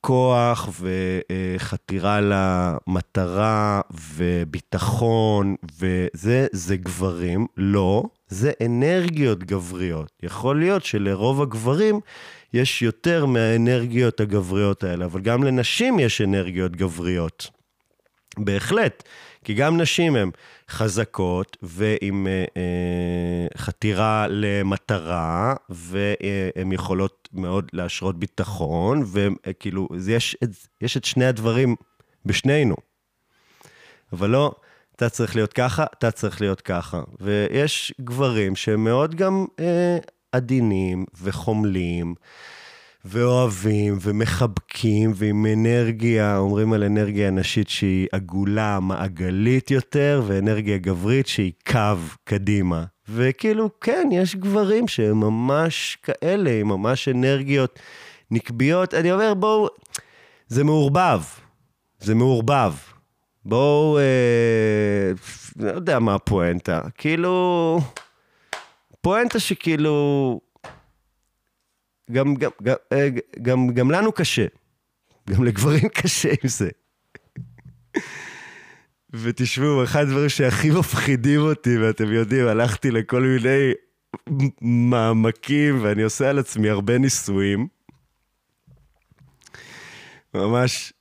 כוח 0.00 0.70
וחתירה 0.80 2.20
למטרה 2.20 3.80
וביטחון 3.90 5.54
וזה, 5.80 6.46
זה 6.52 6.76
גברים. 6.76 7.46
לא, 7.56 8.02
זה 8.28 8.52
אנרגיות 8.66 9.38
גבריות. 9.38 10.12
יכול 10.22 10.58
להיות 10.60 10.84
שלרוב 10.84 11.42
הגברים 11.42 12.00
יש 12.52 12.82
יותר 12.82 13.26
מהאנרגיות 13.26 14.20
הגבריות 14.20 14.84
האלה, 14.84 15.04
אבל 15.04 15.20
גם 15.20 15.44
לנשים 15.44 15.98
יש 15.98 16.20
אנרגיות 16.20 16.76
גבריות. 16.76 17.50
בהחלט. 18.38 19.02
כי 19.44 19.54
גם 19.54 19.80
נשים 19.80 20.16
הן 20.16 20.30
חזקות 20.70 21.56
ועם 21.62 22.26
אה, 22.26 22.44
אה, 22.56 23.46
חתירה 23.58 24.26
למטרה, 24.28 25.54
והן 25.68 26.72
יכולות 26.72 27.28
מאוד 27.32 27.68
להשרות 27.72 28.18
ביטחון, 28.18 29.04
וכאילו, 29.12 29.88
יש, 30.08 30.36
יש 30.80 30.96
את 30.96 31.04
שני 31.04 31.26
הדברים 31.26 31.76
בשנינו. 32.26 32.76
אבל 34.12 34.30
לא, 34.30 34.54
אתה 34.96 35.08
צריך 35.08 35.36
להיות 35.36 35.52
ככה, 35.52 35.84
אתה 35.98 36.10
צריך 36.10 36.40
להיות 36.40 36.60
ככה. 36.60 37.02
ויש 37.20 37.94
גברים 38.00 38.56
שהם 38.56 38.84
מאוד 38.84 39.14
גם 39.14 39.44
אה, 39.60 39.98
עדינים 40.32 41.04
וחומלים. 41.22 42.14
ואוהבים 43.04 43.98
ומחבקים 44.00 45.12
ועם 45.14 45.46
אנרגיה, 45.46 46.36
אומרים 46.38 46.72
על 46.72 46.84
אנרגיה 46.84 47.30
נשית 47.30 47.68
שהיא 47.68 48.06
עגולה, 48.12 48.80
מעגלית 48.80 49.70
יותר, 49.70 50.22
ואנרגיה 50.26 50.78
גברית 50.78 51.26
שהיא 51.26 51.52
קו 51.66 51.96
קדימה. 52.24 52.84
וכאילו, 53.08 53.70
כן, 53.80 54.08
יש 54.12 54.36
גברים 54.36 54.88
שהם 54.88 55.20
ממש 55.20 55.98
כאלה, 56.02 56.60
עם 56.60 56.68
ממש 56.68 57.08
אנרגיות 57.08 57.78
נקביות. 58.30 58.94
אני 58.94 59.12
אומר, 59.12 59.34
בואו, 59.34 59.68
זה 60.48 60.64
מעורבב. 60.64 61.22
זה 62.00 62.14
מעורבב. 62.14 62.72
בואו, 63.44 63.98
אה, 63.98 65.12
לא 65.56 65.70
יודע 65.70 65.98
מה 65.98 66.14
הפואנטה. 66.14 66.80
כאילו, 66.98 67.80
פואנטה 69.00 69.38
שכאילו, 69.38 70.40
גם, 72.12 72.34
גם, 72.34 72.50
גם, 72.62 72.76
אה, 72.92 73.08
גם, 73.42 73.68
גם 73.74 73.90
לנו 73.90 74.12
קשה. 74.12 74.46
גם 75.30 75.44
לגברים 75.44 75.88
קשה 76.02 76.28
עם 76.28 76.48
זה. 76.48 76.68
ותשמעו, 79.12 79.84
אחד 79.84 80.00
הדברים 80.00 80.28
שהכי 80.28 80.70
מפחידים 80.70 81.40
אותי, 81.40 81.78
ואתם 81.78 82.12
יודעים, 82.12 82.46
הלכתי 82.46 82.90
לכל 82.90 83.22
מיני 83.22 83.72
מעמקים, 84.60 85.82
ואני 85.82 86.02
עושה 86.02 86.30
על 86.30 86.38
עצמי 86.38 86.68
הרבה 86.68 86.98
ניסויים. 86.98 87.68
ממש 90.34 90.92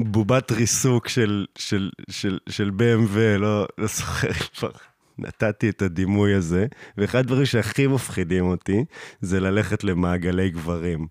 בובת 0.00 0.52
ריסוק 0.52 1.08
של, 1.08 1.46
של, 1.58 1.90
של, 2.10 2.38
של 2.48 2.70
BMW, 2.78 3.18
לא, 3.38 3.66
לא 3.78 3.86
זוכר 3.86 4.32
כבר. 4.32 4.70
נתתי 5.18 5.68
את 5.68 5.82
הדימוי 5.82 6.34
הזה, 6.34 6.66
ואחד 6.98 7.18
הדברים 7.18 7.46
שהכי 7.46 7.86
מפחידים 7.86 8.44
אותי 8.44 8.84
זה 9.20 9.40
ללכת 9.40 9.84
למעגלי 9.84 10.50
גברים. 10.50 11.06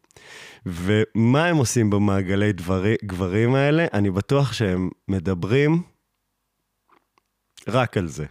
ומה 0.66 1.46
הם 1.46 1.58
עושים 1.58 1.90
במעגלי 1.90 2.54
דברי, 2.54 2.96
גברים 3.04 3.56
האלה? 3.56 3.86
אני 3.94 4.12
בטוח 4.12 4.54
שהם 4.54 4.90
מדברים 5.08 5.82
רק 7.68 7.98
על 7.98 8.08
זה. 8.08 8.26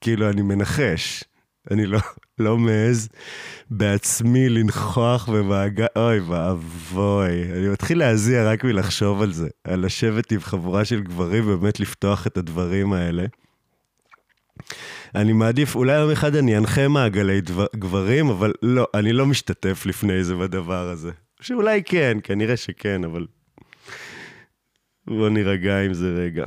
כאילו, 0.00 0.30
אני 0.30 0.42
מנחש, 0.42 1.24
אני 1.70 1.86
לא, 1.86 1.98
לא 2.38 2.58
מעז 2.58 3.08
בעצמי 3.70 4.48
לנכוח 4.48 5.28
במעגל, 5.28 5.86
אוי 5.96 6.20
ואבוי, 6.20 7.52
אני 7.52 7.68
מתחיל 7.68 7.98
להזיע 7.98 8.50
רק 8.52 8.64
מלחשוב 8.64 9.22
על 9.22 9.32
זה, 9.32 9.48
על 9.64 9.86
לשבת 9.86 10.32
עם 10.32 10.40
חבורה 10.40 10.84
של 10.84 11.02
גברים 11.02 11.44
ובאמת 11.46 11.80
לפתוח 11.80 12.26
את 12.26 12.36
הדברים 12.36 12.92
האלה. 12.92 13.26
אני 15.14 15.32
מעדיף, 15.32 15.76
אולי 15.76 16.00
יום 16.00 16.10
אחד 16.10 16.36
אני 16.36 16.58
אנחה 16.58 16.88
מעגלי 16.88 17.40
דבר, 17.40 17.66
גברים, 17.76 18.28
אבל 18.28 18.52
לא, 18.62 18.86
אני 18.94 19.12
לא 19.12 19.26
משתתף 19.26 19.86
לפני 19.86 20.24
זה 20.24 20.34
בדבר 20.34 20.88
הזה. 20.88 21.10
שאולי 21.40 21.82
כן, 21.84 22.18
כנראה 22.24 22.56
שכן, 22.56 23.04
אבל... 23.04 23.26
בוא 25.06 25.28
נירגע 25.28 25.80
עם 25.80 25.94
זה 25.94 26.08
רגע. 26.08 26.44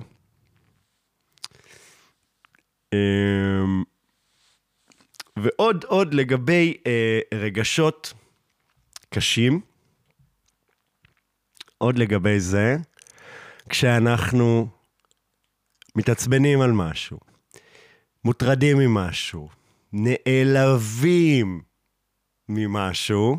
אמ, 2.93 3.83
ועוד, 5.39 5.83
עוד 5.83 6.13
לגבי 6.13 6.77
אה, 6.87 7.19
רגשות 7.33 8.13
קשים, 9.09 9.61
עוד 11.77 11.97
לגבי 11.97 12.39
זה, 12.39 12.77
כשאנחנו 13.69 14.67
מתעצבנים 15.95 16.61
על 16.61 16.71
משהו, 16.71 17.19
מוטרדים 18.25 18.77
ממשהו, 18.77 19.49
נעלבים 19.93 21.61
ממשהו, 22.49 23.37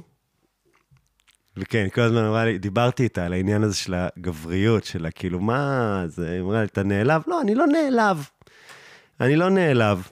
וכן, 1.57 1.89
כל 1.95 2.01
הזמן 2.01 2.25
אמרה 2.25 2.45
לי, 2.45 2.59
דיברתי 2.59 3.03
איתה 3.03 3.27
על 3.27 3.33
העניין 3.33 3.63
הזה 3.63 3.77
של 3.77 3.95
הגבריות, 3.95 4.85
של 4.85 5.07
כאילו, 5.15 5.41
מה 5.41 6.03
זה, 6.07 6.31
היא 6.31 6.41
אמרה 6.41 6.61
לי, 6.61 6.65
אתה 6.65 6.83
נעלב? 6.83 7.23
לא, 7.27 7.41
אני 7.41 7.55
לא 7.55 7.67
נעלב. 7.67 8.29
אני 9.21 9.37
לא 9.37 9.51
נעלב. 9.51 10.09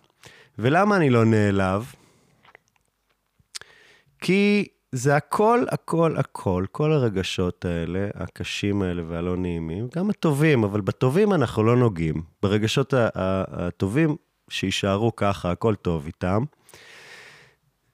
ולמה 0.58 0.96
אני 0.96 1.10
לא 1.10 1.24
נעלב? 1.24 1.94
כי 4.20 4.68
זה 4.92 5.16
הכל, 5.16 5.64
הכל, 5.68 6.16
הכל, 6.16 6.64
כל 6.72 6.92
הרגשות 6.92 7.64
האלה, 7.64 8.08
הקשים 8.14 8.82
האלה 8.82 9.02
והלא 9.08 9.36
נעימים, 9.36 9.88
גם 9.96 10.10
הטובים, 10.10 10.64
אבל 10.64 10.80
בטובים 10.80 11.32
אנחנו 11.32 11.62
לא 11.62 11.76
נוגעים. 11.76 12.22
ברגשות 12.42 12.94
הטובים 12.96 14.16
שיישארו 14.52 15.16
ככה, 15.16 15.50
הכל 15.50 15.74
טוב 15.74 16.06
איתם. 16.06 16.44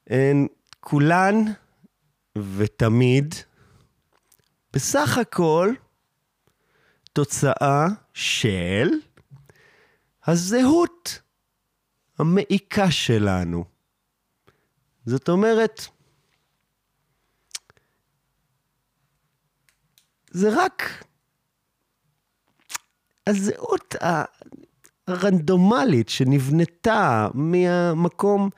הן 0.07 0.47
כולן 0.81 1.35
ותמיד, 2.57 3.35
בסך 4.73 5.19
הכל, 5.19 5.73
תוצאה 7.13 7.87
של 8.15 8.89
הזהות 10.27 11.23
המעיקה 12.19 12.91
שלנו. 12.91 13.65
זאת 15.07 15.29
אומרת, 15.29 15.87
זה 20.31 20.49
רק 20.65 21.05
הזהות 23.27 23.95
רנדומלית 25.09 26.09
שנבנתה 26.09 27.29
מהמקום 27.35 28.49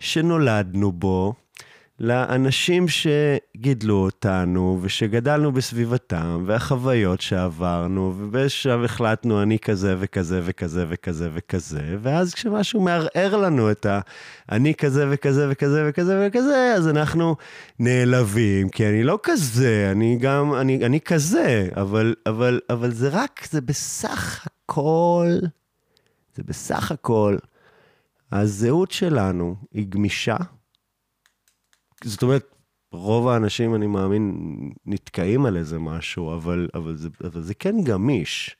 שנולדנו 0.00 0.92
בו, 0.92 1.34
לאנשים 2.00 2.86
שגידלו 2.88 3.94
אותנו 3.94 4.78
ושגדלנו 4.82 5.52
בסביבתם, 5.52 6.44
והחוויות 6.46 7.20
שעברנו, 7.20 8.14
ובשלב 8.16 8.84
החלטנו 8.84 9.42
אני 9.42 9.58
כזה 9.58 9.94
וכזה 9.98 10.40
וכזה 10.44 10.84
וכזה 10.88 11.30
וכזה, 11.34 11.96
ואז 12.02 12.34
כשמשהו 12.34 12.80
מערער 12.80 13.36
לנו 13.36 13.70
את 13.70 13.86
ה"אני 13.86 14.74
כזה 14.74 15.06
וכזה 15.10 15.46
וכזה 15.50 15.84
וכזה 15.88 16.26
וכזה", 16.26 16.74
אז 16.76 16.88
אנחנו 16.88 17.36
נעלבים, 17.78 18.68
כי 18.68 18.88
אני 18.88 19.02
לא 19.02 19.18
כזה, 19.22 19.88
אני 19.92 20.18
גם, 20.20 20.54
אני, 20.54 20.86
אני 20.86 21.00
כזה, 21.00 21.68
אבל, 21.76 22.14
אבל, 22.26 22.60
אבל 22.70 22.90
זה 22.90 23.08
רק, 23.12 23.46
זה 23.50 23.60
בסך 23.60 24.46
הכל, 24.46 25.26
זה 26.36 26.42
בסך 26.42 26.92
הכל, 26.92 27.36
הזהות 28.32 28.90
שלנו 28.90 29.56
היא 29.72 29.86
גמישה. 29.88 30.36
זאת 32.04 32.22
אומרת, 32.22 32.54
רוב 32.92 33.28
האנשים, 33.28 33.74
אני 33.74 33.86
מאמין, 33.86 34.34
נתקעים 34.86 35.46
על 35.46 35.56
איזה 35.56 35.78
משהו, 35.78 36.34
אבל, 36.34 36.68
אבל, 36.74 36.96
זה, 36.96 37.08
אבל 37.24 37.42
זה 37.42 37.54
כן 37.54 37.84
גמיש. 37.84 38.56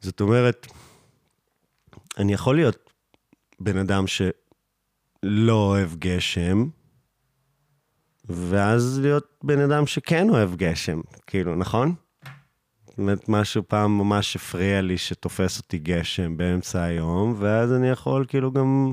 זאת 0.00 0.20
אומרת, 0.20 0.66
אני 2.18 2.32
יכול 2.32 2.56
להיות 2.56 2.90
בן 3.60 3.76
אדם 3.76 4.04
שלא 4.06 5.52
אוהב 5.52 5.94
גשם, 5.94 6.68
ואז 8.24 8.98
להיות 8.98 9.38
בן 9.44 9.58
אדם 9.60 9.86
שכן 9.86 10.30
אוהב 10.30 10.56
גשם, 10.56 11.00
כאילו, 11.26 11.54
נכון? 11.54 11.94
אומרת, 12.98 13.28
משהו 13.28 13.62
פעם 13.68 13.98
ממש 13.98 14.36
הפריע 14.36 14.80
לי 14.80 14.98
שתופס 14.98 15.58
אותי 15.58 15.78
גשם 15.78 16.36
באמצע 16.36 16.82
היום, 16.82 17.34
ואז 17.38 17.72
אני 17.72 17.88
יכול 17.88 18.24
כאילו 18.28 18.52
גם 18.52 18.92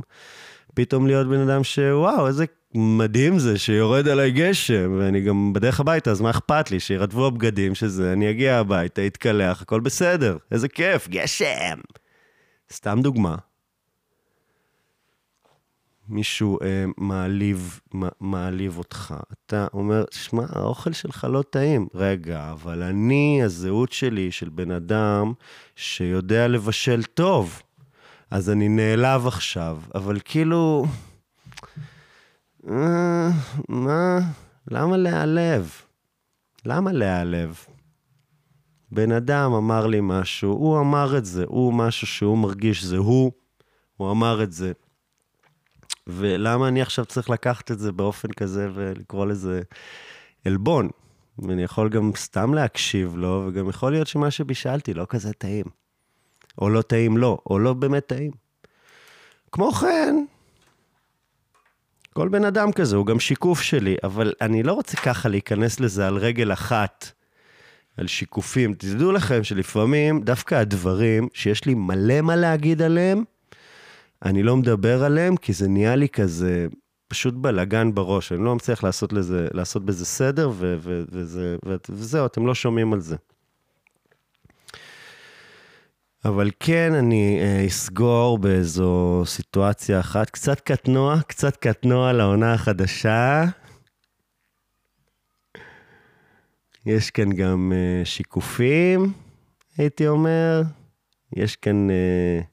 פתאום 0.73 1.07
להיות 1.07 1.27
בן 1.27 1.49
אדם 1.49 1.63
שוואו, 1.63 2.27
איזה 2.27 2.45
מדהים 2.75 3.39
זה 3.39 3.59
שיורד 3.59 4.07
עליי 4.07 4.31
גשם, 4.31 4.95
ואני 4.99 5.21
גם 5.21 5.53
בדרך 5.53 5.79
הביתה, 5.79 6.11
אז 6.11 6.21
מה 6.21 6.29
אכפת 6.29 6.71
לי? 6.71 6.79
שירטבו 6.79 7.27
הבגדים 7.27 7.75
שזה, 7.75 8.13
אני 8.13 8.29
אגיע 8.29 8.57
הביתה, 8.57 9.07
אתקלח, 9.07 9.61
הכל 9.61 9.79
בסדר. 9.79 10.37
איזה 10.51 10.67
כיף, 10.67 11.07
גשם. 11.07 11.79
סתם 12.73 12.99
דוגמה. 13.01 13.35
מישהו 16.09 16.59
אה, 16.61 16.85
מעליב, 16.97 17.79
מעליב 18.19 18.77
אותך. 18.77 19.13
אתה 19.33 19.67
אומר, 19.73 20.05
שמע, 20.11 20.43
האוכל 20.49 20.93
שלך 20.93 21.27
לא 21.29 21.43
טעים. 21.49 21.87
רגע, 21.93 22.51
אבל 22.51 22.83
אני, 22.83 23.41
הזהות 23.43 23.91
שלי 23.91 24.31
של 24.31 24.49
בן 24.49 24.71
אדם 24.71 25.33
שיודע 25.75 26.47
לבשל 26.47 27.03
טוב. 27.03 27.61
אז 28.31 28.49
אני 28.49 28.69
נעלב 28.69 29.27
עכשיו, 29.27 29.81
אבל 29.95 30.19
כאילו... 30.25 30.85
אה, 32.69 33.29
מה? 33.69 34.19
למה 34.71 34.97
להיעלב? 34.97 35.71
למה 36.65 36.91
להיעלב? 36.91 37.65
בן 38.91 39.11
אדם 39.11 39.53
אמר 39.53 39.87
לי 39.87 39.99
משהו, 40.01 40.51
הוא 40.51 40.79
אמר 40.79 41.17
את 41.17 41.25
זה, 41.25 41.43
הוא 41.47 41.73
משהו 41.73 42.07
שהוא 42.07 42.37
מרגיש, 42.37 42.83
זה 42.83 42.97
הוא, 42.97 43.31
הוא 43.97 44.11
אמר 44.11 44.43
את 44.43 44.51
זה. 44.51 44.71
ולמה 46.07 46.67
אני 46.67 46.81
עכשיו 46.81 47.05
צריך 47.05 47.29
לקחת 47.29 47.71
את 47.71 47.79
זה 47.79 47.91
באופן 47.91 48.31
כזה 48.31 48.69
ולקרוא 48.73 49.25
לזה 49.25 49.61
עלבון? 50.45 50.89
ואני 51.39 51.63
יכול 51.63 51.89
גם 51.89 52.11
סתם 52.15 52.53
להקשיב 52.53 53.15
לו, 53.17 53.45
וגם 53.47 53.69
יכול 53.69 53.91
להיות 53.91 54.07
שמה 54.07 54.31
שבישלתי 54.31 54.93
לא 54.93 55.05
כזה 55.09 55.33
טעים. 55.33 55.65
או 56.61 56.69
לא 56.69 56.81
טעים 56.81 57.17
לו, 57.17 57.37
או 57.49 57.59
לא 57.59 57.73
באמת 57.73 58.07
טעים. 58.07 58.31
כמו 59.51 59.71
כן, 59.71 60.15
כל 62.13 62.29
בן 62.29 62.45
אדם 62.45 62.71
כזה 62.71 62.95
הוא 62.95 63.05
גם 63.05 63.19
שיקוף 63.19 63.61
שלי, 63.61 63.95
אבל 64.03 64.33
אני 64.41 64.63
לא 64.63 64.73
רוצה 64.73 64.97
ככה 64.97 65.29
להיכנס 65.29 65.79
לזה 65.79 66.07
על 66.07 66.17
רגל 66.17 66.53
אחת, 66.53 67.11
על 67.97 68.07
שיקופים. 68.07 68.73
תדעו 68.73 69.11
לכם 69.11 69.43
שלפעמים 69.43 70.21
דווקא 70.21 70.55
הדברים 70.55 71.27
שיש 71.33 71.65
לי 71.65 71.73
מלא 71.73 72.21
מה 72.21 72.35
להגיד 72.35 72.81
עליהם, 72.81 73.23
אני 74.25 74.43
לא 74.43 74.57
מדבר 74.57 75.03
עליהם, 75.03 75.35
כי 75.35 75.53
זה 75.53 75.67
נהיה 75.67 75.95
לי 75.95 76.09
כזה 76.09 76.67
פשוט 77.07 77.33
בלאגן 77.33 77.93
בראש. 77.93 78.31
אני 78.31 78.43
לא 78.43 78.55
מצליח 78.55 78.83
לעשות, 78.83 79.13
לזה, 79.13 79.47
לעשות 79.53 79.85
בזה 79.85 80.05
סדר, 80.05 80.49
ו- 80.49 80.75
ו- 80.79 81.03
וזה, 81.11 81.55
ו- 81.65 81.75
וזהו, 81.89 82.25
אתם 82.25 82.47
לא 82.47 82.55
שומעים 82.55 82.93
על 82.93 82.99
זה. 82.99 83.15
אבל 86.25 86.51
כן, 86.59 86.93
אני 86.93 87.39
אה, 87.41 87.67
אסגור 87.67 88.37
באיזו 88.37 89.23
סיטואציה 89.25 89.99
אחת, 89.99 90.29
קצת 90.29 90.59
קטנוע, 90.59 91.21
קצת 91.27 91.55
קטנוע 91.55 92.13
לעונה 92.13 92.53
החדשה. 92.53 93.45
יש 96.85 97.11
כאן 97.11 97.33
גם 97.33 97.73
uh, 97.75 98.05
שיקופים, 98.05 99.13
הייתי 99.77 100.07
אומר. 100.07 100.61
יש 101.35 101.55
כאן... 101.55 101.89
Uh, 101.89 102.52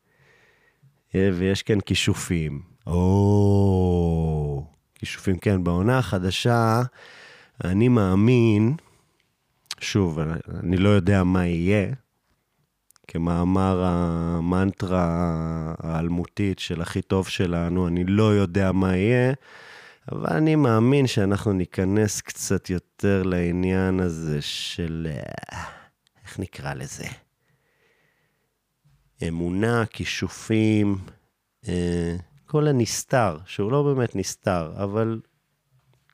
ויש 1.14 1.62
כאן 1.62 1.80
כישופים. 1.80 2.62
או, 2.86 4.66
כישופים, 4.94 5.38
כן. 5.38 5.64
בעונה 5.64 5.98
החדשה, 5.98 6.82
אני 7.64 7.88
מאמין, 7.88 8.76
שוב, 9.80 10.18
אני 10.62 10.76
לא 10.76 10.88
יודע 10.88 11.24
מה 11.24 11.46
יהיה, 11.46 11.86
כמאמר 13.08 13.82
המנטרה 13.84 15.06
האלמותית 15.78 16.58
של 16.58 16.82
הכי 16.82 17.02
טוב 17.02 17.28
שלנו, 17.28 17.88
אני 17.88 18.04
לא 18.04 18.34
יודע 18.34 18.72
מה 18.72 18.96
יהיה, 18.96 19.32
אבל 20.12 20.26
אני 20.36 20.56
מאמין 20.56 21.06
שאנחנו 21.06 21.52
ניכנס 21.52 22.20
קצת 22.20 22.70
יותר 22.70 23.22
לעניין 23.22 24.00
הזה 24.00 24.42
של... 24.42 25.08
איך 26.24 26.38
נקרא 26.38 26.74
לזה? 26.74 27.06
אמונה, 29.28 29.84
כישופים, 29.86 30.98
אה, 31.68 32.16
כל 32.46 32.68
הנסתר, 32.68 33.38
שהוא 33.46 33.72
לא 33.72 33.82
באמת 33.82 34.16
נסתר, 34.16 34.72
אבל 34.82 35.20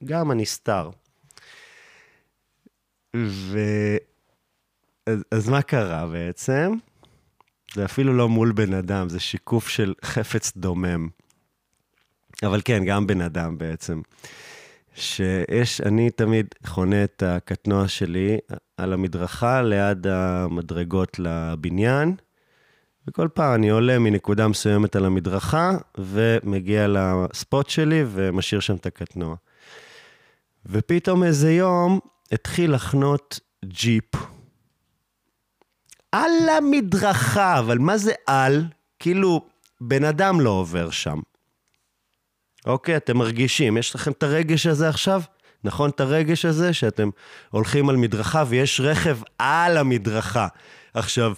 גם 0.05 0.31
הנסתר. 0.31 0.91
ו... 3.17 3.59
אז, 5.07 5.25
אז 5.31 5.49
מה 5.49 5.63
קרה 5.63 6.07
בעצם? 6.07 6.73
זה 7.75 7.85
אפילו 7.85 8.15
לא 8.15 8.29
מול 8.29 8.53
בן 8.53 8.75
אדם, 8.75 9.09
זה 9.09 9.21
שיקוף 9.21 9.69
של 9.69 9.95
חפץ 10.05 10.53
דומם. 10.57 11.09
אבל 12.43 12.61
כן, 12.65 12.85
גם 12.85 13.07
בן 13.07 13.21
אדם 13.21 13.59
בעצם. 13.59 14.01
שיש, 14.95 15.81
אני 15.81 16.11
תמיד 16.11 16.47
חונה 16.67 17.05
את 17.05 17.23
הקטנוע 17.27 17.89
שלי 17.89 18.39
על 18.77 18.93
המדרכה 18.93 19.63
ליד 19.63 20.07
המדרגות 20.07 21.19
לבניין, 21.19 22.17
וכל 23.09 23.29
פעם 23.35 23.55
אני 23.55 23.69
עולה 23.69 23.99
מנקודה 23.99 24.49
מסוימת 24.49 24.97
על 24.97 25.05
המדרכה, 25.05 25.71
ומגיע 25.99 26.87
לספוט 26.89 27.69
שלי 27.69 28.05
ומשאיר 28.09 28.61
שם 28.61 28.75
את 28.75 28.87
הקטנוע. 28.87 29.37
ופתאום 30.67 31.25
איזה 31.25 31.53
יום 31.53 32.01
התחיל 32.33 32.75
לחנות 32.75 33.41
ג'יפ. 33.65 34.15
על 36.13 36.49
המדרכה, 36.59 37.59
אבל 37.59 37.79
מה 37.79 37.99
זה 37.99 38.13
על? 38.27 38.65
כאילו, 38.99 39.47
בן 39.81 40.05
אדם 40.05 40.41
לא 40.41 40.51
עובר 40.51 40.91
שם. 40.91 41.19
אוקיי, 42.67 42.97
אתם 42.97 43.17
מרגישים, 43.17 43.77
יש 43.77 43.95
לכם 43.95 44.13
את 44.13 44.23
הרגש 44.23 44.67
הזה 44.67 44.89
עכשיו? 44.89 45.23
נכון 45.65 45.91
את 45.91 46.01
הרגש 46.01 46.45
הזה 46.45 46.73
שאתם 46.73 47.11
הולכים 47.51 47.89
על 47.89 47.97
מדרכה 47.97 48.45
ויש 48.49 48.81
רכב 48.81 49.19
על 49.39 49.77
המדרכה. 49.77 50.49
עכשיו, 50.95 51.35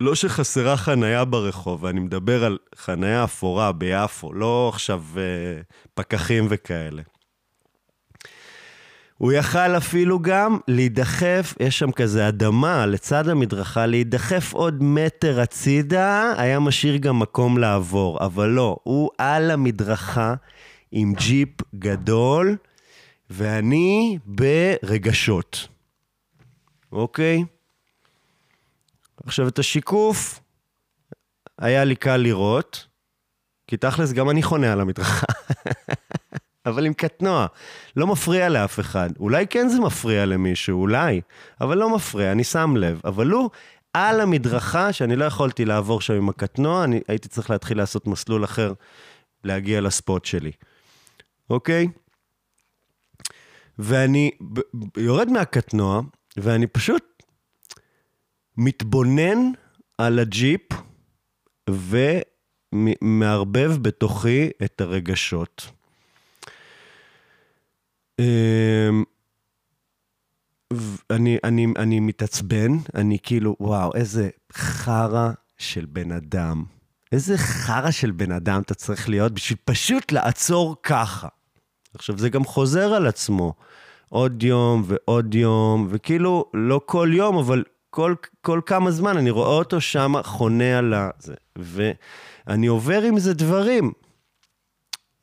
לא 0.00 0.14
שחסרה 0.14 0.76
חנייה 0.76 1.24
ברחוב, 1.24 1.84
ואני 1.84 2.00
מדבר 2.00 2.44
על 2.44 2.58
חנייה 2.74 3.24
אפורה 3.24 3.72
ביפו, 3.72 4.32
לא 4.32 4.70
עכשיו 4.74 5.02
אה, 5.16 5.22
פקחים 5.94 6.46
וכאלה. 6.50 7.02
הוא 9.18 9.32
יכל 9.32 9.76
אפילו 9.76 10.18
גם 10.18 10.58
להידחף, 10.68 11.54
יש 11.60 11.78
שם 11.78 11.92
כזה 11.92 12.28
אדמה 12.28 12.86
לצד 12.86 13.28
המדרכה, 13.28 13.86
להידחף 13.86 14.52
עוד 14.52 14.82
מטר 14.82 15.40
הצידה, 15.40 16.32
היה 16.36 16.60
משאיר 16.60 16.96
גם 16.96 17.18
מקום 17.18 17.58
לעבור, 17.58 18.18
אבל 18.24 18.48
לא, 18.48 18.76
הוא 18.82 19.10
על 19.18 19.50
המדרכה 19.50 20.34
עם 20.92 21.14
ג'יפ 21.14 21.48
גדול, 21.74 22.56
ואני 23.30 24.18
ברגשות, 24.24 25.68
אוקיי? 26.92 27.44
עכשיו, 29.26 29.48
את 29.48 29.58
השיקוף 29.58 30.40
היה 31.58 31.84
לי 31.84 31.96
קל 31.96 32.16
לראות, 32.16 32.86
כי 33.66 33.76
תכלס 33.76 34.12
גם 34.12 34.30
אני 34.30 34.42
חונה 34.42 34.72
על 34.72 34.80
המדרכה. 34.80 35.26
אבל 36.66 36.86
עם 36.86 36.92
קטנוע, 36.92 37.46
לא 37.96 38.06
מפריע 38.06 38.48
לאף 38.48 38.80
אחד. 38.80 39.10
אולי 39.20 39.46
כן 39.46 39.68
זה 39.68 39.80
מפריע 39.80 40.26
למישהו, 40.26 40.80
אולי, 40.80 41.20
אבל 41.60 41.78
לא 41.78 41.94
מפריע, 41.94 42.32
אני 42.32 42.44
שם 42.44 42.76
לב. 42.76 43.00
אבל 43.04 43.30
הוא 43.30 43.50
על 43.94 44.20
המדרכה, 44.20 44.92
שאני 44.92 45.16
לא 45.16 45.24
יכולתי 45.24 45.64
לעבור 45.64 46.00
שם 46.00 46.14
עם 46.14 46.28
הקטנוע, 46.28 46.84
אני 46.84 47.00
הייתי 47.08 47.28
צריך 47.28 47.50
להתחיל 47.50 47.78
לעשות 47.78 48.06
מסלול 48.06 48.44
אחר, 48.44 48.72
להגיע 49.44 49.80
לספוט 49.80 50.24
שלי. 50.24 50.52
אוקיי? 51.50 51.88
ואני 53.78 54.30
יורד 54.96 55.30
מהקטנוע, 55.30 56.00
ואני 56.36 56.66
פשוט 56.66 57.07
מתבונן 58.58 59.38
על 59.98 60.18
הג'יפ, 60.18 60.62
ומערבב 62.74 63.76
בתוכי 63.82 64.50
את 64.64 64.80
הרגשות. 64.80 65.70
אמ, 68.18 69.04
ואני 70.72 71.38
אני, 71.44 71.66
אני 71.76 72.00
מתעצבן, 72.00 72.72
אני 72.94 73.18
כאילו, 73.22 73.56
וואו, 73.60 73.94
איזה 73.94 74.28
חרא 74.52 75.30
של 75.58 75.84
בן 75.84 76.12
אדם. 76.12 76.64
איזה 77.12 77.38
חרא 77.38 77.90
של 77.90 78.10
בן 78.10 78.32
אדם 78.32 78.60
אתה 78.60 78.74
צריך 78.74 79.08
להיות 79.08 79.32
בשביל 79.32 79.58
פשוט 79.64 80.12
לעצור 80.12 80.76
ככה. 80.82 81.28
עכשיו, 81.94 82.18
זה 82.18 82.28
גם 82.28 82.44
חוזר 82.44 82.94
על 82.94 83.06
עצמו. 83.06 83.54
עוד 84.08 84.42
יום 84.42 84.82
ועוד 84.86 85.34
יום, 85.34 85.86
וכאילו, 85.90 86.50
לא 86.54 86.80
כל 86.86 87.10
יום, 87.12 87.38
אבל 87.38 87.64
כל, 87.90 88.14
כל 88.40 88.60
כמה 88.66 88.90
זמן 88.90 89.16
אני 89.16 89.30
רואה 89.30 89.48
אותו 89.48 89.80
שם 89.80 90.12
חונה 90.22 90.78
על. 90.78 90.94
זה, 91.18 91.34
ואני 91.56 92.66
עובר 92.66 93.02
עם 93.02 93.18
זה 93.18 93.34
דברים. 93.34 93.92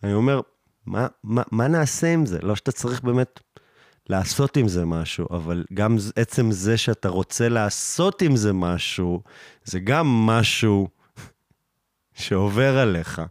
אני 0.04 0.14
אומר, 0.14 0.42
מה, 0.86 1.08
מה, 1.24 1.44
מה 1.52 1.68
נעשה 1.68 2.14
עם 2.14 2.26
זה? 2.26 2.40
לא 2.42 2.56
שאתה 2.56 2.72
צריך 2.72 3.02
באמת 3.02 3.40
לעשות 4.10 4.58
עם 4.58 4.68
זה 4.68 4.86
משהו, 4.86 5.28
אבל 5.32 5.66
גם 5.74 5.98
עצם 6.16 6.52
זה 6.52 6.78
שאתה 6.78 7.10
רוצה 7.10 7.50
לעשות 7.50 8.22
עם 8.22 8.36
זה 8.36 8.54
משהו, 8.54 9.24
זה 9.64 9.80
גם 9.80 10.08
משהו 10.08 10.88
שעובר 12.14 12.78
עליך. 12.78 13.22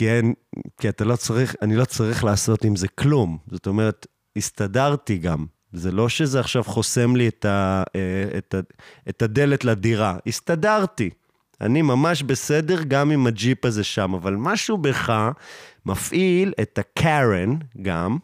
אין, 0.00 0.34
כי 0.80 0.88
אתה 0.88 1.04
לא 1.04 1.16
צריך, 1.16 1.56
אני 1.62 1.76
לא 1.76 1.84
צריך 1.84 2.24
לעשות 2.24 2.64
עם 2.64 2.76
זה 2.76 2.88
כלום. 2.88 3.38
זאת 3.50 3.66
אומרת, 3.66 4.06
הסתדרתי 4.36 5.18
גם. 5.18 5.46
זה 5.72 5.92
לא 5.92 6.08
שזה 6.08 6.40
עכשיו 6.40 6.64
חוסם 6.64 7.16
לי 7.16 7.28
את, 7.28 7.44
ה, 7.44 7.82
אה, 7.96 8.38
את, 8.38 8.54
ה, 8.54 8.60
את 9.08 9.22
הדלת 9.22 9.64
לדירה. 9.64 10.16
הסתדרתי. 10.26 11.10
אני 11.60 11.82
ממש 11.82 12.22
בסדר 12.22 12.82
גם 12.88 13.10
עם 13.10 13.26
הג'יפ 13.26 13.64
הזה 13.64 13.84
שם, 13.84 14.14
אבל 14.14 14.36
משהו 14.36 14.78
בך 14.78 15.30
מפעיל 15.86 16.52
את 16.62 16.78
הקארן 16.78 17.56
גם, 17.82 18.18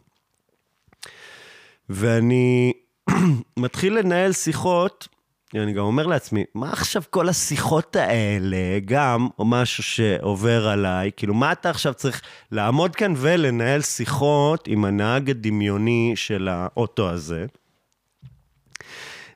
ואני 1.89 2.73
מתחיל 3.57 3.99
לנהל 3.99 4.33
שיחות, 4.33 5.09
אני 5.55 5.73
גם 5.73 5.85
אומר 5.85 6.07
לעצמי, 6.07 6.45
מה 6.55 6.73
עכשיו 6.73 7.03
כל 7.11 7.29
השיחות 7.29 7.97
האלה, 7.97 8.79
גם, 8.85 9.29
משהו 9.39 9.83
שעובר 9.83 10.69
עליי, 10.69 11.11
כאילו, 11.17 11.35
מה 11.35 11.53
אתה 11.53 11.71
עכשיו 11.71 11.95
צריך 11.95 12.23
לעמוד 12.53 12.97
כאן 12.97 13.15
ולנהל 13.17 13.81
שיחות 13.81 14.69
עם 14.69 14.85
הנהג 14.85 15.31
הדמיוני 15.31 16.13
של 16.15 16.49
האוטו 16.49 17.11
הזה? 17.11 17.47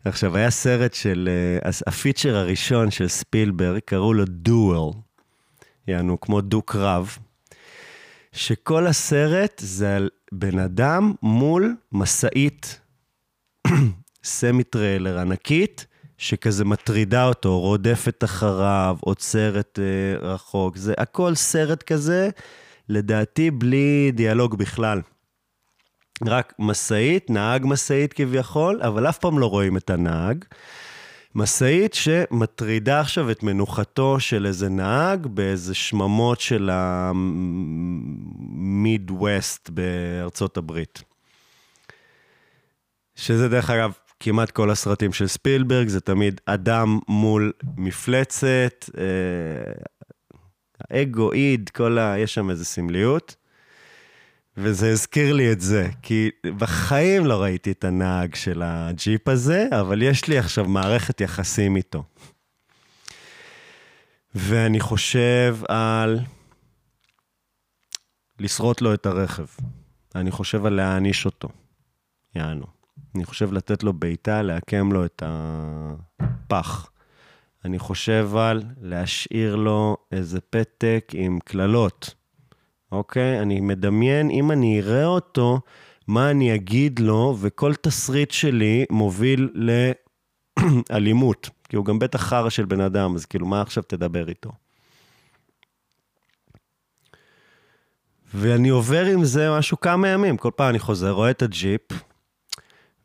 עכשיו, 0.04 0.36
היה 0.36 0.50
סרט 0.50 0.94
של, 0.94 1.28
uh, 1.62 1.82
הפיצ'ר 1.86 2.36
הראשון 2.36 2.90
של 2.90 3.08
ספילברג, 3.08 3.80
קראו 3.84 4.14
לו 4.14 4.24
דואל, 4.24 4.90
יענו, 5.88 6.20
כמו 6.20 6.40
דו-קרב, 6.40 7.16
שכל 8.32 8.86
הסרט 8.86 9.62
זה 9.64 9.96
על 9.96 10.08
בן 10.32 10.58
אדם 10.58 11.14
מול 11.22 11.76
משאית 11.92 12.80
semi-trailer 14.24 15.18
ענקית, 15.18 15.86
שכזה 16.20 16.64
מטרידה 16.64 17.26
אותו, 17.26 17.60
רודפת 17.60 18.24
אחריו, 18.24 18.96
עוצרת 19.00 19.78
uh, 19.78 20.24
רחוק. 20.24 20.76
זה 20.76 20.94
הכל 20.98 21.34
סרט 21.34 21.82
כזה, 21.82 22.30
לדעתי 22.88 23.50
בלי 23.50 24.10
דיאלוג 24.14 24.58
בכלל. 24.58 25.00
רק 26.26 26.52
משאית, 26.58 27.30
נהג 27.30 27.66
משאית 27.66 28.12
כביכול, 28.12 28.80
אבל 28.82 29.08
אף 29.08 29.18
פעם 29.18 29.38
לא 29.38 29.46
רואים 29.46 29.76
את 29.76 29.90
הנהג. 29.90 30.44
משאית 31.34 31.94
שמטרידה 31.94 33.00
עכשיו 33.00 33.30
את 33.30 33.42
מנוחתו 33.42 34.20
של 34.20 34.46
איזה 34.46 34.68
נהג 34.68 35.26
באיזה 35.26 35.74
שממות 35.74 36.40
של 36.40 36.70
המיד 37.92 39.10
ווסט 39.10 39.70
בארצות 39.70 40.56
הברית. 40.56 41.02
שזה 43.14 43.48
דרך 43.48 43.70
אגב 43.70 43.92
כמעט 44.20 44.50
כל 44.50 44.70
הסרטים 44.70 45.12
של 45.12 45.26
ספילברג, 45.26 45.88
זה 45.88 46.00
תמיד 46.00 46.40
אדם 46.46 46.98
מול 47.08 47.52
מפלצת, 47.76 48.84
אה, 48.98 51.02
אגו, 51.02 51.32
איד, 51.32 51.70
כל 51.70 51.98
ה... 51.98 52.18
יש 52.18 52.34
שם 52.34 52.50
איזה 52.50 52.64
סמליות. 52.64 53.36
וזה 54.56 54.90
הזכיר 54.90 55.32
לי 55.32 55.52
את 55.52 55.60
זה, 55.60 55.88
כי 56.02 56.30
בחיים 56.56 57.26
לא 57.26 57.42
ראיתי 57.42 57.70
את 57.70 57.84
הנהג 57.84 58.34
של 58.34 58.62
הג'יפ 58.64 59.28
הזה, 59.28 59.68
אבל 59.80 60.02
יש 60.02 60.28
לי 60.28 60.38
עכשיו 60.38 60.64
מערכת 60.64 61.20
יחסים 61.20 61.76
איתו. 61.76 62.04
ואני 64.34 64.80
חושב 64.80 65.56
על 65.68 66.20
לשרוט 68.38 68.80
לו 68.80 68.94
את 68.94 69.06
הרכב. 69.06 69.46
אני 70.14 70.30
חושב 70.30 70.66
על 70.66 70.74
להעניש 70.74 71.26
אותו. 71.26 71.48
יענו. 72.34 72.79
אני 73.14 73.24
חושב 73.24 73.52
לתת 73.52 73.82
לו 73.82 73.92
בעיטה, 73.92 74.42
לעקם 74.42 74.92
לו 74.92 75.04
את 75.04 75.22
הפח. 75.26 76.90
אני 77.64 77.78
חושב 77.78 78.30
על 78.36 78.62
להשאיר 78.80 79.56
לו 79.56 79.96
איזה 80.12 80.40
פתק 80.40 81.12
עם 81.14 81.38
קללות. 81.44 82.14
אוקיי? 82.92 83.40
אני 83.40 83.60
מדמיין, 83.60 84.30
אם 84.30 84.50
אני 84.50 84.80
אראה 84.80 85.04
אותו, 85.04 85.60
מה 86.08 86.30
אני 86.30 86.54
אגיד 86.54 86.98
לו, 86.98 87.36
וכל 87.40 87.74
תסריט 87.74 88.30
שלי 88.30 88.84
מוביל 88.90 89.50
לאלימות. 90.90 91.50
כי 91.68 91.76
הוא 91.76 91.84
גם 91.84 91.98
בטח 91.98 92.22
חרא 92.22 92.50
של 92.50 92.64
בן 92.64 92.80
אדם, 92.80 93.14
אז 93.14 93.26
כאילו, 93.26 93.46
מה 93.46 93.60
עכשיו 93.60 93.82
תדבר 93.82 94.28
איתו? 94.28 94.50
ואני 98.34 98.68
עובר 98.68 99.04
עם 99.04 99.24
זה 99.24 99.50
משהו 99.58 99.80
כמה 99.80 100.08
ימים, 100.08 100.36
כל 100.36 100.50
פעם 100.56 100.68
אני 100.68 100.78
חוזר, 100.78 101.10
רואה 101.10 101.30
את 101.30 101.42
הג'יפ, 101.42 101.82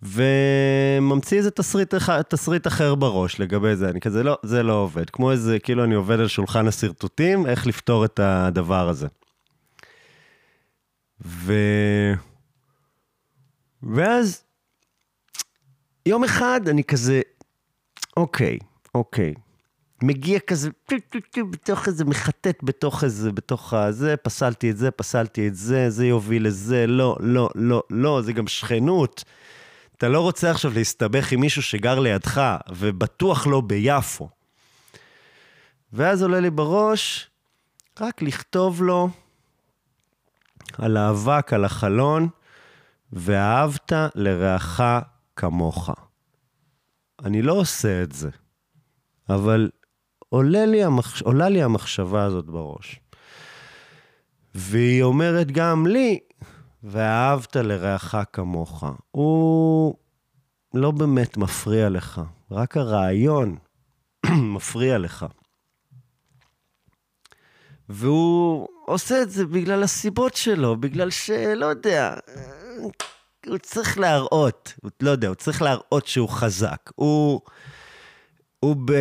וממציא 0.06 1.38
איזה 1.38 1.52
תסריט, 1.52 1.96
תסריט 2.30 2.68
אחר 2.68 2.96
בראש 2.96 3.40
לגבי 3.40 3.76
זה, 3.76 3.90
אני 3.90 4.02
כזה, 4.02 4.24
לא, 4.24 4.38
זה 4.44 4.64
לא 4.64 4.74
עובד. 4.74 5.10
כמו 5.10 5.32
איזה, 5.32 5.60
כאילו 5.60 5.84
אני 5.84 5.96
עובד 5.96 6.20
על 6.20 6.28
שולחן 6.28 6.68
השרטוטים, 6.68 7.46
איך 7.46 7.68
לפתור 7.68 8.06
את 8.06 8.20
הדבר 8.20 8.90
הזה. 8.90 9.08
ו... 11.26 11.54
ואז 13.84 14.44
יום 16.06 16.24
אחד 16.24 16.62
אני 16.68 16.84
כזה, 16.84 17.22
אוקיי, 18.18 18.58
אוקיי. 18.96 19.34
מגיע 20.04 20.40
כזה, 20.40 20.70
בתוך 21.52 21.88
איזה, 21.88 22.06
מחטט 22.06 22.64
בתוך 22.64 23.04
איזה, 23.04 23.32
בתוך 23.32 23.74
הזה, 23.74 24.18
פסלתי 24.18 24.72
את 24.72 24.78
זה, 24.78 24.92
פסלתי 24.92 25.48
את 25.48 25.56
זה, 25.56 25.90
זה 25.90 26.06
יוביל 26.06 26.48
לזה, 26.48 26.88
לא, 26.88 27.18
לא, 27.20 27.50
לא, 27.56 27.84
לא, 27.90 28.22
זה 28.22 28.34
גם 28.34 28.48
שכנות. 28.48 29.24
אתה 29.98 30.08
לא 30.08 30.22
רוצה 30.22 30.52
עכשיו 30.52 30.72
להסתבך 30.74 31.32
עם 31.32 31.40
מישהו 31.40 31.64
שגר 31.64 32.00
לידך, 32.00 32.42
ובטוח 32.70 33.48
לא 33.48 33.62
ביפו. 33.62 34.30
ואז 35.94 36.22
עולה 36.22 36.40
לי 36.40 36.50
בראש, 36.50 37.30
רק 38.00 38.22
לכתוב 38.22 38.84
לו, 38.84 39.10
על 40.78 40.98
האבק, 40.98 41.54
על 41.54 41.66
החלון, 41.66 42.28
ואהבת 43.14 43.94
לרעך 44.16 44.82
כמוך. 45.36 45.90
אני 47.26 47.42
לא 47.42 47.54
עושה 47.54 48.04
את 48.04 48.12
זה, 48.12 48.30
אבל 49.30 49.70
עולה 50.30 50.66
לי, 50.66 50.84
המחש... 50.84 51.22
עולה 51.22 51.50
לי 51.50 51.64
המחשבה 51.64 52.24
הזאת 52.24 52.46
בראש. 52.46 53.00
והיא 54.56 55.04
אומרת 55.04 55.52
גם 55.52 55.88
לי, 55.88 56.20
ואהבת 56.86 57.56
לרעך 57.56 58.16
כמוך. 58.34 58.84
הוא 59.12 59.96
לא 60.74 60.92
באמת 60.92 61.38
מפריע 61.38 61.90
לך, 61.90 62.22
רק 62.52 62.78
הרעיון 62.78 63.58
מפריע 64.56 64.98
לך. 64.98 65.26
והוא 67.90 68.68
עושה 68.86 69.22
את 69.22 69.32
זה 69.32 69.46
בגלל 69.46 69.84
הסיבות 69.84 70.36
שלו, 70.36 70.78
בגלל 70.78 71.10
שלא 71.10 71.66
יודע, 71.66 72.16
הוא 73.48 73.58
צריך 73.58 74.00
להראות, 74.00 74.74
לא 75.02 75.10
יודע, 75.10 75.28
הוא 75.28 75.36
צריך 75.36 75.62
להראות 75.62 76.08
שהוא 76.08 76.30
חזק. 76.30 76.92
הוא, 76.96 77.42
הוא 78.66 78.76
ב... 78.86 78.94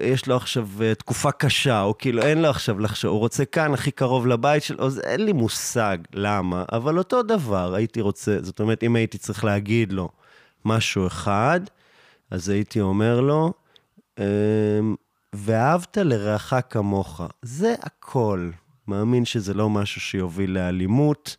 יש 0.00 0.26
לו 0.26 0.36
עכשיו 0.36 0.68
תקופה 0.98 1.32
קשה, 1.32 1.82
או 1.82 1.98
כאילו 1.98 2.22
אין 2.22 2.42
לו 2.42 2.48
עכשיו 2.48 2.78
לחשוב, 2.78 3.10
הוא 3.10 3.18
רוצה 3.18 3.44
כאן 3.44 3.74
הכי 3.74 3.90
קרוב 3.90 4.26
לבית 4.26 4.62
שלו, 4.62 4.86
אז 4.86 5.00
אין 5.00 5.24
לי 5.24 5.32
מושג 5.32 5.98
למה, 6.14 6.64
אבל 6.72 6.98
אותו 6.98 7.22
דבר 7.22 7.74
הייתי 7.74 8.00
רוצה, 8.00 8.38
זאת 8.42 8.60
אומרת, 8.60 8.82
אם 8.82 8.96
הייתי 8.96 9.18
צריך 9.18 9.44
להגיד 9.44 9.92
לו 9.92 10.08
משהו 10.64 11.06
אחד, 11.06 11.60
אז 12.30 12.48
הייתי 12.48 12.80
אומר 12.80 13.20
לו, 13.20 13.52
אמ, 14.18 14.24
ואהבת 15.32 15.98
לרעך 15.98 16.54
כמוך. 16.70 17.20
זה 17.42 17.74
הכל. 17.82 18.50
מאמין 18.88 19.24
שזה 19.24 19.54
לא 19.54 19.70
משהו 19.70 20.00
שיוביל 20.00 20.50
לאלימות, 20.50 21.36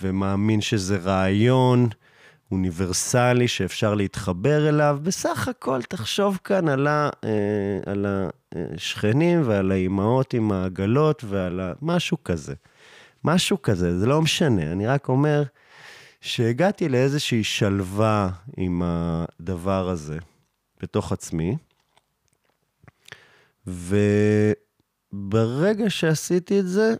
ומאמין 0.00 0.60
שזה 0.60 0.96
רעיון 0.96 1.88
אוניברסלי 2.50 3.48
שאפשר 3.48 3.94
להתחבר 3.94 4.68
אליו. 4.68 4.98
בסך 5.02 5.48
הכל, 5.48 5.82
תחשוב 5.82 6.38
כאן 6.44 6.68
על, 6.68 6.86
ה, 6.86 7.10
אה, 7.24 7.92
על 7.92 8.06
השכנים 8.54 9.42
ועל 9.44 9.72
האימהות 9.72 10.34
עם 10.34 10.52
העגלות 10.52 11.24
ועל 11.24 11.60
ה... 11.60 11.72
משהו 11.82 12.24
כזה. 12.24 12.54
משהו 13.24 13.62
כזה, 13.62 13.98
זה 13.98 14.06
לא 14.06 14.22
משנה, 14.22 14.72
אני 14.72 14.86
רק 14.86 15.08
אומר 15.08 15.42
שהגעתי 16.20 16.88
לאיזושהי 16.88 17.44
שלווה 17.44 18.30
עם 18.56 18.82
הדבר 18.84 19.88
הזה 19.88 20.18
בתוך 20.82 21.12
עצמי, 21.12 21.56
וברגע 25.12 25.90
שעשיתי 25.90 26.60
את 26.60 26.68
זה, 26.68 26.94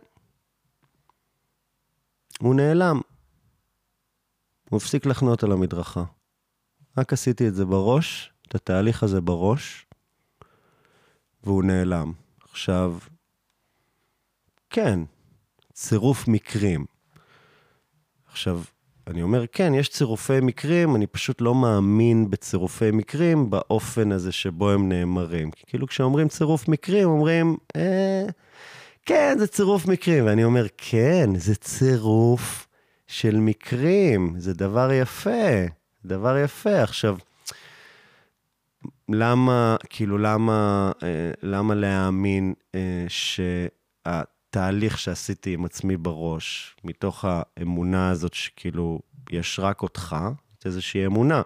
הוא 2.39 2.55
נעלם. 2.55 3.01
הוא 4.69 4.77
הפסיק 4.77 5.05
לחנות 5.05 5.43
על 5.43 5.51
המדרכה. 5.51 6.03
רק 6.97 7.13
עשיתי 7.13 7.47
את 7.47 7.55
זה 7.55 7.65
בראש, 7.65 8.31
את 8.47 8.55
התהליך 8.55 9.03
הזה 9.03 9.21
בראש, 9.21 9.85
והוא 11.43 11.63
נעלם. 11.63 12.13
עכשיו, 12.51 12.97
כן, 14.69 14.99
צירוף 15.73 16.27
מקרים. 16.27 16.85
עכשיו, 18.31 18.61
אני 19.07 19.21
אומר, 19.21 19.45
כן, 19.51 19.73
יש 19.73 19.89
צירופי 19.89 20.39
מקרים, 20.41 20.95
אני 20.95 21.07
פשוט 21.07 21.41
לא 21.41 21.55
מאמין 21.55 22.29
בצירופי 22.29 22.91
מקרים 22.91 23.49
באופן 23.49 24.11
הזה 24.11 24.31
שבו 24.31 24.69
הם 24.69 24.89
נאמרים. 24.89 25.51
כי 25.51 25.63
כאילו 25.67 25.87
כשאומרים 25.87 26.27
צירוף 26.27 26.67
מקרים, 26.67 27.09
אומרים, 27.09 27.57
אה, 27.75 28.25
כן, 29.05 29.35
זה 29.39 29.47
צירוף 29.47 29.85
מקרים. 29.85 30.25
ואני 30.25 30.43
אומר, 30.43 30.65
כן, 30.77 31.29
זה 31.35 31.55
צירוף 31.55 32.66
של 33.07 33.37
מקרים, 33.39 34.33
זה 34.37 34.53
דבר 34.53 34.91
יפה, 34.91 35.65
דבר 36.05 36.37
יפה. 36.37 36.83
עכשיו, 36.83 37.17
למה, 39.09 39.75
כאילו, 39.89 40.17
למה, 40.17 40.91
אה, 41.03 41.31
למה 41.43 41.75
להאמין 41.75 42.53
אה, 42.75 43.05
שהתהליך 43.07 44.97
שעשיתי 44.99 45.53
עם 45.53 45.65
עצמי 45.65 45.97
בראש, 45.97 46.75
מתוך 46.83 47.25
האמונה 47.27 48.09
הזאת 48.09 48.33
שכאילו, 48.33 48.99
יש 49.31 49.59
רק 49.59 49.81
אותך, 49.81 50.15
זאת 50.53 50.65
איזושהי 50.65 51.05
אמונה, 51.05 51.41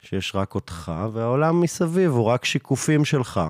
שיש 0.00 0.34
רק 0.34 0.54
אותך, 0.54 0.92
והעולם 1.12 1.60
מסביב 1.60 2.10
הוא 2.10 2.24
רק 2.24 2.44
שיקופים 2.44 3.04
שלך. 3.04 3.40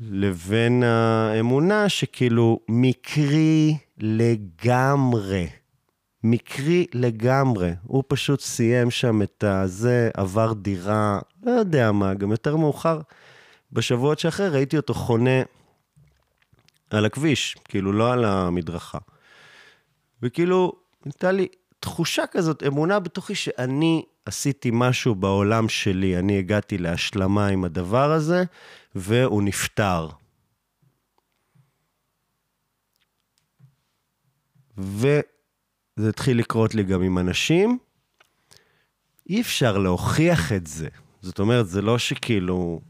לבין 0.00 0.82
האמונה 0.82 1.88
שכאילו 1.88 2.60
מקרי 2.68 3.76
לגמרי. 3.98 5.46
מקרי 6.22 6.86
לגמרי. 6.94 7.72
הוא 7.82 8.04
פשוט 8.08 8.40
סיים 8.40 8.90
שם 8.90 9.22
את 9.22 9.44
הזה, 9.44 10.10
עבר 10.14 10.52
דירה, 10.52 11.18
לא 11.42 11.50
יודע 11.50 11.92
מה, 11.92 12.14
גם 12.14 12.30
יותר 12.30 12.56
מאוחר, 12.56 13.00
בשבועות 13.72 14.18
שאחרי 14.18 14.48
ראיתי 14.48 14.76
אותו 14.76 14.94
חונה 14.94 15.42
על 16.90 17.04
הכביש, 17.04 17.56
כאילו 17.64 17.92
לא 17.92 18.12
על 18.12 18.24
המדרכה. 18.24 18.98
וכאילו, 20.22 20.72
הייתה 21.04 21.32
לי 21.32 21.48
תחושה 21.80 22.26
כזאת, 22.26 22.62
אמונה 22.62 23.00
בתוכי 23.00 23.34
שאני 23.34 24.04
עשיתי 24.24 24.70
משהו 24.72 25.14
בעולם 25.14 25.68
שלי, 25.68 26.18
אני 26.18 26.38
הגעתי 26.38 26.78
להשלמה 26.78 27.46
עם 27.46 27.64
הדבר 27.64 28.12
הזה, 28.12 28.44
והוא 28.94 29.42
נפטר. 29.42 30.08
וזה 36.00 36.08
התחיל 36.08 36.38
לקרות 36.38 36.74
לי 36.74 36.82
גם 36.82 37.02
עם 37.02 37.18
אנשים. 37.18 37.78
אי 39.28 39.40
אפשר 39.40 39.78
להוכיח 39.78 40.52
את 40.52 40.66
זה. 40.66 40.88
זאת 41.22 41.38
אומרת, 41.38 41.68
זה 41.68 41.82
לא 41.82 41.98
שכאילו... 41.98 42.80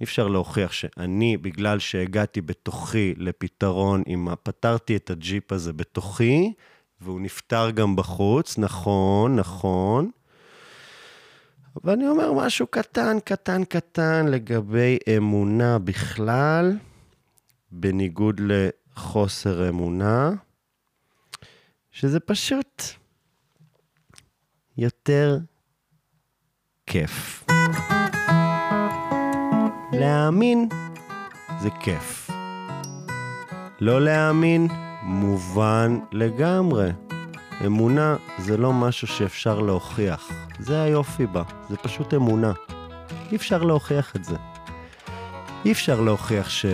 אי 0.00 0.04
אפשר 0.04 0.28
להוכיח 0.28 0.72
שאני, 0.72 1.36
בגלל 1.36 1.78
שהגעתי 1.78 2.40
בתוכי 2.40 3.14
לפתרון, 3.16 4.02
אם 4.06 4.28
פתרתי 4.42 4.96
את 4.96 5.10
הג'יפ 5.10 5.52
הזה 5.52 5.72
בתוכי, 5.72 6.52
והוא 7.00 7.20
נפטר 7.20 7.70
גם 7.70 7.96
בחוץ, 7.96 8.58
נכון, 8.58 9.36
נכון. 9.36 10.10
ואני 11.84 12.08
אומר 12.08 12.32
משהו 12.32 12.66
קטן, 12.66 13.16
קטן, 13.24 13.64
קטן 13.64 14.26
לגבי 14.26 14.98
אמונה 15.16 15.78
בכלל, 15.78 16.76
בניגוד 17.70 18.40
לחוסר 18.44 19.68
אמונה, 19.68 20.30
שזה 21.92 22.20
פשוט 22.20 22.82
יותר 24.76 25.38
כיף. 26.86 27.44
להאמין 29.92 30.68
זה 31.60 31.68
כיף. 31.80 32.30
לא 33.80 34.00
להאמין, 34.00 34.68
מובן 35.02 35.98
לגמרי. 36.12 36.90
אמונה 37.66 38.16
זה 38.38 38.56
לא 38.56 38.72
משהו 38.72 39.06
שאפשר 39.06 39.60
להוכיח. 39.60 40.30
זה 40.58 40.82
היופי 40.82 41.26
בה, 41.26 41.42
זה 41.68 41.76
פשוט 41.76 42.14
אמונה. 42.14 42.52
אי 43.30 43.36
אפשר 43.36 43.62
להוכיח 43.62 44.16
את 44.16 44.24
זה. 44.24 44.36
אי 45.64 45.72
אפשר 45.72 46.00
להוכיח 46.00 46.50
ש, 46.50 46.66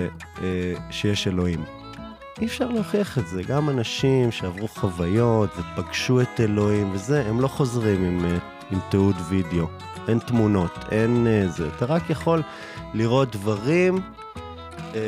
אה, 0.42 0.74
שיש 0.90 1.28
אלוהים. 1.28 1.78
אי 2.41 2.47
אפשר 2.47 2.68
להוכיח 2.68 3.18
את 3.18 3.26
זה. 3.26 3.43
גם 3.43 3.70
אנשים 3.70 4.32
שעברו 4.32 4.68
חוויות 4.68 5.51
ופגשו 5.59 6.20
את 6.20 6.41
אלוהים 6.41 6.91
וזה, 6.93 7.28
הם 7.28 7.41
לא 7.41 7.49
חוזרים 7.49 8.05
עם, 8.05 8.24
אה, 8.24 8.39
עם 8.70 8.78
תיעוד 8.91 9.16
וידאו. 9.28 9.66
אין 10.09 10.18
תמונות, 10.18 10.78
אין 10.91 11.26
אה, 11.26 11.49
זה. 11.49 11.68
אתה 11.76 11.84
רק 11.84 12.11
יכול 12.11 12.43
לראות 12.95 13.36
דברים 13.36 14.01
אה, 14.95 15.01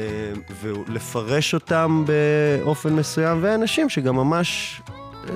ולפרש 0.63 1.55
אותם 1.55 2.05
באופן 2.07 2.93
מסוים, 2.93 3.39
ואנשים 3.43 3.89
שגם 3.89 4.17
ממש 4.17 4.81
אה, 5.29 5.35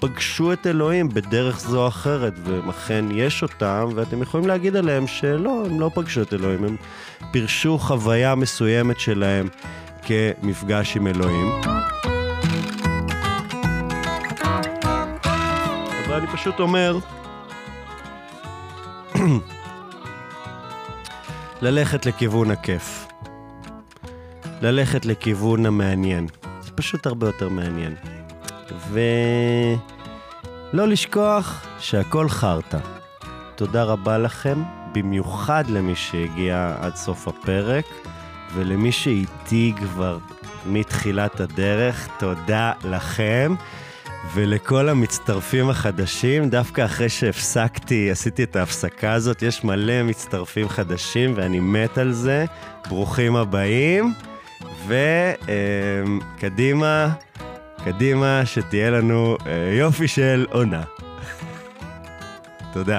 פגשו 0.00 0.52
את 0.52 0.66
אלוהים 0.66 1.08
בדרך 1.08 1.60
זו 1.60 1.82
או 1.82 1.88
אחרת, 1.88 2.32
והם 2.44 2.68
אכן 2.68 3.04
יש 3.10 3.42
אותם, 3.42 3.88
ואתם 3.94 4.22
יכולים 4.22 4.46
להגיד 4.46 4.76
עליהם 4.76 5.06
שלא, 5.06 5.62
הם 5.66 5.80
לא 5.80 5.90
פגשו 5.94 6.22
את 6.22 6.32
אלוהים, 6.32 6.64
הם 6.64 6.76
פירשו 7.30 7.78
חוויה 7.78 8.34
מסוימת 8.34 9.00
שלהם 9.00 9.48
כמפגש 10.06 10.96
עם 10.96 11.06
אלוהים. 11.06 11.60
אבל 16.06 16.14
אני 16.14 16.26
פשוט 16.32 16.60
אומר, 16.60 16.98
ללכת 21.62 22.06
לכיוון 22.06 22.50
הכיף. 22.50 23.06
ללכת 24.62 25.06
לכיוון 25.06 25.66
המעניין. 25.66 26.26
זה 26.60 26.70
פשוט 26.70 27.06
הרבה 27.06 27.26
יותר 27.26 27.48
מעניין. 27.48 27.94
ולא 28.90 30.88
לשכוח 30.88 31.66
שהכל 31.78 32.28
חרטא. 32.28 32.78
תודה 33.56 33.84
רבה 33.84 34.18
לכם, 34.18 34.62
במיוחד 34.92 35.64
למי 35.68 35.96
שהגיע 35.96 36.76
עד 36.80 36.96
סוף 36.96 37.28
הפרק, 37.28 37.84
ולמי 38.56 38.92
שאיתי 38.92 39.72
כבר 39.76 40.18
מתחילת 40.66 41.40
הדרך, 41.40 42.08
תודה 42.18 42.72
לכם. 42.84 43.54
ולכל 44.34 44.88
המצטרפים 44.88 45.70
החדשים, 45.70 46.50
דווקא 46.50 46.84
אחרי 46.84 47.08
שהפסקתי, 47.08 48.10
עשיתי 48.10 48.42
את 48.42 48.56
ההפסקה 48.56 49.12
הזאת, 49.12 49.42
יש 49.42 49.64
מלא 49.64 50.02
מצטרפים 50.02 50.68
חדשים 50.68 51.32
ואני 51.36 51.60
מת 51.60 51.98
על 51.98 52.12
זה. 52.12 52.44
ברוכים 52.88 53.36
הבאים, 53.36 54.14
וקדימה, 56.36 57.08
קדימה, 57.84 58.42
שתהיה 58.44 58.90
לנו 58.90 59.36
אה, 59.46 59.74
יופי 59.78 60.08
של 60.08 60.46
עונה. 60.50 60.82
תודה. 62.72 62.98